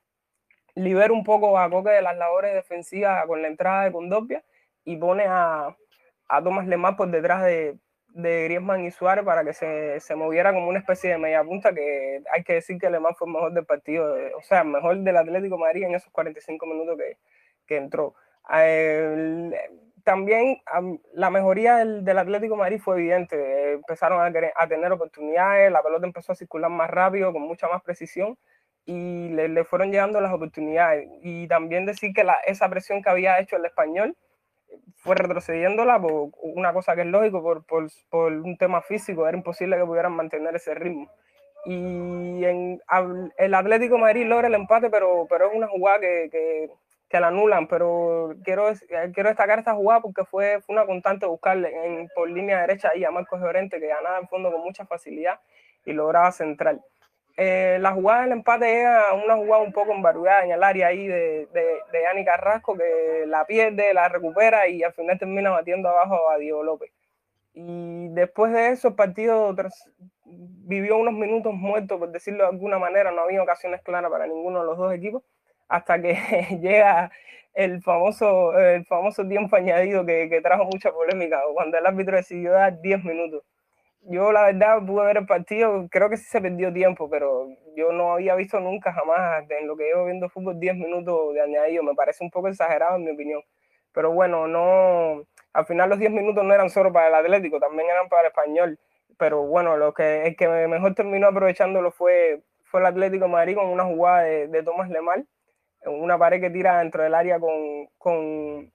Libera 0.77 1.13
un 1.13 1.25
poco 1.25 1.59
a 1.59 1.69
Coque 1.69 1.91
de 1.91 2.03
las 2.03 2.17
labores 2.17 2.55
defensivas 2.55 3.27
con 3.27 3.43
la 3.43 3.49
entrada 3.49 3.85
de 3.85 3.93
Condopia 3.93 4.45
y 4.85 4.97
pone 4.97 5.25
a, 5.27 5.77
a 6.29 6.43
Tomás 6.43 6.67
Lemar 6.69 6.97
por 6.97 7.11
detrás 7.11 7.43
de, 7.45 7.77
de 8.17 8.45
Griezmann 8.45 8.85
y 8.85 8.91
Suárez 8.91 9.25
para 9.25 9.45
que 9.45 9.53
se, 9.53 10.01
se, 10.01 10.15
moviera 10.15 10.53
como 10.53 10.69
una 10.69 10.79
especie 10.79 11.11
de 11.11 11.19
media 11.19 11.45
punta 11.45 11.75
que 11.75 12.23
hay 12.33 12.45
que 12.45 12.55
decir 12.55 12.79
que 12.79 12.89
Lemán 12.89 13.15
fue 13.15 13.27
el 13.27 13.35
mejor 13.35 13.53
del 13.53 13.67
partido, 13.67 14.15
o 14.37 14.43
sea, 14.43 14.65
mejor 14.65 14.97
del 14.99 15.17
Atlético 15.17 15.59
Madrid 15.59 15.85
en 15.85 15.95
esos 15.95 16.11
45 16.13 16.67
minutos 16.67 16.97
que, 16.97 17.19
que 17.67 17.77
entró. 17.77 18.15
El, 18.51 19.55
también 20.03 20.63
la 21.13 21.31
mejoría 21.31 21.77
del, 21.77 22.05
del, 22.05 22.19
Atlético 22.19 22.57
Madrid 22.57 22.81
fue 22.81 22.97
evidente, 22.97 23.73
empezaron 23.73 24.21
a, 24.21 24.33
a, 24.57 24.69
tener 24.69 24.93
oportunidades, 24.93 25.71
la 25.71 25.83
pelota 25.83 26.07
empezó 26.07 26.33
a 26.33 26.37
circular 26.37 26.71
más 26.71 26.89
rápido, 26.89 27.33
con 27.33 27.43
mucha 27.43 27.67
más 27.69 27.83
precisión 27.83 28.39
y 28.87 29.29
le, 29.31 29.65
fueron 29.65 29.91
llegando 29.91 30.21
las 30.21 30.33
oportunidades. 30.33 31.09
Y 31.23 31.49
también 31.49 31.85
decir 31.87 32.13
que 32.15 32.25
la, 32.25 32.37
esa 32.47 32.69
presión 32.69 33.03
que 33.03 33.11
había 33.11 33.41
hecho 33.41 33.57
el 33.57 33.65
español 33.65 34.17
fue 34.97 35.17
retrocediéndola 35.17 36.01
por 36.01 36.31
una 36.41 36.73
cosa 36.73 36.95
que 36.95 37.03
es 37.03 37.07
lógico, 37.09 37.43
por, 37.43 37.65
por, 37.65 37.89
por 38.09 38.33
un 38.33 38.57
tema 38.57 38.81
físico, 38.83 39.27
era 39.27 39.37
imposible 39.37 39.77
que 39.77 39.85
pudieran 39.85 40.13
mantener 40.13 40.55
ese 40.55 40.75
ritmo. 40.75 41.11
Y 41.65 42.45
en, 42.45 42.81
el 43.39 43.55
Atlético 43.55 43.99
Madrid 43.99 44.25
logra 44.25 44.47
el 44.47 44.55
empate, 44.55 44.89
pero, 44.89 45.27
pero 45.29 45.49
es 45.49 45.57
una 45.57 45.67
jugada 45.67 45.99
que, 45.99 46.29
que, 46.31 46.71
que 47.09 47.21
la 47.21 47.29
anulan. 47.29 47.67
Pero 47.67 48.35
quiero, 48.45 48.71
quiero 49.13 49.29
destacar 49.29 49.59
esta 49.59 49.75
jugada 49.75 50.01
porque 50.01 50.25
fue, 50.25 50.61
fue 50.61 50.75
una 50.75 50.87
constante 50.87 51.27
buscarle 51.27 51.73
en, 51.85 52.09
por 52.15 52.31
línea 52.31 52.61
derecha 52.61 52.91
ahí 52.95 53.05
a 53.05 53.11
Marcos 53.11 53.41
Llorente, 53.41 53.81
que 53.81 53.89
ganaba 53.89 54.19
en 54.19 54.29
fondo 54.29 54.53
con 54.53 54.63
mucha 54.63 54.87
facilidad 54.87 55.41
y 55.85 55.93
lograba 55.93 56.31
central. 56.31 56.81
Eh, 57.39 57.77
la 57.81 57.93
jugada 57.93 58.23
del 58.23 58.33
empate 58.33 58.81
era 58.81 59.13
una 59.13 59.37
jugada 59.37 59.63
un 59.63 59.73
poco 59.73 59.93
embarullada 59.93 60.45
en 60.45 60.53
el 60.53 60.63
área 60.63 60.87
ahí 60.87 61.07
de, 61.07 61.47
de, 61.53 61.63
de 61.93 62.25
Carrasco, 62.25 62.75
que 62.77 63.25
la 63.27 63.45
pierde, 63.45 63.93
la 63.93 64.09
recupera 64.09 64.69
y 64.69 64.83
al 64.83 64.95
final 64.95 65.19
termina 65.19 65.51
batiendo 65.51 65.89
abajo 65.89 66.31
a 66.31 66.39
Diego 66.39 66.63
López. 66.63 66.91
Y 67.53 68.09
después 68.11 68.53
de 68.53 68.71
eso, 68.71 68.89
el 68.89 68.95
partido 68.95 69.55
vivió 70.25 70.97
unos 70.97 71.15
minutos 71.15 71.53
muertos, 71.55 71.99
por 71.99 72.11
decirlo 72.11 72.45
de 72.45 72.51
alguna 72.51 72.79
manera, 72.79 73.11
no 73.13 73.23
había 73.23 73.43
ocasiones 73.43 73.83
claras 73.83 74.11
para 74.11 74.27
ninguno 74.27 74.61
de 74.61 74.67
los 74.67 74.79
dos 74.79 74.93
equipos, 74.95 75.23
hasta 75.69 76.01
que 76.01 76.15
llega 76.61 77.11
el 77.55 77.83
famoso, 77.83 78.59
el 78.59 78.85
famoso 78.87 79.27
tiempo 79.29 79.57
añadido 79.57 80.07
que, 80.07 80.29
que 80.31 80.41
trajo 80.41 80.65
mucha 80.65 80.93
polémica, 80.93 81.41
cuando 81.55 81.79
el 81.79 81.87
árbitro 81.87 82.17
decidió 82.17 82.53
dar 82.53 82.81
10 82.81 83.05
minutos 83.05 83.43
yo 84.09 84.33
la 84.33 84.45
verdad 84.45 84.85
pude 84.87 85.05
ver 85.05 85.17
el 85.19 85.27
partido, 85.27 85.89
creo 85.91 86.09
que 86.09 86.17
sí 86.17 86.25
se 86.25 86.41
perdió 86.41 86.73
tiempo, 86.73 87.09
pero 87.11 87.49
yo 87.77 87.93
no 87.93 88.13
había 88.15 88.35
visto 88.35 88.61
nunca 88.61 88.93
jamás 88.93 89.45
en 89.51 89.67
lo 89.67 89.77
que 89.77 89.85
llevo 89.85 90.05
viendo 90.05 90.29
fútbol 90.29 90.59
10 90.61 90.77
minutos 90.77 91.35
de 91.35 91.41
añadido, 91.41 91.83
me 91.83 91.95
parece 91.95 92.25
un 92.25 92.31
poco 92.31 92.49
exagerado 92.49 92.97
en 92.97 93.05
mi 93.05 93.11
opinión. 93.11 93.43
Pero 93.93 94.13
bueno, 94.13 94.47
no, 94.47 95.25
al 95.53 95.67
final 95.67 95.91
los 95.91 95.99
10 95.99 96.13
minutos 96.13 96.45
no 96.45 96.55
eran 96.55 96.71
solo 96.71 96.93
para 96.93 97.09
el 97.09 97.15
Atlético, 97.15 97.59
también 97.59 97.89
eran 97.91 98.09
para 98.09 98.23
el 98.23 98.29
Español. 98.29 98.79
Pero 99.19 99.43
bueno, 99.47 99.77
lo 99.77 99.95
que, 99.95 100.27
el 100.27 100.37
que 100.37 100.49
mejor 100.69 100.95
terminó 100.95 101.29
aprovechándolo 101.29 101.91
fue, 101.91 102.43
fue 102.65 102.81
el 102.81 102.87
Atlético 102.87 103.29
Madrid 103.29 103.57
con 103.57 103.67
una 103.67 103.85
jugada 103.85 104.23
de, 104.23 104.49
de 104.49 104.63
Tomás 104.63 104.91
Lemar, 104.91 105.25
una 105.87 106.19
pared 106.19 106.41
que 106.41 106.51
tira 106.51 106.79
dentro 106.79 107.03
del 107.03 107.15
área 107.15 107.41
con, 107.41 107.89
con 107.99 108.73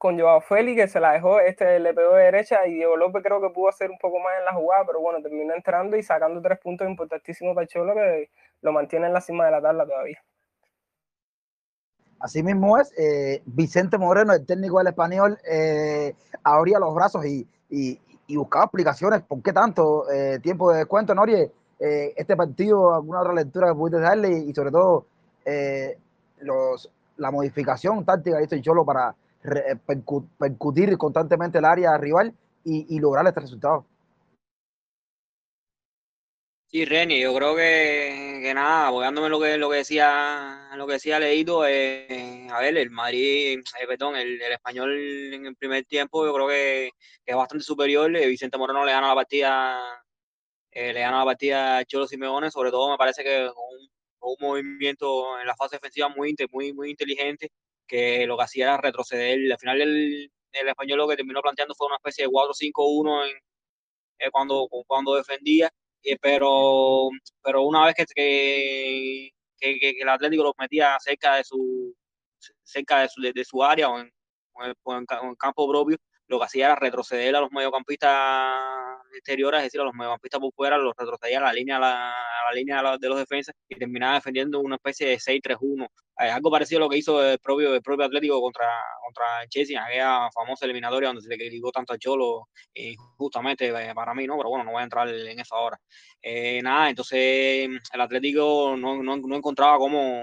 con 0.00 0.18
Joao 0.18 0.40
Félix, 0.40 0.80
que 0.80 0.88
se 0.88 0.98
la 0.98 1.12
dejó, 1.12 1.40
este 1.40 1.78
le 1.78 1.92
pegó 1.92 2.14
de 2.14 2.24
derecha 2.24 2.66
y 2.66 2.72
Diego 2.72 2.96
López 2.96 3.22
creo 3.22 3.38
que 3.38 3.50
pudo 3.50 3.68
hacer 3.68 3.90
un 3.90 3.98
poco 3.98 4.18
más 4.18 4.32
en 4.38 4.46
la 4.46 4.54
jugada, 4.54 4.86
pero 4.86 4.98
bueno, 4.98 5.20
terminó 5.20 5.52
entrando 5.54 5.94
y 5.94 6.02
sacando 6.02 6.40
tres 6.40 6.58
puntos 6.58 6.88
importantísimos 6.88 7.54
para 7.54 7.66
Cholo 7.66 7.92
que 7.92 8.30
lo 8.62 8.72
mantiene 8.72 9.08
en 9.08 9.12
la 9.12 9.20
cima 9.20 9.44
de 9.44 9.50
la 9.50 9.60
tabla 9.60 9.84
todavía. 9.84 10.18
Así 12.18 12.42
mismo 12.42 12.78
es, 12.78 12.98
eh, 12.98 13.42
Vicente 13.44 13.98
Moreno, 13.98 14.32
el 14.32 14.46
técnico 14.46 14.78
del 14.78 14.86
español, 14.86 15.38
eh, 15.46 16.14
abría 16.44 16.78
los 16.78 16.94
brazos 16.94 17.26
y, 17.26 17.46
y, 17.68 18.00
y, 18.26 18.36
buscaba 18.36 18.64
explicaciones, 18.64 19.20
¿por 19.20 19.42
qué 19.42 19.52
tanto 19.52 20.10
eh, 20.10 20.38
tiempo 20.42 20.72
de 20.72 20.78
descuento, 20.78 21.14
Norie? 21.14 21.52
este 21.78 22.36
partido, 22.36 22.94
alguna 22.94 23.20
otra 23.20 23.32
lectura 23.34 23.68
que 23.68 23.74
pudiste 23.74 24.00
darle 24.00 24.30
y, 24.30 24.52
sobre 24.54 24.70
todo 24.70 25.06
los, 26.40 26.90
la 27.16 27.30
modificación 27.30 28.04
táctica 28.04 28.36
que 28.36 28.44
hizo 28.44 28.62
Cholo 28.62 28.84
para 28.84 29.14
eh, 29.42 29.76
percutir 30.38 30.98
constantemente 30.98 31.58
el 31.58 31.64
área 31.64 31.96
rival 31.96 32.34
y, 32.64 32.98
lograr 33.00 33.26
este 33.26 33.40
resultado. 33.40 33.86
Sí, 36.66 36.84
Reni, 36.84 37.20
yo 37.20 37.34
creo 37.34 37.56
que, 37.56 38.52
nada, 38.54 38.88
apoyándome 38.88 39.28
lo 39.28 39.40
que 39.40 39.56
lo 39.56 39.70
que 39.70 39.78
decía 39.78 40.70
lo 40.76 40.86
que 40.86 40.92
decía 40.94 41.18
Leito, 41.18 41.66
eh, 41.66 42.46
a 42.50 42.60
ver, 42.60 42.76
el 42.76 42.90
Madrid, 42.90 43.58
eh, 43.58 43.86
perdón, 43.88 44.14
el, 44.16 44.40
el, 44.40 44.52
español 44.52 44.92
en 45.32 45.46
el 45.46 45.56
primer 45.56 45.84
tiempo, 45.84 46.24
yo 46.24 46.32
creo 46.34 46.48
que, 46.48 46.90
es 47.26 47.36
bastante 47.36 47.64
superior. 47.64 48.14
Eh, 48.14 48.26
Vicente 48.26 48.58
Moreno 48.58 48.84
le 48.84 48.92
gana 48.92 49.08
la 49.08 49.14
partida, 49.14 49.80
le 50.72 50.92
gana 50.92 51.18
la 51.18 51.24
partida 51.24 51.78
a 51.78 51.84
Cholo 51.84 52.06
Simeone, 52.06 52.50
sobre 52.50 52.70
todo 52.70 52.90
me 52.90 52.98
parece 52.98 53.24
que 53.24 53.48
un, 53.48 53.90
un 54.20 54.36
movimiento 54.40 55.40
en 55.40 55.46
la 55.46 55.56
fase 55.56 55.76
defensiva 55.76 56.08
muy, 56.08 56.36
muy, 56.52 56.72
muy 56.72 56.90
inteligente 56.90 57.50
que 57.90 58.24
lo 58.26 58.36
que 58.36 58.44
hacía 58.44 58.64
era 58.66 58.76
retroceder. 58.76 59.52
Al 59.52 59.58
final 59.58 59.80
el, 59.80 60.32
el 60.52 60.68
español 60.68 60.98
lo 60.98 61.08
que 61.08 61.16
terminó 61.16 61.42
planteando 61.42 61.74
fue 61.74 61.88
una 61.88 61.96
especie 61.96 62.24
de 62.24 62.30
4-5-1 62.30 63.40
eh, 64.20 64.30
cuando, 64.30 64.68
cuando 64.86 65.16
defendía, 65.16 65.70
eh, 66.02 66.16
pero, 66.20 67.08
pero 67.42 67.62
una 67.62 67.86
vez 67.86 67.94
que, 67.96 68.04
que, 69.58 69.78
que, 69.78 69.90
el 70.00 70.08
Atlético 70.08 70.44
lo 70.44 70.54
metía 70.58 70.96
cerca 71.00 71.36
de 71.36 71.44
su 71.44 71.94
cerca 72.62 73.00
de 73.00 73.08
su, 73.08 73.20
de, 73.20 73.44
su 73.44 73.62
área 73.62 73.90
o 73.90 73.98
en, 73.98 74.10
o 74.54 74.62
o 74.84 74.96
en, 74.96 75.34
campo 75.36 75.68
propio, 75.68 75.96
lo 76.30 76.38
que 76.38 76.44
hacía 76.44 76.66
era 76.66 76.76
retroceder 76.76 77.34
a 77.34 77.40
los 77.40 77.50
mediocampistas 77.50 78.54
exteriores, 79.12 79.58
es 79.58 79.64
decir, 79.64 79.80
a 79.80 79.84
los 79.84 79.94
mediocampistas 79.94 80.40
por 80.40 80.52
fuera, 80.54 80.78
los 80.78 80.94
retrocedía 80.96 81.38
a 81.38 81.42
la 81.42 81.52
línea, 81.52 81.76
a 81.76 81.80
la, 81.80 82.14
línea 82.54 82.76
de, 82.76 82.82
la, 82.84 82.98
de, 82.98 83.08
los 83.08 83.18
defensas 83.18 83.54
y 83.68 83.74
terminaba 83.74 84.14
defendiendo 84.14 84.60
una 84.60 84.76
especie 84.76 85.08
de 85.08 85.16
6-3-1. 85.16 85.88
Eh, 86.20 86.30
algo 86.30 86.48
parecido 86.48 86.78
a 86.78 86.84
lo 86.84 86.88
que 86.88 86.98
hizo 86.98 87.20
el 87.24 87.40
propio, 87.40 87.74
el 87.74 87.82
propio 87.82 88.06
Atlético 88.06 88.40
contra, 88.40 88.68
contra 89.04 89.48
Chelsea, 89.48 89.82
aquella 89.82 90.30
famosa 90.32 90.66
eliminatoria 90.66 91.08
donde 91.08 91.22
se 91.22 91.28
le 91.28 91.36
criticó 91.36 91.72
tanto 91.72 91.94
a 91.94 91.98
Cholo, 91.98 92.48
eh, 92.74 92.94
justamente 93.16 93.66
eh, 93.68 93.92
para 93.92 94.14
mí, 94.14 94.24
¿no? 94.26 94.36
Pero 94.36 94.50
bueno, 94.50 94.64
no 94.64 94.70
voy 94.70 94.82
a 94.82 94.84
entrar 94.84 95.08
en 95.08 95.40
eso 95.40 95.56
ahora. 95.56 95.80
Eh, 96.22 96.60
nada, 96.62 96.90
entonces 96.90 97.68
el 97.92 98.00
Atlético 98.00 98.76
no, 98.78 99.02
no, 99.02 99.16
no 99.16 99.36
encontraba 99.36 99.78
cómo, 99.78 100.22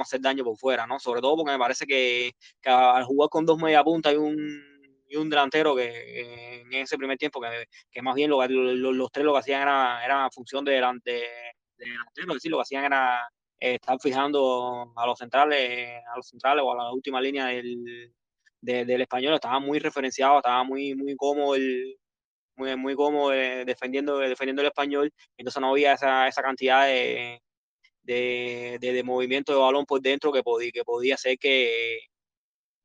hacer 0.00 0.22
daño 0.22 0.44
por 0.44 0.56
fuera, 0.56 0.86
¿no? 0.86 0.98
Sobre 0.98 1.20
todo 1.20 1.36
porque 1.36 1.52
me 1.52 1.58
parece 1.58 1.84
que, 1.86 2.32
que 2.62 2.70
al 2.70 3.04
jugar 3.04 3.28
con 3.28 3.44
dos 3.44 3.58
media 3.58 3.84
punta 3.84 4.10
y 4.12 4.16
un 4.16 4.71
y 5.12 5.16
un 5.16 5.28
delantero 5.28 5.76
que 5.76 6.62
en 6.62 6.72
ese 6.72 6.96
primer 6.96 7.18
tiempo, 7.18 7.40
que, 7.40 7.66
que 7.90 8.02
más 8.02 8.14
bien 8.14 8.30
lo, 8.30 8.46
lo, 8.46 8.92
los 8.92 9.12
tres 9.12 9.26
lo 9.26 9.34
que 9.34 9.40
hacían 9.40 9.62
era, 9.62 10.02
era 10.04 10.30
función 10.30 10.64
de, 10.64 10.72
de, 10.72 10.80
de 11.04 11.22
delantero, 11.76 12.28
es 12.30 12.34
decir, 12.34 12.50
lo 12.50 12.56
que 12.56 12.62
hacían 12.62 12.84
era 12.84 13.28
eh, 13.60 13.74
estar 13.74 13.98
fijando 14.00 14.92
a 14.96 15.06
los 15.06 15.18
centrales, 15.18 16.02
a 16.12 16.16
los 16.16 16.26
centrales 16.26 16.64
o 16.66 16.72
a 16.72 16.84
la 16.84 16.92
última 16.92 17.20
línea 17.20 17.46
del, 17.46 18.12
de, 18.60 18.84
del 18.86 19.02
español, 19.02 19.34
estaba 19.34 19.60
muy 19.60 19.78
referenciado, 19.78 20.38
estaba 20.38 20.64
muy, 20.64 20.94
muy 20.94 21.14
cómodo 21.14 21.56
el, 21.56 21.98
muy, 22.56 22.74
muy 22.76 22.94
cómodo 22.94 23.34
eh, 23.34 23.64
defendiendo, 23.66 24.18
defendiendo 24.18 24.62
el 24.62 24.68
español, 24.68 25.12
entonces 25.36 25.60
no 25.60 25.70
había 25.70 25.92
esa, 25.92 26.26
esa 26.26 26.42
cantidad 26.42 26.86
de, 26.86 27.42
de, 28.02 28.78
de, 28.80 28.92
de, 28.94 29.02
movimiento 29.04 29.52
de 29.52 29.58
balón 29.58 29.84
por 29.84 30.00
dentro 30.00 30.32
que 30.32 30.42
podía, 30.42 30.70
que 30.72 30.84
podía 30.84 31.16
hacer 31.16 31.38
que, 31.38 31.98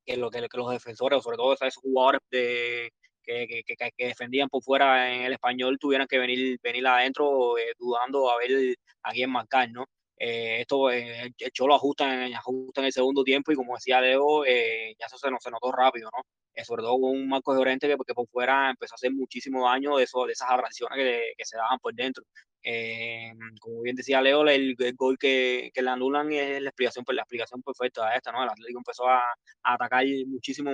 que, 0.07 0.17
lo, 0.17 0.31
que, 0.31 0.47
los 0.53 0.71
defensores, 0.71 1.21
sobre 1.23 1.37
todo 1.37 1.53
esos 1.53 1.75
jugadores 1.75 2.21
de, 2.31 2.91
que, 3.23 3.63
que, 3.65 3.75
que, 3.75 4.07
defendían 4.07 4.47
por 4.49 4.63
fuera 4.63 5.13
en 5.13 5.23
el 5.23 5.33
español, 5.33 5.77
tuvieran 5.79 6.07
que 6.07 6.17
venir, 6.17 6.57
venir 6.63 6.87
adentro 6.87 7.57
eh, 7.57 7.73
dudando 7.77 8.31
a 8.31 8.37
ver 8.37 8.75
a 9.03 9.11
quién 9.11 9.29
marcar, 9.29 9.69
¿no? 9.71 9.85
Eh, 10.17 10.61
esto 10.61 10.89
eh, 10.91 11.31
el 11.37 11.51
Cholo 11.51 11.75
ajusta 11.75 12.25
en, 12.25 12.33
ajusta 12.35 12.81
en 12.81 12.85
el 12.85 12.91
segundo 12.93 13.23
tiempo 13.23 13.51
y 13.51 13.55
como 13.55 13.75
decía 13.75 14.01
Leo, 14.01 14.45
eh, 14.45 14.95
ya 14.99 15.05
eso 15.05 15.17
se, 15.17 15.29
se 15.39 15.51
notó 15.51 15.71
rápido, 15.71 16.09
¿no? 16.15 16.23
Eh, 16.57 16.65
sobre 16.65 16.81
todo 16.81 16.99
con 16.99 17.11
un 17.11 17.27
Marco 17.29 17.55
Llorente 17.55 17.87
que, 17.87 17.95
que 18.05 18.15
por 18.15 18.27
fuera 18.29 18.71
empezó 18.71 18.95
a 18.95 18.95
hacer 18.95 19.11
muchísimo 19.11 19.63
daño 19.69 19.97
de, 19.97 20.05
eso, 20.05 20.25
de 20.25 20.33
esas 20.33 20.49
aberraciones 20.49 20.97
que, 21.37 21.45
se 21.45 21.55
daban 21.55 21.77
por 21.77 21.93
dentro. 21.93 22.23
Eh, 22.63 23.31
como 23.61 23.81
bien 23.83 23.95
decía 23.95 24.21
Leo, 24.23 24.41
el, 24.47 24.75
gol 24.95 25.19
que, 25.19 25.69
que, 25.71 25.81
le 25.83 25.89
anulan 25.91 26.31
es 26.31 26.59
la 26.61 26.69
explicación, 26.69 27.05
pues, 27.05 27.15
la 27.15 27.21
explicación 27.21 27.61
perfecta 27.61 28.07
a 28.07 28.15
esta, 28.15 28.31
¿no? 28.31 28.41
El 28.43 28.49
Atlético 28.49 28.79
empezó 28.79 29.07
a, 29.07 29.21
atacar 29.61 30.03
muchísimo, 30.25 30.71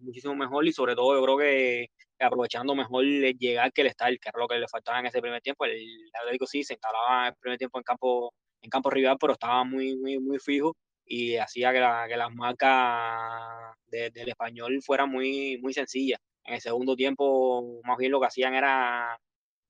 muchísimo 0.00 0.34
mejor 0.34 0.66
y 0.66 0.72
sobre 0.72 0.94
todo 0.94 1.14
yo 1.14 1.22
creo 1.22 1.36
que 1.36 1.88
aprovechando 2.18 2.74
mejor 2.74 3.04
el 3.04 3.36
llegar 3.38 3.72
que 3.72 3.82
el 3.82 3.88
estar, 3.88 4.10
que 4.18 4.28
era 4.28 4.38
lo 4.38 4.48
que 4.48 4.58
le 4.58 4.68
faltaba 4.68 5.00
en 5.00 5.06
ese 5.06 5.20
primer 5.20 5.42
tiempo. 5.42 5.66
El, 5.66 5.72
el 5.72 6.10
Atlético 6.14 6.46
sí 6.46 6.64
se 6.64 6.74
instalaba 6.74 7.26
en 7.26 7.34
el 7.34 7.38
primer 7.40 7.58
tiempo 7.58 7.78
en 7.78 7.84
campo 7.84 8.32
en 8.62 8.70
campo 8.70 8.90
rival, 8.90 9.16
pero 9.20 9.34
estaba 9.34 9.64
muy, 9.64 9.96
muy, 9.96 10.18
muy 10.18 10.38
fijo 10.38 10.76
y 11.04 11.36
hacía 11.36 11.72
que, 11.72 11.80
la, 11.80 12.06
que 12.08 12.16
las 12.16 12.32
marcas 12.32 13.74
de, 13.88 14.10
del 14.10 14.28
español 14.28 14.80
fueran 14.82 15.10
muy, 15.10 15.58
muy 15.60 15.72
sencillas. 15.72 16.20
En 16.44 16.54
el 16.54 16.60
segundo 16.60 16.96
tiempo, 16.96 17.80
más 17.84 17.98
bien 17.98 18.12
lo 18.12 18.20
que 18.20 18.26
hacían 18.26 18.54
era 18.54 19.18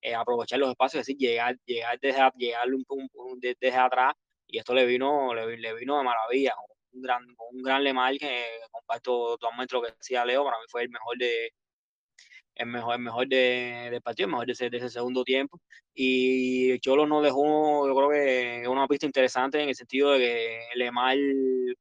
eh, 0.02 0.14
aprovechar 0.14 0.58
los 0.58 0.70
espacios, 0.70 1.00
es 1.00 1.06
decir, 1.06 1.18
llegar, 1.18 1.56
llegar 1.64 1.98
desde, 2.00 2.30
llegar 2.36 2.68
un, 2.68 2.84
un, 2.88 3.40
desde 3.40 3.72
atrás, 3.76 4.14
y 4.46 4.58
esto 4.58 4.74
le 4.74 4.86
vino, 4.86 5.34
le, 5.34 5.56
le 5.56 5.74
vino 5.74 5.98
de 5.98 6.04
maravilla. 6.04 6.54
Un 6.92 7.02
gran, 7.02 7.22
un 7.52 7.62
gran 7.62 7.84
Lemar 7.84 8.18
que 8.18 8.44
comparto 8.70 9.36
totalmente 9.38 9.74
lo 9.76 9.82
que 9.82 9.92
decía 9.92 10.24
Leo, 10.24 10.44
para 10.44 10.58
mí 10.58 10.64
fue 10.68 10.82
el 10.82 10.90
mejor 10.90 11.16
de, 11.18 11.50
el 12.60 12.66
mejor, 12.66 12.94
el 12.94 13.00
mejor 13.00 13.26
de, 13.26 13.88
del 13.90 14.02
partido, 14.02 14.26
el 14.26 14.32
mejor 14.32 14.46
de 14.46 14.52
ese, 14.52 14.70
de 14.70 14.76
ese, 14.76 14.90
segundo 14.90 15.24
tiempo. 15.24 15.58
Y 15.94 16.78
Cholo 16.80 17.06
nos 17.06 17.22
dejó, 17.24 17.88
yo 17.88 17.94
creo 17.94 18.10
que 18.10 18.68
una 18.68 18.86
pista 18.86 19.06
interesante 19.06 19.62
en 19.62 19.70
el 19.70 19.74
sentido 19.74 20.12
de 20.12 20.18
que 20.18 20.60
Lemar 20.74 21.16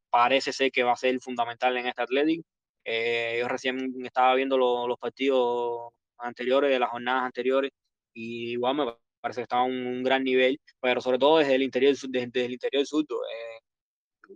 parece 0.10 0.54
ser 0.54 0.72
que 0.72 0.84
va 0.84 0.94
a 0.94 0.96
ser 0.96 1.20
fundamental 1.20 1.76
en 1.78 1.88
este 1.88 2.02
Atlético. 2.02 2.44
Eh, 2.86 3.38
yo 3.42 3.48
recién 3.50 3.94
estaba 4.06 4.36
viendo 4.36 4.58
lo, 4.58 4.88
los 4.88 4.98
partidos 4.98 5.92
anteriores, 6.18 6.72
de 6.72 6.80
las 6.80 6.90
jornadas 6.90 7.24
anteriores, 7.24 7.72
y 8.14 8.52
igual 8.54 8.76
me 8.76 8.86
parece 9.22 9.42
que 9.42 9.44
está 9.44 9.58
a 9.58 9.64
un, 9.64 10.04
gran 10.04 10.24
nivel, 10.24 10.60
pero 10.80 11.02
sobre 11.02 11.20
todo 11.20 11.40
desde 11.40 11.56
el 11.56 11.64
interior, 11.64 11.96
desde, 12.10 12.46
el 12.46 12.54
interior 12.54 12.86
sur. 12.86 13.04
Eh, 13.04 13.60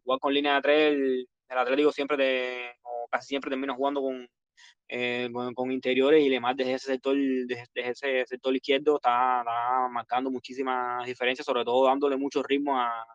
jugar 0.04 0.20
con 0.20 0.34
línea 0.34 0.56
de 0.56 0.62
tres, 0.62 0.94
el, 0.94 1.28
Atlético 1.50 1.92
siempre, 1.92 2.18
de, 2.18 2.72
o 2.84 3.08
casi 3.10 3.28
siempre 3.28 3.50
termina 3.50 3.76
jugando 3.76 4.02
con, 4.02 4.28
eh, 4.88 5.30
con, 5.56 5.72
interiores 5.72 6.24
y 6.24 6.28
además 6.28 6.56
desde 6.58 6.74
ese 6.74 6.88
sector, 6.88 7.16
desde, 7.16 7.68
ese 7.74 8.26
sector 8.26 8.56
izquierdo 8.56 8.98
está, 8.98 9.44
marcando 9.90 10.30
muchísimas 10.30 11.06
diferencias, 11.06 11.46
sobre 11.46 11.64
todo 11.64 11.86
dándole 11.86 12.18
mucho 12.18 12.44
ritmo 12.44 12.80
a, 12.80 13.06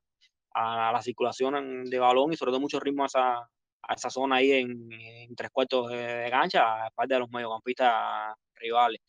la 0.55 1.01
circulación 1.03 1.85
de 1.85 1.99
balón 2.01 2.33
y 2.33 2.37
sobre 2.37 2.51
todo 2.51 2.61
mucho 2.61 2.81
ritmo 2.81 3.05
a 3.05 3.07
esa, 3.07 3.37
a 3.39 3.95
esa 3.95 4.11
zona 4.11 4.37
ahí 4.37 4.53
en, 4.53 4.89
tres 5.37 5.51
cuartos 5.51 5.91
de, 5.91 6.27
cancha, 6.31 6.87
aparte 6.87 7.15
de 7.15 7.21
los 7.21 7.31
mediocampistas 7.31 8.35
rivales. 8.57 9.01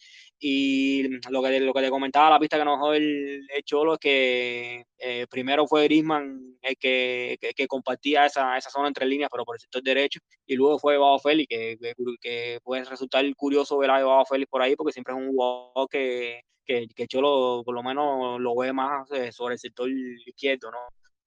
Y 0.42 1.04
lo 1.30 1.44
que, 1.44 1.60
lo 1.60 1.74
que 1.74 1.82
te 1.82 1.90
comentaba, 1.90 2.30
la 2.30 2.40
pista 2.40 2.58
que 2.58 2.64
nos 2.64 2.78
dejó 2.78 2.94
el, 2.94 3.46
Cholo 3.66 3.94
es 3.94 4.00
que 4.00 4.86
eh, 4.98 5.28
primero 5.30 5.68
fue 5.68 5.84
Grisman 5.84 6.58
el 6.62 6.78
que, 6.78 7.38
que, 7.56 7.68
compartía 7.68 8.26
esa, 8.26 8.58
esa, 8.58 8.70
zona 8.70 8.88
entre 8.88 9.06
líneas, 9.06 9.30
pero 9.32 9.44
por 9.44 9.58
el 9.58 9.60
sector 9.60 9.84
derecho, 9.84 10.20
y 10.46 10.56
luego 10.56 10.80
fue 10.80 10.98
Babo 10.98 11.20
Félix, 11.20 11.48
que, 11.50 11.78
que, 12.22 12.60
puede 12.64 12.86
resultar 12.86 13.26
curioso 13.36 13.78
ver 13.78 13.92
a 13.92 14.04
Babo 14.04 14.26
Félix 14.26 14.50
por 14.50 14.62
ahí, 14.62 14.76
porque 14.78 14.94
siempre 14.94 15.14
es 15.14 15.20
un 15.20 15.30
jugador 15.30 15.90
que, 15.90 16.42
que, 16.66 17.08
Cholo 17.08 17.62
por 17.66 17.76
lo 17.76 17.84
menos 17.84 18.40
lo 18.40 18.56
ve 18.56 18.72
más 18.72 19.12
eh, 19.12 19.32
sobre 19.32 19.56
el 19.56 19.60
sector 19.60 19.90
izquierdo, 19.90 20.72
¿no? 20.72 20.78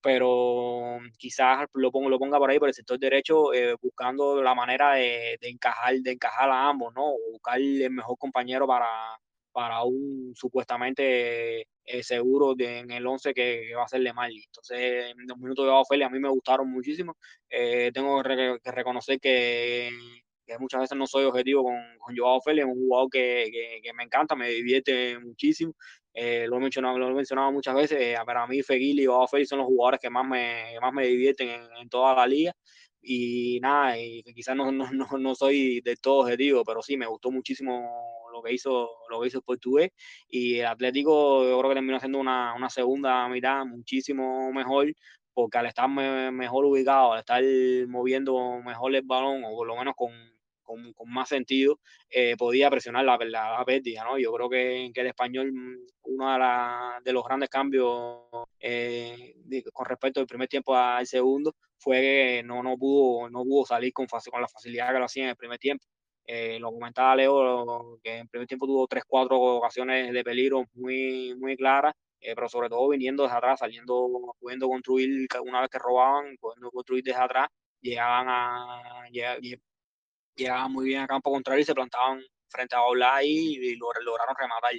Pero 0.03 0.99
quizás 1.17 1.67
lo 1.75 1.91
ponga, 1.91 2.11
lo 2.11 2.19
ponga 2.19 2.39
por 2.39 2.51
ahí 2.51 2.59
por 2.59 2.69
el 2.69 2.75
sector 2.75 2.99
derecho 2.99 3.55
eh, 3.55 3.77
buscando 3.81 4.43
la 4.43 4.55
manera 4.55 4.95
de, 4.95 5.39
encajar 5.43 5.95
de 5.97 6.13
encajar 6.13 6.51
a 6.51 6.69
ambos, 6.69 6.93
¿no? 6.95 7.13
Buscar 7.33 7.61
el 7.61 7.91
mejor 7.91 8.19
compañero 8.19 8.67
para, 8.67 8.89
para 9.53 9.83
un 9.85 10.33
supuestamente 10.35 11.69
eh, 11.85 12.03
seguro 12.03 12.55
de, 12.55 12.81
en 12.81 12.91
el 12.91 13.07
11 13.07 13.35
que, 13.35 13.75
va 13.75 13.83
a 13.83 13.85
hacerle 13.85 14.13
mal. 14.13 14.33
Entonces, 14.33 15.11
en 15.11 15.27
los 15.27 15.39
minutos 15.39 15.65
de 15.65 15.71
Bajo 15.71 15.95
a 15.95 16.11
mí 16.11 16.19
me 16.19 16.29
gustaron 16.29 16.71
muchísimo. 16.71 17.17
Eh, 17.49 17.91
tengo 17.93 18.23
que, 18.23 18.59
reconocer 18.65 19.21
que, 19.21 19.91
muchas 20.59 20.83
veces 20.83 20.99
no 20.99 21.07
soy 21.07 21.25
objetivo 21.25 21.65
con, 21.65 21.77
con 21.99 22.17
Joao 22.17 22.41
Félix, 22.43 22.67
un 22.67 22.75
jugador 22.75 23.09
que, 23.11 23.81
que, 23.83 23.93
me 23.95 24.05
encanta, 24.05 24.35
me 24.35 24.49
divierte 24.49 25.19
muchísimo 25.19 25.75
eh, 26.15 26.47
lo, 26.49 26.57
he 26.57 26.61
mencionado, 26.61 26.99
lo 26.99 27.09
he 27.09 27.15
mencionado 27.15 27.51
muchas 27.53 27.75
veces, 27.75 27.99
eh, 28.01 28.17
para 28.27 28.47
mí 28.47 28.63
Feguili 28.63 29.03
y 29.05 29.07
Boba 29.07 29.27
Félix 29.29 29.49
son 29.51 29.59
los 29.61 29.67
jugadores 29.67 30.01
que 30.01 30.11
más 30.11 30.27
me, 30.27 30.79
más 30.81 30.93
me 30.93 31.07
divierten 31.07 31.49
en, 31.81 31.89
toda 31.89 32.15
la 32.15 32.27
liga. 32.27 32.53
Y 33.01 33.59
nada, 33.61 33.99
y 33.99 34.23
quizás 34.23 34.55
no, 34.57 34.71
no, 34.73 34.89
no, 35.19 35.35
soy 35.35 35.81
de 35.81 35.97
todo 35.97 36.21
objetivo, 36.21 36.65
pero 36.65 36.83
sí, 36.83 36.97
me 36.97 37.07
gustó 37.07 37.31
muchísimo 37.31 38.29
lo 38.33 38.43
que 38.43 38.53
hizo, 38.55 38.89
lo 39.11 39.21
que 39.21 39.29
hizo 39.29 39.39
el 39.39 39.45
portugués. 39.45 39.91
Y 40.29 40.59
el 40.61 40.67
Atlético 40.67 41.45
yo 41.49 41.59
creo 41.59 41.71
que 41.71 41.75
terminó 41.77 41.97
haciendo 41.97 42.19
una, 42.19 42.55
una 42.55 42.71
segunda 42.71 43.29
mitad 43.29 43.65
muchísimo 43.65 44.53
mejor, 44.53 44.93
porque 45.35 45.59
al 45.59 45.67
estar 45.67 45.89
mejor 45.89 46.65
ubicado, 46.67 47.13
al 47.13 47.21
estar 47.21 47.43
moviendo 47.89 48.61
mejor 48.65 48.95
el 48.95 49.03
balón, 49.03 49.45
o 49.45 49.51
por 49.57 49.67
lo 49.67 49.77
menos 49.77 49.95
con, 49.97 50.13
con, 50.73 50.93
con 50.95 51.13
más 51.13 51.29
sentido, 51.29 51.79
eh, 52.09 52.35
podía 52.37 52.71
presionar 52.71 53.05
la, 53.05 53.19
la, 53.19 53.65
pérdida, 53.65 54.05
¿no? 54.05 54.19
Yo 54.19 54.33
creo 54.33 54.49
que, 54.49 54.91
que 54.95 55.01
el 55.03 55.09
español, 55.09 55.53
mm, 55.53 55.77
uno 56.05 56.33
de, 56.33 56.39
la, 56.39 57.01
de 57.05 57.13
los 57.13 57.25
grandes 57.25 57.49
cambios 57.51 58.23
eh, 58.59 59.35
con 59.73 59.87
respecto 59.87 60.21
al 60.21 60.27
primer 60.27 60.49
tiempo 60.49 60.75
al 60.75 61.07
segundo 61.07 61.55
fue 61.79 62.01
que 62.01 62.43
no, 62.45 62.63
no, 62.63 62.77
pudo, 62.79 63.29
no 63.29 63.43
pudo 63.45 63.67
salir 63.67 63.93
con, 63.93 64.07
con 64.07 64.41
la 64.41 64.49
facilidad 64.49 64.93
que 64.93 64.99
lo 64.99 65.05
hacía 65.05 65.25
en 65.25 65.31
el 65.31 65.37
primer 65.37 65.59
tiempo. 65.59 65.85
Eh, 66.25 66.59
lo 66.61 66.71
comentaba 66.73 67.17
Leo, 67.17 67.99
que 68.03 68.19
en 68.19 68.29
primer 68.29 68.47
tiempo 68.47 68.67
tuvo 68.67 68.87
tres, 68.87 69.05
cuatro 69.07 69.39
ocasiones 69.41 70.13
de 70.13 70.25
peligro 70.25 70.65
muy, 70.75 71.35
muy 71.37 71.57
claras, 71.57 71.95
pero 72.21 72.49
sobre 72.49 72.69
todo 72.69 72.89
viniendo 72.89 73.25
desde 73.25 73.37
atrás, 73.37 73.59
saliendo, 73.59 74.09
pudiendo 74.39 74.69
construir 74.69 75.27
una 75.45 75.61
vez 75.63 75.71
que 75.71 75.79
robaban, 75.79 76.37
pudiendo 76.39 76.71
construir 76.71 77.03
desde 77.03 77.21
atrás, 77.21 77.49
llegaban 77.83 78.29
a, 78.29 78.83
llegaban 80.43 80.73
muy 80.73 80.87
bien 80.87 81.03
a 81.03 81.07
campo 81.07 81.31
contrario 81.31 81.63
y 81.63 81.65
se 81.65 81.75
plantaban 81.75 82.23
frente 82.49 82.77
a 82.77 82.83
Oblak 82.83 83.25
y, 83.25 83.57
y 83.59 83.77
lograron 83.77 84.37
rematar. 84.39 84.73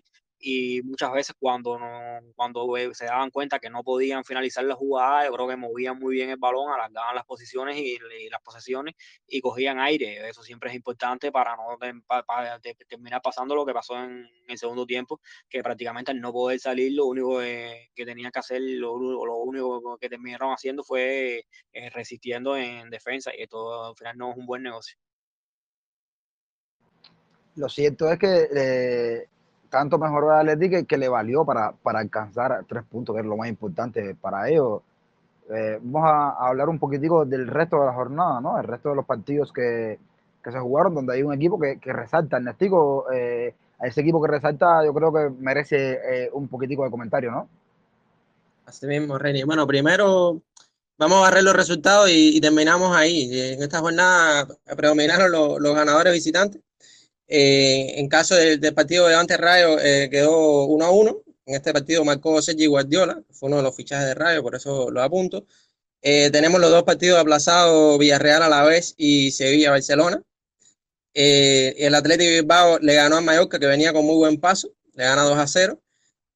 Y 0.46 0.82
muchas 0.84 1.14
veces 1.14 1.34
cuando 1.40 1.80
no, 1.80 2.20
cuando 2.36 2.68
se 2.92 3.06
daban 3.06 3.32
cuenta 3.32 3.60
que 3.60 3.70
no 3.70 3.82
podían 3.82 4.26
finalizar 4.26 4.66
la 4.66 4.76
jugada, 4.76 5.26
yo 5.26 5.32
creo 5.32 5.48
que 5.48 5.56
movían 5.56 5.98
muy 5.98 6.16
bien 6.16 6.32
el 6.32 6.38
balón, 6.38 6.70
alargaban 6.70 7.16
las 7.16 7.24
posiciones 7.26 7.78
y, 7.78 7.98
las 8.30 8.42
posesiones 8.42 8.94
y 9.26 9.40
cogían 9.40 9.80
aire. 9.80 10.28
Eso 10.28 10.44
siempre 10.44 10.70
es 10.70 10.76
importante 10.76 11.32
para 11.32 11.56
no 11.56 11.78
terminar 12.90 13.22
pasando 13.22 13.56
lo 13.56 13.66
que 13.66 13.74
pasó 13.74 13.98
en, 14.04 14.28
el 14.50 14.58
segundo 14.58 14.86
tiempo, 14.86 15.22
que 15.48 15.64
prácticamente 15.64 16.12
al 16.12 16.20
no 16.20 16.34
poder 16.34 16.60
salir, 16.60 16.92
lo 16.92 17.06
único 17.06 17.40
que, 17.40 17.88
tenían 17.96 18.32
que 18.34 18.40
hacer, 18.40 18.62
lo, 18.62 18.98
lo, 19.00 19.38
único 19.38 19.98
que 19.98 20.10
terminaron 20.10 20.52
haciendo 20.52 20.84
fue 20.84 21.46
eh, 21.72 21.90
resistiendo 21.92 22.58
en 22.58 22.90
defensa 22.90 23.32
y 23.34 23.44
esto 23.44 23.86
al 23.86 23.96
final 23.96 24.18
no 24.18 24.32
es 24.32 24.38
un 24.38 24.46
buen 24.46 24.64
negocio 24.64 24.98
lo 27.56 27.70
cierto 27.70 28.12
es 28.12 28.20
que 28.20 28.48
eh, 28.56 29.28
tanto 29.70 29.98
mejoró 29.98 30.40
el 30.40 30.50
Atlético 30.50 30.86
que, 30.86 30.98
le 30.98 31.10
valió 31.10 31.44
para, 31.44 31.72
para 31.72 32.00
alcanzar 32.00 32.64
tres 32.68 32.84
puntos, 32.84 33.16
que 33.16 33.22
es 33.22 33.28
lo 33.28 33.38
más 33.38 33.50
importante 33.50 34.16
para 34.16 34.48
ellos. 34.48 34.82
Eh, 35.50 35.80
vamos 35.82 36.10
a, 36.10 36.48
hablar 36.48 36.70
un 36.70 36.80
poquitico 36.80 37.26
del 37.26 37.48
resto 37.48 37.80
de 37.80 37.88
la 37.88 37.94
jornada, 37.94 38.40
¿no? 38.40 38.60
El 38.60 38.66
resto 38.66 38.90
de 38.90 38.96
los 38.96 39.06
partidos 39.06 39.52
que, 39.52 39.98
que 40.44 40.52
se 40.52 40.60
jugaron, 40.60 40.94
donde 40.94 41.16
hay 41.16 41.24
un 41.24 41.34
equipo 41.34 41.60
que, 41.60 41.80
que 41.80 41.92
resalta. 41.92 42.38
Ernestico, 42.38 43.12
eh, 43.12 43.56
a 43.80 43.88
ese 43.88 44.02
equipo 44.02 44.22
que 44.22 44.32
resalta, 44.32 44.86
yo 44.86 44.94
creo 44.94 45.12
que 45.12 45.30
merece 45.40 45.94
eh, 45.94 46.30
un 46.34 46.48
poquitico 46.48 46.84
de 46.84 46.92
comentario, 46.92 47.32
¿no? 47.32 47.50
Así 48.66 48.86
mismo, 48.88 49.18
Reni. 49.18 49.44
Bueno, 49.44 49.68
primero 49.68 50.42
vamos 50.98 51.18
a 51.18 51.22
barrer 51.22 51.44
los 51.44 51.56
resultados 51.56 52.10
y, 52.12 52.40
terminamos 52.40 52.96
ahí. 52.96 53.54
En 53.54 53.64
esta 53.64 53.80
jornada 53.80 54.48
predominaron 54.78 55.32
los, 55.32 55.60
los 55.60 55.76
ganadores 55.76 56.14
visitantes. 56.14 56.62
Eh, 57.28 58.00
en 58.00 58.08
caso 58.10 58.36
del, 58.36 58.60
partido 58.74 59.06
de 59.06 59.12
Levante 59.12 59.38
Rayo 59.38 59.80
eh, 59.80 60.10
quedó 60.10 60.66
1 60.66 60.86
a 60.86 60.92
1. 60.92 61.24
En 61.46 61.56
este 61.56 61.74
partido 61.74 62.06
marcó 62.06 62.42
Sergi 62.42 62.68
Guardiola, 62.68 63.22
fue 63.32 63.48
uno 63.48 63.58
de 63.58 63.64
los 63.64 63.76
fichajes 63.76 64.08
de 64.08 64.14
Rayo, 64.14 64.44
por 64.44 64.56
eso 64.56 64.90
lo 64.92 65.02
apunto. 65.02 65.46
Eh, 66.02 66.30
tenemos 66.32 66.60
los 66.62 66.72
dos 66.72 66.84
partidos 66.84 67.20
aplazados, 67.20 67.98
Villarreal 68.00 68.44
a 68.44 68.50
la 68.50 68.64
vez 68.64 68.94
y 68.98 69.32
Sevilla-Barcelona. 69.32 70.22
el 71.14 71.96
Atlético 71.96 72.32
Bilbao 72.32 72.80
le 72.80 72.96
ganó 72.96 73.18
a 73.18 73.22
Mallorca, 73.22 73.60
que 73.60 73.68
venía 73.68 73.94
con 73.94 74.06
muy 74.06 74.16
buen 74.16 74.40
paso, 74.40 74.74
le 74.96 75.04
gana 75.04 75.24
2 75.24 75.38
a 75.38 75.48
0. 75.48 75.82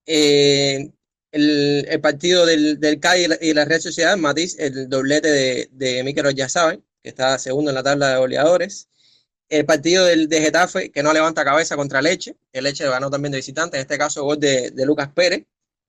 El, 0.06 0.94
el, 1.32 2.02
partido 2.02 2.46
del, 2.46 2.80
del 2.80 3.00
Cádiz 3.00 3.30
y 3.42 3.54
la 3.54 3.66
Real 3.66 3.82
Sociedad, 3.82 4.18
Matiz, 4.18 4.58
el 4.60 4.90
doblete 4.90 5.30
de, 5.30 5.70
de 5.72 6.04
Mikel 6.04 6.26
Oyarzabal, 6.26 6.84
que 7.04 7.10
está 7.10 7.38
segundo 7.40 7.72
en 7.72 7.76
la 7.76 7.84
tabla 7.84 8.12
de 8.12 8.18
goleadores 8.18 8.90
el 9.50 9.66
partido 9.66 10.06
del, 10.06 10.28
de 10.28 10.42
Getafe, 10.42 10.92
que 10.92 11.04
no 11.04 11.14
levanta 11.14 11.46
cabeza 11.46 11.76
contra 11.76 12.02
Leche. 12.02 12.36
El 12.52 12.66
Leche 12.66 12.86
ganó 12.88 13.10
también 13.10 13.32
de 13.32 13.38
visitante, 13.38 13.78
en 13.78 13.82
este 13.82 13.98
caso 13.98 14.24
gol 14.24 14.40
de, 14.40 14.72
de 14.72 14.86
Lucas 14.86 15.10
Pérez, 15.14 15.46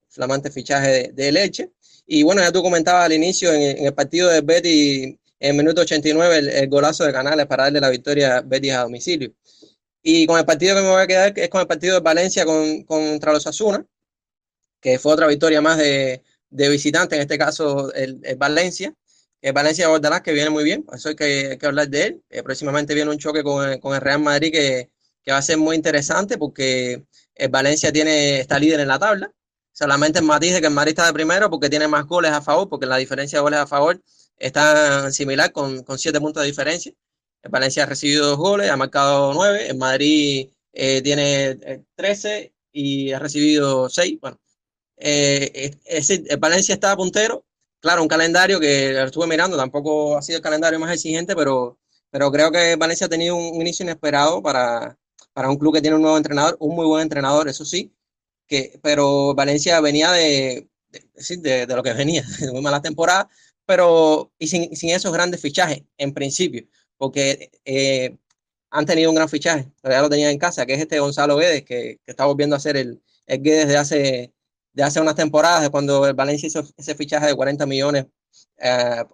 flamante 0.09 0.51
fichaje 0.51 1.11
de, 1.13 1.33
Leche. 1.33 1.73
Y 2.07 2.23
bueno, 2.23 2.41
ya 2.41 2.53
tú 2.53 2.63
comentabas 2.63 3.05
al 3.05 3.13
inicio 3.13 3.53
en, 3.53 3.85
el 3.87 3.95
partido 3.95 4.29
de 4.31 4.41
Betty, 4.41 5.19
en 5.41 5.57
minuto 5.57 5.83
89, 5.83 6.61
el, 6.63 6.69
golazo 6.69 7.05
de 7.05 7.13
Canales 7.13 7.47
para 7.47 7.65
darle 7.65 7.81
la 7.81 7.91
victoria 7.91 8.39
a 8.39 8.41
Betty 8.43 8.71
a 8.71 8.83
domicilio. 8.83 9.33
Y 10.03 10.27
con 10.27 10.39
el 10.39 10.47
partido 10.47 10.77
que 10.77 10.83
me 10.83 10.89
voy 10.89 11.03
a 11.03 11.07
quedar, 11.07 11.35
que 11.35 11.45
es 11.45 11.51
con 11.51 11.61
el 11.61 11.67
partido 11.67 11.95
de 11.95 12.01
Valencia 12.01 12.45
con, 12.45 12.83
contra 12.85 13.33
los 13.33 13.47
Asuna, 13.47 13.85
que 14.81 14.99
fue 14.99 15.13
otra 15.13 15.27
victoria 15.27 15.61
más 15.61 15.77
de, 15.79 16.23
de 16.51 16.69
visitante, 16.69 17.17
en 17.17 17.23
este 17.23 17.37
caso 17.39 17.93
el, 17.95 18.21
el 18.23 18.37
Valencia. 18.37 18.95
Valencia 19.55 19.89
Bordalás, 19.89 20.23
que 20.23 20.33
viene 20.33 20.51
muy 20.51 20.65
bien, 20.65 20.85
eso 20.93 21.11
hay 21.11 21.17
que, 21.17 21.59
que 21.61 21.67
hablar 21.67 21.89
de 21.89 22.05
él. 22.05 22.23
Eh, 22.31 22.43
próximamente 22.43 22.95
viene 22.95 23.11
un 23.11 23.19
choque 23.19 23.43
con, 23.43 23.95
el 23.95 24.01
Real 24.01 24.21
Madrid 24.21 24.53
que, 24.53 24.91
que, 25.23 25.33
va 25.33 25.39
a 25.39 25.43
ser 25.43 25.59
muy 25.59 25.77
interesante 25.77 26.39
porque 26.39 27.05
el 27.35 27.49
Valencia 27.49 27.93
tiene, 27.93 28.41
está 28.41 28.59
líder 28.59 28.81
en 28.81 28.89
la 28.89 28.99
tabla. 28.99 29.33
Solamente 29.73 30.19
el 30.19 30.25
matiz 30.25 30.55
de 30.55 30.61
que 30.61 30.67
el 30.67 30.73
Madrid 30.73 30.91
está 30.91 31.07
de 31.07 31.13
primero 31.13 31.49
porque 31.51 31.71
tiene 31.71 31.87
más 31.87 32.07
goles 32.07 32.33
a 32.33 32.43
favor, 32.43 32.69
porque 32.69 32.87
la 32.87 32.97
diferencia 32.97 33.39
de 33.39 33.43
goles 33.43 33.61
a 33.61 33.67
favor 33.67 34.03
está 34.37 35.11
similar 35.13 35.53
con, 35.53 35.85
con 35.85 35.99
siete 35.99 36.21
puntos 36.21 36.43
de 36.43 36.49
diferencia. 36.49 36.93
El 37.43 37.51
Valencia 37.51 37.85
ha 37.85 37.87
recibido 37.87 38.27
dos 38.27 38.39
goles, 38.39 38.71
ha 38.71 38.77
marcado 38.77 39.33
nueve. 39.35 39.69
El 39.69 39.77
Madrid 39.79 40.51
eh, 40.73 41.01
tiene 41.03 41.85
13 41.95 42.39
eh, 42.39 42.53
y 42.73 43.13
ha 43.13 43.19
recibido 43.21 43.89
seis. 43.89 44.19
Bueno, 44.21 44.41
el 44.97 46.37
Valencia 46.39 46.75
está 46.75 46.97
puntero 46.97 47.45
claro, 47.81 48.03
un 48.03 48.09
calendario 48.09 48.61
que 48.61 48.93
lo 48.93 49.05
estuve 49.05 49.27
mirando, 49.27 49.57
tampoco 49.57 50.17
ha 50.17 50.23
sido 50.23 50.39
el 50.39 50.43
calendario 50.43 50.79
más 50.79 50.93
exigente, 50.93 51.35
pero, 51.37 51.79
pero 52.11 52.31
creo 52.31 52.51
que 52.51 52.77
Valencia 52.77 53.07
ha 53.07 53.11
tenido 53.11 53.37
un, 53.37 53.61
inicio 53.61 53.85
inesperado 53.85 54.43
para, 54.43 54.99
para 55.33 55.51
un 55.51 55.57
club 55.57 55.75
que 55.75 55.81
tiene 55.81 55.97
un 55.97 56.03
nuevo 56.03 56.17
entrenador, 56.17 56.57
un 56.61 56.75
muy 56.75 56.87
buen 56.87 57.03
entrenador, 57.03 57.49
eso 57.49 57.65
sí, 57.65 57.93
que, 58.47 58.79
pero 58.83 59.35
Valencia 59.35 59.81
venía 59.81 60.13
de, 60.13 60.69
de, 60.91 61.67
de, 61.67 61.77
lo 61.77 61.83
que 61.83 61.93
venía, 61.93 62.23
de 62.41 62.53
muy 62.53 62.63
mala 62.63 62.83
temporada, 62.83 63.29
pero 63.67 64.33
y 64.39 64.49
sin, 64.49 64.75
sin 64.77 64.91
esos 64.91 65.13
grandes 65.13 65.41
fichajes, 65.41 65.83
en 65.99 66.15
principio, 66.15 66.67
porque 66.97 67.51
eh, 67.65 68.17
han 68.71 68.87
tenido 68.87 69.11
un 69.11 69.17
gran 69.17 69.29
fichaje, 69.29 69.71
todavía 69.81 70.03
lo 70.03 70.11
tenían 70.11 70.31
en 70.31 70.39
casa, 70.39 70.67
que 70.67 70.75
es 70.75 70.81
este 70.81 71.01
Gonzalo 71.01 71.37
Guedes, 71.37 71.65
que, 71.65 72.01
que 72.05 72.11
está 72.11 72.25
volviendo 72.27 72.57
a 72.57 72.61
ser 72.61 72.77
el, 72.77 73.03
el 73.27 73.43
Guedes 73.43 73.69
de 73.69 73.77
hace, 73.77 74.33
de 74.79 74.85
hace 74.85 75.01
unas 75.01 75.17
temporadas, 75.17 75.69
cuando 75.71 76.07
el 76.07 76.15
Valencia 76.15 76.47
hizo 76.47 76.65
ese 76.77 76.95
fichaje 76.95 77.27
de 77.27 77.35
40 77.35 77.67
millones, 77.67 78.07
eh, 78.59 79.05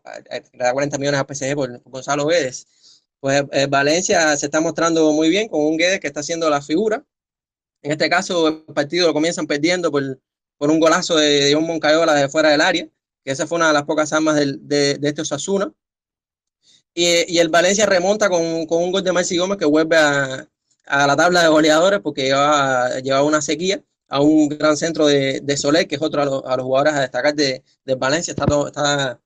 40 0.74 0.98
millones 0.98 1.18
a 1.18 1.24
PSG 1.24 1.54
por, 1.54 1.82
Gonzalo 1.84 2.26
Guedes. 2.26 3.02
Pues 3.18 3.44
el 3.50 3.68
Valencia 3.68 4.36
se 4.36 4.44
está 4.44 4.60
mostrando 4.60 5.10
muy 5.12 5.30
bien 5.30 5.48
con 5.48 5.62
un 5.62 5.78
Guedes 5.78 6.00
que 6.00 6.06
está 6.06 6.20
haciendo 6.20 6.50
la 6.50 6.60
figura. 6.60 7.02
En 7.80 7.92
este 7.92 8.10
caso, 8.10 8.48
el 8.48 8.74
partido 8.74 9.06
lo 9.06 9.14
comienzan 9.14 9.46
perdiendo 9.46 9.90
por, 9.90 10.20
por 10.58 10.70
un 10.70 10.78
golazo 10.78 11.16
de 11.16 11.52
John 11.54 11.64
Moncayola 11.64 12.12
de 12.12 12.28
fuera 12.28 12.50
del 12.50 12.60
área, 12.60 12.86
que 13.24 13.32
esa 13.32 13.46
fue 13.46 13.56
una 13.56 13.68
de 13.68 13.72
las 13.72 13.84
pocas 13.84 14.12
armas 14.12 14.36
de, 14.36 14.58
de, 14.60 14.98
de 14.98 15.08
este 15.08 15.22
Osasuna. 15.22 15.72
Y, 16.92 17.32
y, 17.32 17.38
el 17.38 17.48
Valencia 17.48 17.86
remonta 17.86 18.28
con, 18.28 18.66
con 18.66 18.82
un 18.82 18.92
gol 18.92 19.02
de 19.02 19.12
Maxi 19.12 19.38
Gómez 19.38 19.56
que 19.56 19.64
vuelve 19.64 19.96
a, 19.96 20.46
a 20.84 21.06
la 21.06 21.16
tabla 21.16 21.42
de 21.42 21.48
goleadores 21.48 22.00
porque 22.00 22.24
llevaba, 22.24 23.00
llevaba 23.00 23.24
una 23.24 23.40
sequía 23.40 23.82
a 24.14 24.20
un 24.20 24.48
gran 24.48 24.76
centro 24.76 25.06
de, 25.08 25.40
de 25.42 25.56
Soler, 25.56 25.88
que 25.88 25.96
es 25.96 26.02
otro 26.02 26.22
a, 26.22 26.52
a, 26.52 26.56
los 26.56 26.64
jugadores 26.64 26.94
a 26.94 27.00
destacar 27.00 27.34
de, 27.34 27.64
de 27.84 27.94
Valencia. 27.96 28.30
Está, 28.30 28.46
está, 28.66 29.20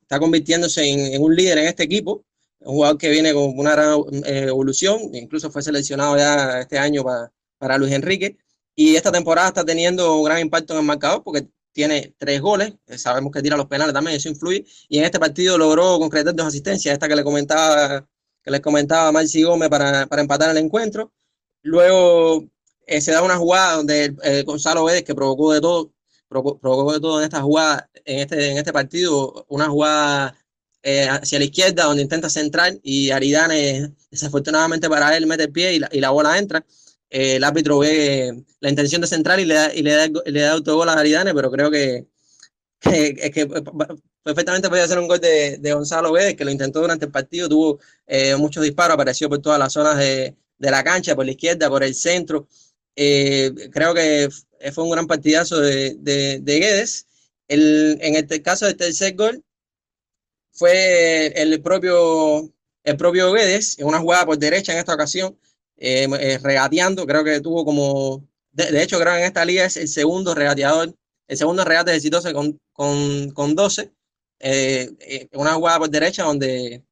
está 0.00 0.18
convirtiéndose 0.18 0.82
en, 0.82 1.14
en, 1.14 1.22
un 1.22 1.36
líder 1.36 1.58
en 1.58 1.66
este 1.66 1.82
equipo. 1.82 2.24
Un 2.60 2.74
jugador 2.76 2.96
que 2.96 3.10
viene 3.10 3.34
con 3.34 3.58
una 3.58 3.72
gran 3.72 3.98
eh, 4.24 4.46
evolución, 4.48 5.14
incluso 5.14 5.50
fue 5.50 5.60
seleccionado 5.62 6.16
ya 6.16 6.60
este 6.60 6.78
año 6.78 7.04
para, 7.04 7.30
para 7.58 7.76
Luis 7.76 7.92
Enrique. 7.92 8.38
Y 8.74 8.96
esta 8.96 9.12
temporada 9.12 9.48
está 9.48 9.62
teniendo 9.62 10.16
un 10.16 10.24
gran 10.24 10.40
impacto 10.40 10.72
en 10.72 10.80
el 10.80 10.86
marcador 10.86 11.22
porque 11.22 11.46
tiene 11.72 12.14
tres 12.16 12.40
goles, 12.40 12.72
eh, 12.86 12.96
sabemos 12.96 13.32
que 13.32 13.42
tira 13.42 13.58
los 13.58 13.66
penales 13.66 13.92
también, 13.92 14.16
eso 14.16 14.28
influye, 14.30 14.64
y 14.88 14.98
en 14.98 15.04
este 15.04 15.20
partido 15.20 15.56
logró 15.58 15.98
concretar 15.98 16.34
dos 16.34 16.46
asistencias, 16.46 16.94
esta 16.94 17.08
que 17.08 17.14
le 17.14 17.22
comentaba, 17.22 18.08
que 18.42 18.50
les 18.50 18.60
comentaba 18.60 19.12
Marci 19.12 19.42
Gómez 19.42 19.68
para, 19.68 20.06
para 20.06 20.22
empatar 20.22 20.50
el 20.50 20.56
encuentro. 20.56 21.12
Luego 21.62 22.48
eh, 22.96 23.00
se 23.00 23.12
da 23.12 23.22
una 23.22 23.36
jugada 23.36 23.76
donde 23.76 24.14
Gonzalo 24.44 24.84
Vélez, 24.84 25.04
que 25.04 25.14
provocó 25.14 25.52
de 25.52 25.60
todo, 25.60 25.92
provocó, 26.28 26.58
provocó, 26.58 26.92
de 26.92 27.00
todo 27.00 27.18
en 27.20 27.24
esta 27.24 27.42
jugada, 27.42 27.90
en 28.04 28.20
este, 28.20 28.50
en 28.50 28.58
este 28.58 28.72
partido, 28.72 29.46
una 29.48 29.68
jugada 29.68 30.36
eh, 30.82 31.06
hacia 31.08 31.38
la 31.38 31.44
izquierda 31.44 31.84
donde 31.84 32.02
intenta 32.02 32.30
centrar 32.30 32.72
y 32.82 33.10
Aridane, 33.10 33.92
desafortunadamente 34.10 34.88
para 34.88 35.14
él, 35.16 35.26
mete 35.26 35.44
el 35.44 35.52
pie 35.52 35.74
y 35.74 35.78
la, 35.78 35.88
y 35.92 36.00
la 36.00 36.10
bola 36.10 36.38
entra. 36.38 36.64
Eh, 37.10 37.36
el 37.36 37.44
árbitro 37.44 37.78
ve 37.80 38.44
la 38.60 38.70
intención 38.70 39.00
de 39.02 39.06
centrar 39.06 39.40
y 39.40 39.44
le 39.44 39.54
da, 39.54 39.74
y 39.74 39.82
le 39.82 39.92
da, 39.92 40.08
le 40.24 40.40
da 40.40 40.52
autogol 40.52 40.88
a 40.88 40.94
Aridane, 40.94 41.34
pero 41.34 41.50
creo 41.50 41.70
que, 41.70 42.06
que, 42.80 43.30
que, 43.30 43.46
perfectamente 44.22 44.68
podía 44.70 44.88
ser 44.88 44.98
un 44.98 45.08
gol 45.08 45.20
de, 45.20 45.58
de 45.58 45.72
Gonzalo 45.74 46.12
Vélez, 46.12 46.36
que 46.36 46.44
lo 46.44 46.50
intentó 46.50 46.80
durante 46.80 47.06
el 47.06 47.12
partido, 47.12 47.48
tuvo 47.48 47.80
eh, 48.06 48.36
muchos 48.36 48.62
disparos, 48.62 48.94
apareció 48.94 49.28
por 49.28 49.40
todas 49.40 49.58
las 49.58 49.72
zonas 49.72 49.98
de, 49.98 50.34
de, 50.58 50.70
la 50.70 50.82
cancha, 50.84 51.14
por 51.14 51.26
la 51.26 51.32
izquierda, 51.32 51.68
por 51.68 51.82
el 51.84 51.94
centro. 51.94 52.46
Eh, 52.96 53.52
creo 53.72 53.94
que 53.94 54.28
fue 54.72 54.84
un 54.84 54.90
gran 54.90 55.06
partidazo 55.06 55.60
de, 55.60 55.94
de, 55.98 56.40
de 56.40 56.58
Guedes. 56.58 57.06
El, 57.48 57.98
en 58.00 58.14
el 58.14 58.42
caso 58.42 58.66
del 58.66 58.76
tercer 58.76 59.14
gol, 59.16 59.42
fue 60.52 61.28
el 61.40 61.62
propio, 61.62 62.52
el 62.84 62.96
propio 62.96 63.32
Guedes, 63.32 63.78
en 63.78 63.86
una 63.86 63.98
jugada 63.98 64.26
por 64.26 64.38
derecha 64.38 64.72
en 64.72 64.78
esta 64.78 64.94
ocasión, 64.94 65.38
eh, 65.76 66.06
eh, 66.20 66.38
regateando, 66.42 67.06
creo 67.06 67.24
que 67.24 67.40
tuvo 67.40 67.64
como, 67.64 68.28
de, 68.52 68.70
de, 68.70 68.82
hecho 68.82 68.98
creo 68.98 69.14
que 69.14 69.20
en 69.20 69.24
esta 69.24 69.44
liga 69.44 69.64
es 69.64 69.78
el 69.78 69.88
segundo 69.88 70.34
regateador, 70.34 70.94
el 71.28 71.36
segundo 71.36 71.64
regate 71.64 71.94
exitoso 71.94 72.32
con, 72.34 72.60
con, 72.72 73.30
con 73.30 73.54
12, 73.54 73.90
eh, 74.40 75.28
una 75.32 75.54
jugada 75.54 75.78
por 75.78 75.90
derecha 75.90 76.24
donde, 76.24 76.84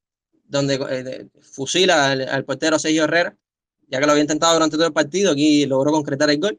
donde 0.44 1.28
fusila 1.42 2.10
al, 2.10 2.28
al, 2.28 2.44
portero 2.46 2.78
Sergio 2.78 3.04
Herrera, 3.04 3.36
ya 3.88 4.00
que 4.00 4.06
lo 4.06 4.12
había 4.12 4.22
intentado 4.22 4.54
durante 4.54 4.76
todo 4.76 4.86
el 4.86 4.92
partido, 4.92 5.32
aquí 5.32 5.66
logró 5.66 5.92
concretar 5.92 6.30
el 6.30 6.38
gol. 6.38 6.58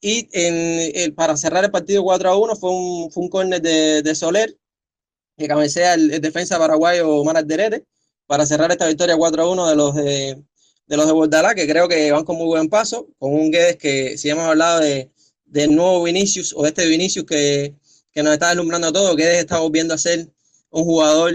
Y 0.00 0.28
en, 0.32 1.14
para 1.14 1.36
cerrar 1.36 1.64
el 1.64 1.70
partido 1.70 2.02
4 2.04 2.30
a 2.30 2.36
1 2.36 2.56
fue 2.56 2.70
un, 2.70 3.10
fue 3.10 3.22
un 3.24 3.28
córner 3.30 3.62
de, 3.62 4.02
de 4.02 4.14
Soler, 4.14 4.56
que 5.36 5.48
cabecea 5.48 5.94
el, 5.94 6.12
el 6.12 6.20
defensa 6.20 6.58
paraguayo 6.58 7.08
Omar 7.08 7.36
Alderete, 7.36 7.84
para 8.26 8.46
cerrar 8.46 8.70
esta 8.70 8.86
victoria 8.86 9.16
4 9.16 9.42
a 9.42 9.50
1 9.50 9.68
de 9.68 9.76
los 9.76 9.94
de, 9.94 10.42
de 10.86 10.96
los 10.96 11.06
de 11.06 11.12
Bordalá, 11.12 11.54
que 11.54 11.66
creo 11.66 11.88
que 11.88 12.12
van 12.12 12.24
con 12.24 12.36
muy 12.36 12.46
buen 12.46 12.68
paso, 12.68 13.08
con 13.18 13.32
un 13.34 13.50
Guedes 13.50 13.76
que 13.76 14.18
si 14.18 14.30
hemos 14.30 14.44
hablado 14.44 14.80
de, 14.80 15.10
del 15.44 15.74
nuevo 15.74 16.02
Vinicius 16.04 16.52
o 16.56 16.66
este 16.66 16.86
Vinicius 16.86 17.24
que, 17.24 17.74
que 18.12 18.22
nos 18.22 18.32
está 18.32 18.48
deslumbrando 18.48 18.92
todo, 18.92 19.16
Guedes 19.16 19.38
está 19.38 19.58
volviendo 19.58 19.94
a 19.94 19.98
ser 19.98 20.28
un 20.70 20.84
jugador 20.84 21.32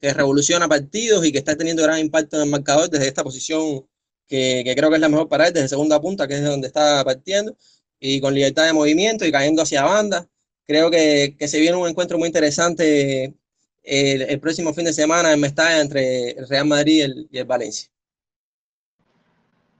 que 0.00 0.12
revoluciona 0.14 0.68
partidos 0.68 1.24
y 1.26 1.32
que 1.32 1.38
está 1.38 1.56
teniendo 1.56 1.82
gran 1.82 1.98
impacto 1.98 2.36
en 2.36 2.44
el 2.44 2.50
marcador 2.50 2.88
desde 2.88 3.08
esta 3.08 3.24
posición 3.24 3.86
que, 4.26 4.62
que 4.64 4.74
creo 4.74 4.90
que 4.90 4.96
es 4.96 5.00
la 5.00 5.08
mejor 5.08 5.28
para 5.28 5.46
él, 5.46 5.52
desde 5.52 5.68
segunda 5.68 6.00
punta, 6.00 6.26
que 6.26 6.34
es 6.34 6.40
de 6.42 6.48
donde 6.48 6.66
está 6.66 7.04
partiendo, 7.04 7.56
y 7.98 8.20
con 8.20 8.34
libertad 8.34 8.66
de 8.66 8.72
movimiento 8.72 9.24
y 9.24 9.32
cayendo 9.32 9.62
hacia 9.62 9.84
banda. 9.84 10.26
Creo 10.66 10.90
que, 10.90 11.36
que 11.38 11.48
se 11.48 11.60
viene 11.60 11.76
un 11.76 11.88
encuentro 11.88 12.18
muy 12.18 12.26
interesante 12.26 13.34
el, 13.82 14.22
el, 14.22 14.40
próximo 14.40 14.74
fin 14.74 14.84
de 14.84 14.92
semana 14.92 15.32
en 15.32 15.40
Mestalla 15.40 15.80
entre 15.80 16.30
el 16.30 16.48
Real 16.48 16.66
Madrid 16.66 16.96
y 16.96 17.00
el, 17.02 17.28
y 17.30 17.38
el 17.38 17.44
Valencia. 17.44 17.88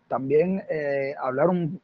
También 0.08 0.64
eh, 0.70 1.14
hablar 1.20 1.48
un, 1.48 1.80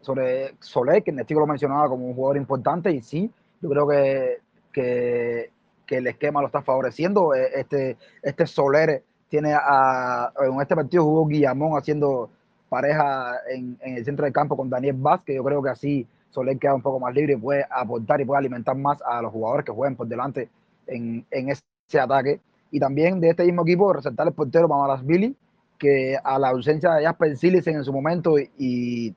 sobre 0.00 0.54
Soler, 0.60 1.02
que 1.02 1.10
Nestico 1.10 1.40
lo 1.40 1.46
mencionaba 1.46 1.88
como 1.88 2.06
un 2.06 2.14
jugador 2.14 2.36
importante, 2.36 2.92
y 2.92 3.02
sí, 3.02 3.28
yo 3.60 3.68
creo 3.68 3.88
que, 3.88 4.38
que, 4.72 5.50
que 5.84 5.96
el 5.96 6.06
esquema 6.06 6.40
lo 6.40 6.46
está 6.46 6.62
favoreciendo. 6.62 7.34
Este, 7.34 7.96
este 8.22 8.46
Soler 8.46 9.02
tiene 9.34 9.52
a, 9.52 10.32
en 10.46 10.60
este 10.60 10.76
partido 10.76 11.02
jugó 11.02 11.26
Guillamón 11.26 11.76
haciendo 11.76 12.30
pareja 12.68 13.32
en, 13.50 13.76
en 13.80 13.96
el 13.96 14.04
centro 14.04 14.24
del 14.24 14.32
campo 14.32 14.56
con 14.56 14.70
Daniel 14.70 14.94
Vázquez, 14.96 15.34
yo 15.34 15.42
creo 15.42 15.60
que 15.60 15.70
así 15.70 16.06
Soler 16.30 16.56
queda 16.56 16.72
un 16.72 16.82
poco 16.82 17.00
más 17.00 17.12
libre 17.12 17.32
y 17.32 17.36
puede 17.36 17.66
aportar 17.68 18.20
y 18.20 18.24
puede 18.24 18.38
alimentar 18.38 18.76
más 18.76 19.02
a 19.04 19.20
los 19.22 19.32
jugadores 19.32 19.64
que 19.64 19.72
jueguen 19.72 19.96
por 19.96 20.06
delante 20.06 20.48
en, 20.86 21.26
en 21.32 21.48
ese 21.48 21.98
ataque. 22.00 22.38
Y 22.70 22.78
también 22.78 23.20
de 23.20 23.30
este 23.30 23.44
mismo 23.44 23.62
equipo, 23.62 23.92
resaltar 23.92 24.28
el 24.28 24.34
portero 24.34 24.68
Mamalas 24.68 25.04
Billy, 25.04 25.34
que 25.78 26.16
a 26.22 26.38
la 26.38 26.50
ausencia 26.50 26.92
de 26.94 27.04
Jasper 27.04 27.36
Silisen 27.36 27.74
en 27.74 27.84
su 27.84 27.92
momento 27.92 28.38
y, 28.38 29.12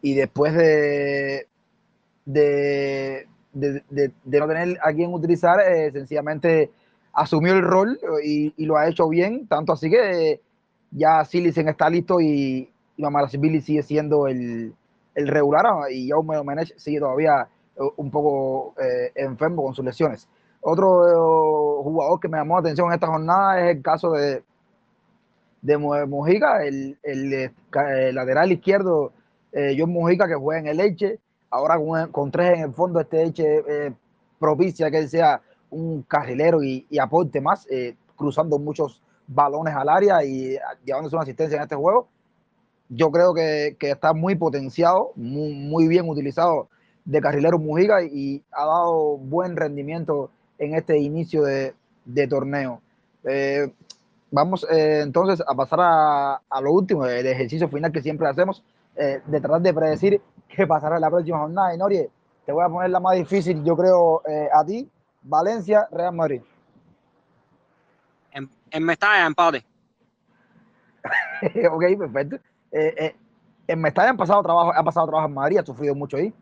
y 0.00 0.14
después 0.14 0.54
de, 0.54 1.46
de, 2.24 3.26
de, 3.52 3.82
de, 3.90 4.12
de 4.24 4.40
no 4.40 4.48
tener 4.48 4.78
a 4.82 4.94
quien 4.94 5.12
utilizar, 5.12 5.60
eh, 5.60 5.90
sencillamente 5.92 6.70
asumió 7.12 7.54
el 7.54 7.62
rol 7.62 7.98
y, 8.24 8.54
y, 8.56 8.66
lo 8.66 8.76
ha 8.76 8.88
hecho 8.88 9.08
bien, 9.08 9.46
tanto 9.46 9.72
así 9.72 9.90
que 9.90 10.32
eh, 10.32 10.40
ya 10.90 11.24
Silisen 11.24 11.68
está 11.68 11.88
listo 11.90 12.20
y, 12.20 12.70
y 12.96 13.36
Billy 13.38 13.60
sigue 13.60 13.82
siendo 13.82 14.26
el, 14.26 14.74
el 15.14 15.28
regular 15.28 15.66
y 15.90 16.08
Jaume 16.08 16.36
Domenech 16.36 16.76
sigue 16.76 17.00
todavía 17.00 17.48
un 17.96 18.10
poco 18.10 18.74
eh, 18.80 19.12
enfermo 19.14 19.64
con 19.64 19.74
sus 19.74 19.84
lesiones. 19.84 20.28
Otro 20.60 21.08
eh, 21.08 21.82
jugador 21.82 22.20
que 22.20 22.28
me 22.28 22.38
llamó 22.38 22.54
la 22.54 22.60
atención 22.60 22.88
en 22.88 22.94
esta 22.94 23.06
jornada 23.06 23.60
es 23.60 23.76
el 23.76 23.82
caso 23.82 24.12
de, 24.12 24.42
de 25.62 25.78
Mujica, 25.78 26.64
el, 26.64 26.98
el, 27.02 28.14
lateral 28.14 28.52
izquierdo 28.52 29.12
eh, 29.52 29.74
John 29.78 29.90
Mujica 29.90 30.28
que 30.28 30.34
juega 30.34 30.60
en 30.60 30.66
el 30.68 30.76
Leche, 30.76 31.18
ahora 31.50 31.78
con, 32.12 32.30
tres 32.30 32.58
en 32.58 32.64
el 32.64 32.74
fondo 32.74 33.00
este 33.00 33.24
Leche 33.24 33.64
eh, 33.66 33.92
propicia 34.38 34.90
que 34.90 35.08
sea 35.08 35.40
un 35.70 36.02
carrilero 36.02 36.62
y, 36.62 36.86
y 36.90 36.98
aporte 36.98 37.40
más, 37.40 37.66
eh, 37.70 37.96
cruzando 38.16 38.58
muchos 38.58 39.00
balones 39.26 39.74
al 39.74 39.88
área 39.88 40.24
y 40.24 40.58
llevándose 40.84 41.16
una 41.16 41.22
asistencia 41.22 41.56
en 41.56 41.62
este 41.62 41.76
juego. 41.76 42.08
Yo 42.88 43.10
creo 43.10 43.32
que, 43.32 43.76
que 43.78 43.90
está 43.92 44.12
muy 44.12 44.34
potenciado, 44.34 45.12
muy, 45.14 45.54
muy, 45.54 45.86
bien 45.86 46.08
utilizado 46.08 46.68
de 47.04 47.20
carrilero 47.20 47.58
Mujica 47.58 48.02
y, 48.02 48.08
y 48.12 48.44
ha 48.50 48.66
dado 48.66 49.16
buen 49.16 49.56
rendimiento 49.56 50.30
en 50.58 50.74
este 50.74 50.98
inicio 50.98 51.42
de, 51.42 51.74
de 52.04 52.26
torneo. 52.26 52.80
Eh, 53.24 53.72
vamos 54.30 54.66
eh, 54.70 55.00
entonces 55.02 55.42
a 55.46 55.54
pasar 55.54 55.80
a, 55.80 56.34
a, 56.48 56.60
lo 56.60 56.72
último, 56.72 57.06
el 57.06 57.26
ejercicio 57.26 57.68
final 57.68 57.92
que 57.92 58.02
siempre 58.02 58.28
hacemos, 58.28 58.62
eh, 58.96 59.20
de 59.24 59.40
tratar 59.40 59.62
de 59.62 59.74
predecir 59.74 60.20
qué 60.48 60.66
pasará 60.66 60.96
en 60.96 61.02
la 61.02 61.10
próxima 61.10 61.38
jornada. 61.38 61.74
Y 61.74 61.78
Norie, 61.78 62.10
te 62.44 62.52
voy 62.52 62.64
a 62.64 62.68
poner 62.68 62.90
la 62.90 63.00
más 63.00 63.16
difícil, 63.16 63.62
yo 63.62 63.76
creo, 63.76 64.22
eh, 64.26 64.48
a 64.52 64.64
ti, 64.64 64.88
Valencia, 65.22 65.88
Real 65.90 66.14
Madrid. 66.14 66.42
En, 68.32 68.48
en 68.70 68.84
Mestalla, 68.84 69.26
empate. 69.26 69.64
ok, 71.70 71.84
perfecto. 71.98 72.38
en 72.70 73.80
Mestalla 73.80 74.10
han 74.10 74.16
pasado 74.16 74.42
trabajo, 74.42 74.72
ha 74.74 74.84
pasado 74.84 75.06
trabajo 75.06 75.28
en 75.28 75.34
Madrid, 75.34 75.58
ha 75.58 75.66
sufrido 75.66 75.94
mucho 75.94 76.16
ahí. 76.16 76.32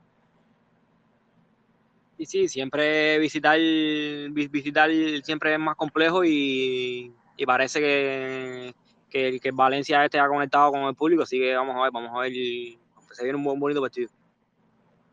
Y 2.18 2.26
sí, 2.26 2.48
siempre 2.48 3.18
visitar, 3.20 3.58
visitar 3.58 4.90
siempre 5.22 5.54
es 5.54 5.60
más 5.60 5.76
complejo 5.76 6.24
y, 6.24 7.14
y 7.36 7.46
parece 7.46 7.78
que, 7.78 8.74
que, 9.08 9.38
que, 9.38 9.52
Valencia 9.52 10.04
este 10.04 10.18
ha 10.18 10.26
conectado 10.26 10.72
con 10.72 10.82
el 10.82 10.96
público, 10.96 11.22
así 11.22 11.38
que 11.38 11.54
vamos 11.54 11.76
a 11.76 11.82
ver, 11.82 11.92
vamos 11.92 12.10
a 12.12 12.20
ver, 12.20 12.32
se 12.32 13.22
viene 13.22 13.38
un 13.38 13.44
buen 13.44 13.60
bonito 13.60 13.80
partido. 13.80 14.10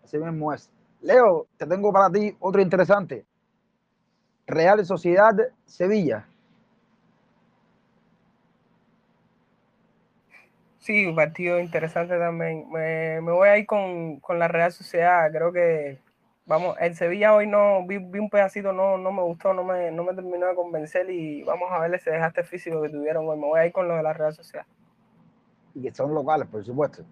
Así 0.03 0.17
mismo 0.17 0.51
es. 0.51 0.71
Leo, 1.01 1.47
te 1.57 1.67
tengo 1.67 1.93
para 1.93 2.11
ti 2.11 2.35
otro 2.39 2.59
interesante. 2.59 3.23
Real 4.47 4.85
Sociedad 4.85 5.35
Sevilla. 5.65 6.27
Sí, 10.79 11.03
un 11.07 11.15
partido 11.15 11.59
interesante 11.59 12.15
también. 12.19 12.69
Me, 12.69 13.19
me 13.19 13.31
voy 13.31 13.49
a 13.49 13.57
ir 13.57 13.65
con, 13.65 14.19
con, 14.19 14.37
la 14.37 14.47
Real 14.47 14.71
Sociedad. 14.71 15.31
Creo 15.31 15.51
que, 15.51 15.97
vamos, 16.45 16.77
el 16.79 16.95
Sevilla 16.95 17.33
hoy 17.33 17.47
no, 17.47 17.87
vi, 17.87 17.97
vi, 17.97 18.19
un 18.19 18.29
pedacito, 18.29 18.71
no, 18.71 18.95
no 18.95 19.11
me 19.11 19.23
gustó, 19.23 19.51
no 19.51 19.63
me, 19.63 19.89
no 19.89 20.03
me 20.03 20.13
terminó 20.13 20.45
de 20.45 20.53
convencer 20.53 21.09
y 21.09 21.41
vamos 21.41 21.71
a 21.71 21.79
ver 21.79 21.95
ese 21.95 22.11
desgaste 22.11 22.43
físico 22.43 22.83
que 22.83 22.89
tuvieron 22.89 23.27
hoy. 23.27 23.35
Me 23.35 23.47
voy 23.47 23.59
a 23.59 23.65
ir 23.65 23.73
con 23.73 23.87
lo 23.87 23.95
de 23.95 24.03
la 24.03 24.13
Real 24.13 24.33
Sociedad. 24.35 24.67
Y 25.73 25.81
que 25.81 25.91
son 25.91 26.13
locales, 26.13 26.47
por 26.47 26.63
supuesto. 26.63 27.03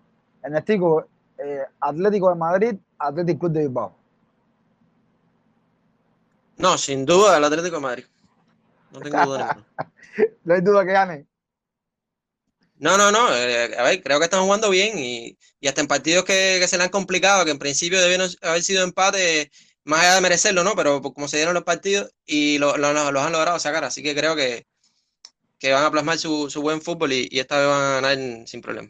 En 0.43 0.55
este 0.55 0.75
eh, 0.75 1.63
Atlético 1.79 2.29
de 2.29 2.35
Madrid, 2.35 2.75
Atlético 2.99 3.39
Club 3.39 3.51
de 3.53 3.61
Bilbao. 3.61 4.02
No, 6.57 6.77
sin 6.77 7.05
duda 7.05 7.37
el 7.37 7.43
Atlético 7.43 7.75
de 7.77 7.81
Madrid. 7.81 8.05
No 8.91 8.99
tengo 8.99 9.25
duda 9.25 9.65
no 10.43 10.53
hay 10.53 10.61
duda 10.61 10.85
que 10.85 10.91
gane. 10.91 11.27
No, 12.77 12.97
no, 12.97 13.11
no. 13.11 13.33
Eh, 13.35 13.75
a 13.77 13.83
ver, 13.83 14.03
creo 14.03 14.19
que 14.19 14.25
están 14.25 14.43
jugando 14.43 14.69
bien 14.69 14.97
y, 14.99 15.37
y 15.59 15.67
hasta 15.67 15.81
en 15.81 15.87
partidos 15.87 16.25
que, 16.25 16.57
que, 16.59 16.67
se 16.67 16.77
le 16.77 16.83
han 16.83 16.89
complicado, 16.89 17.45
que 17.45 17.51
en 17.51 17.59
principio 17.59 18.01
debieron 18.01 18.29
haber 18.41 18.61
sido 18.61 18.83
empate, 18.83 19.51
más 19.85 20.01
allá 20.01 20.15
de 20.15 20.21
merecerlo, 20.21 20.63
¿no? 20.63 20.75
Pero 20.75 21.01
como 21.01 21.27
se 21.27 21.37
dieron 21.37 21.53
los 21.53 21.63
partidos 21.63 22.13
y 22.25 22.57
los 22.57 22.77
lo, 22.77 22.93
lo, 23.11 23.21
han 23.21 23.31
logrado 23.31 23.59
sacar, 23.59 23.83
así 23.83 24.03
que 24.03 24.15
creo 24.15 24.35
que, 24.35 24.65
que 25.59 25.71
van 25.71 25.85
a 25.85 25.91
plasmar 25.91 26.17
su, 26.17 26.49
su 26.49 26.61
buen 26.61 26.81
fútbol 26.81 27.13
y, 27.13 27.27
y, 27.31 27.39
esta 27.39 27.57
vez 27.57 27.67
van 27.67 27.81
a 27.81 28.01
ganar 28.01 28.47
sin 28.47 28.61
problema. 28.61 28.89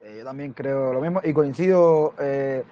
Eh, 0.00 0.16
yo 0.18 0.24
también 0.24 0.54
creo 0.54 0.92
lo 0.92 1.00
mismo 1.00 1.20
y 1.22 1.32
coincido 1.32 2.14
eh, 2.18 2.64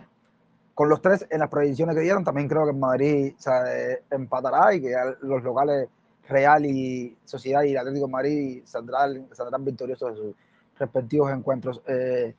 con 0.76 0.90
los 0.90 1.00
tres 1.00 1.26
en 1.30 1.40
las 1.40 1.48
predicciones 1.48 1.96
que 1.96 2.02
dieron. 2.02 2.22
También 2.22 2.48
creo 2.48 2.64
que 2.64 2.72
en 2.72 2.78
Madrid 2.78 3.34
o 3.34 3.50
eh, 3.66 4.02
empatará 4.10 4.74
y 4.74 4.82
que 4.82 4.94
los 5.22 5.42
locales 5.42 5.88
Real 6.28 6.66
y 6.66 7.16
Sociedad 7.24 7.62
y 7.62 7.74
Atlético 7.74 8.04
de 8.06 8.12
Madrid 8.12 8.62
saldrán, 8.66 9.26
saldrán 9.32 9.64
victoriosos 9.64 10.10
de 10.10 10.16
sus 10.20 10.34
respectivos 10.78 11.32
encuentros. 11.32 11.80
Eh, 11.86 12.34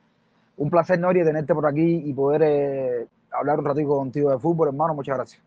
un 0.58 0.70
placer, 0.70 1.00
Nori, 1.00 1.24
tenerte 1.24 1.56
por 1.56 1.66
aquí 1.66 2.04
y 2.06 2.14
poder 2.14 2.44
eh, 2.44 3.08
hablar 3.32 3.58
un 3.58 3.66
ratito 3.66 3.90
contigo 3.90 4.30
de 4.30 4.38
fútbol, 4.38 4.68
hermano. 4.68 4.94
Muchas 4.94 5.16
gracias. 5.16 5.42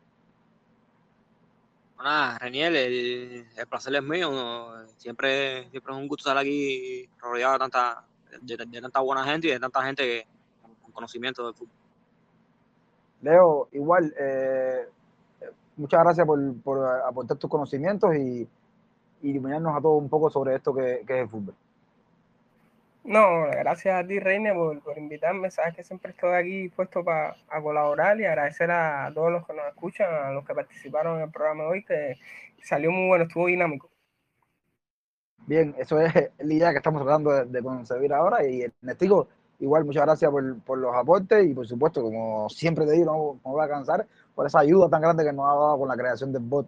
Nada, 1.96 2.38
Reniel, 2.38 2.74
el, 2.74 3.66
placer 3.68 3.94
es 3.94 4.02
mío. 4.02 4.72
Siempre, 4.96 5.70
siempre 5.70 5.92
es 5.92 5.98
un 5.98 6.08
gusto 6.08 6.28
estar 6.28 6.38
aquí 6.38 7.08
rodeado 7.20 7.52
de 7.52 7.58
tanta, 7.60 8.04
de, 8.42 8.56
de 8.56 8.80
tanta 8.80 8.98
buena 8.98 9.22
gente 9.22 9.46
y 9.46 9.52
de 9.52 9.60
tanta 9.60 9.80
gente 9.84 10.26
con 10.82 10.90
conocimiento 10.90 11.46
del 11.46 11.54
fútbol. 11.54 11.79
Leo, 13.22 13.68
igual, 13.72 14.14
eh, 14.18 14.86
muchas 15.76 16.02
gracias 16.02 16.26
por, 16.26 16.62
por 16.62 16.86
aportar 17.06 17.36
tus 17.36 17.50
conocimientos 17.50 18.14
y, 18.16 18.48
y 19.22 19.30
iluminarnos 19.30 19.76
a 19.76 19.80
todos 19.80 20.02
un 20.02 20.08
poco 20.08 20.30
sobre 20.30 20.54
esto 20.54 20.74
que, 20.74 21.02
que 21.06 21.14
es 21.14 21.22
el 21.22 21.28
fútbol. 21.28 21.54
No, 23.02 23.46
gracias 23.50 24.04
a 24.04 24.06
ti, 24.06 24.20
Reine, 24.20 24.52
por, 24.52 24.80
por, 24.82 24.98
invitarme. 24.98 25.50
Sabes 25.50 25.74
que 25.74 25.82
siempre 25.82 26.10
estoy 26.10 26.34
aquí 26.34 26.68
puesto 26.68 27.02
para 27.02 27.34
colaborar 27.62 28.20
y 28.20 28.26
agradecer 28.26 28.70
a 28.70 29.10
todos 29.14 29.32
los 29.32 29.46
que 29.46 29.54
nos 29.54 29.66
escuchan, 29.68 30.12
a 30.12 30.32
los 30.32 30.44
que 30.44 30.54
participaron 30.54 31.16
en 31.16 31.22
el 31.24 31.30
programa 31.30 31.64
de 31.64 31.70
hoy, 31.70 31.84
que 31.84 32.18
salió 32.62 32.90
muy 32.90 33.08
bueno, 33.08 33.24
estuvo 33.24 33.46
dinámico. 33.46 33.88
Bien, 35.46 35.74
eso 35.78 35.98
es 36.00 36.12
la 36.38 36.54
idea 36.54 36.70
que 36.72 36.76
estamos 36.76 37.02
tratando 37.02 37.30
de, 37.30 37.46
de 37.46 37.62
concebir 37.62 38.12
ahora. 38.12 38.46
Y 38.46 38.66
Nestico, 38.82 39.28
igual 39.60 39.84
muchas 39.84 40.04
gracias 40.04 40.30
por, 40.30 40.60
por, 40.60 40.78
los 40.78 40.94
aportes 40.94 41.46
y 41.46 41.54
por 41.54 41.66
supuesto, 41.66 42.02
como 42.02 42.48
siempre 42.48 42.86
te 42.86 42.92
digo, 42.92 43.06
no, 43.06 43.40
no 43.44 43.56
voy 43.56 43.64
a 43.64 43.68
cansar, 43.68 44.06
por 44.34 44.46
esa 44.46 44.60
ayuda 44.60 44.88
tan 44.88 45.02
grande 45.02 45.24
que 45.24 45.32
nos 45.32 45.46
ha 45.46 45.54
dado 45.54 45.78
con 45.78 45.88
la 45.88 45.96
creación 45.96 46.32
del 46.32 46.42
bot. 46.42 46.66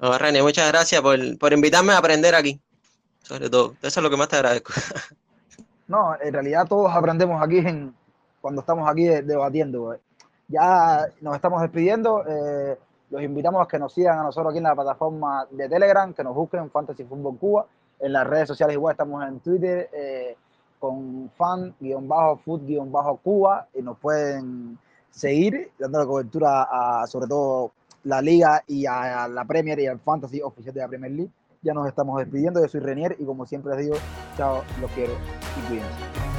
No, 0.00 0.18
René, 0.18 0.42
muchas 0.42 0.68
gracias 0.68 1.00
por, 1.00 1.38
por, 1.38 1.52
invitarme 1.52 1.92
a 1.92 1.98
aprender 1.98 2.34
aquí, 2.34 2.60
sobre 3.22 3.48
todo. 3.48 3.74
Eso 3.82 4.00
es 4.00 4.02
lo 4.02 4.10
que 4.10 4.16
más 4.16 4.28
te 4.28 4.36
agradezco. 4.36 4.72
No, 5.88 6.16
en 6.18 6.32
realidad 6.32 6.66
todos 6.66 6.90
aprendemos 6.90 7.42
aquí 7.42 7.58
en, 7.58 7.94
cuando 8.40 8.62
estamos 8.62 8.88
aquí 8.88 9.04
debatiendo. 9.04 9.94
Ya 10.48 11.06
nos 11.20 11.34
estamos 11.34 11.60
despidiendo. 11.60 12.24
Eh, 12.26 12.78
los 13.10 13.22
invitamos 13.22 13.62
a 13.62 13.68
que 13.68 13.78
nos 13.78 13.92
sigan 13.92 14.18
a 14.18 14.22
nosotros 14.22 14.50
aquí 14.50 14.58
en 14.58 14.64
la 14.64 14.74
plataforma 14.74 15.46
de 15.50 15.68
Telegram, 15.68 16.14
que 16.14 16.24
nos 16.24 16.34
busquen 16.34 16.70
Fantasy 16.70 17.04
Fútbol 17.04 17.38
Cuba. 17.38 17.66
En 18.00 18.12
las 18.14 18.26
redes 18.26 18.48
sociales 18.48 18.74
igual 18.74 18.92
estamos 18.92 19.22
en 19.26 19.40
Twitter 19.40 19.90
eh, 19.92 20.36
con 20.82 21.30
fan-food-cuba 21.36 23.68
y 23.72 23.82
nos 23.82 23.98
pueden 23.98 24.76
seguir 25.12 25.70
dando 25.78 26.00
la 26.00 26.06
cobertura 26.06 26.66
a, 26.68 27.06
sobre 27.06 27.28
todo 27.28 27.70
la 28.02 28.20
liga 28.20 28.64
y 28.66 28.84
a, 28.84 29.28
la 29.28 29.44
Premier 29.44 29.78
y 29.78 29.86
al 29.86 30.00
Fantasy 30.00 30.42
oficial 30.42 30.74
de 30.74 30.80
la 30.80 30.88
Premier 30.88 31.12
League. 31.12 31.30
Ya 31.62 31.72
nos 31.72 31.86
estamos 31.86 32.18
despidiendo. 32.18 32.60
Yo 32.60 32.66
soy 32.66 32.80
Renier 32.80 33.14
y 33.20 33.24
como 33.24 33.46
siempre 33.46 33.76
les 33.76 33.84
digo, 33.84 33.96
chao, 34.36 34.64
los 34.80 34.90
quiero 34.90 35.12
y 35.12 35.68
cuídense. 35.68 36.31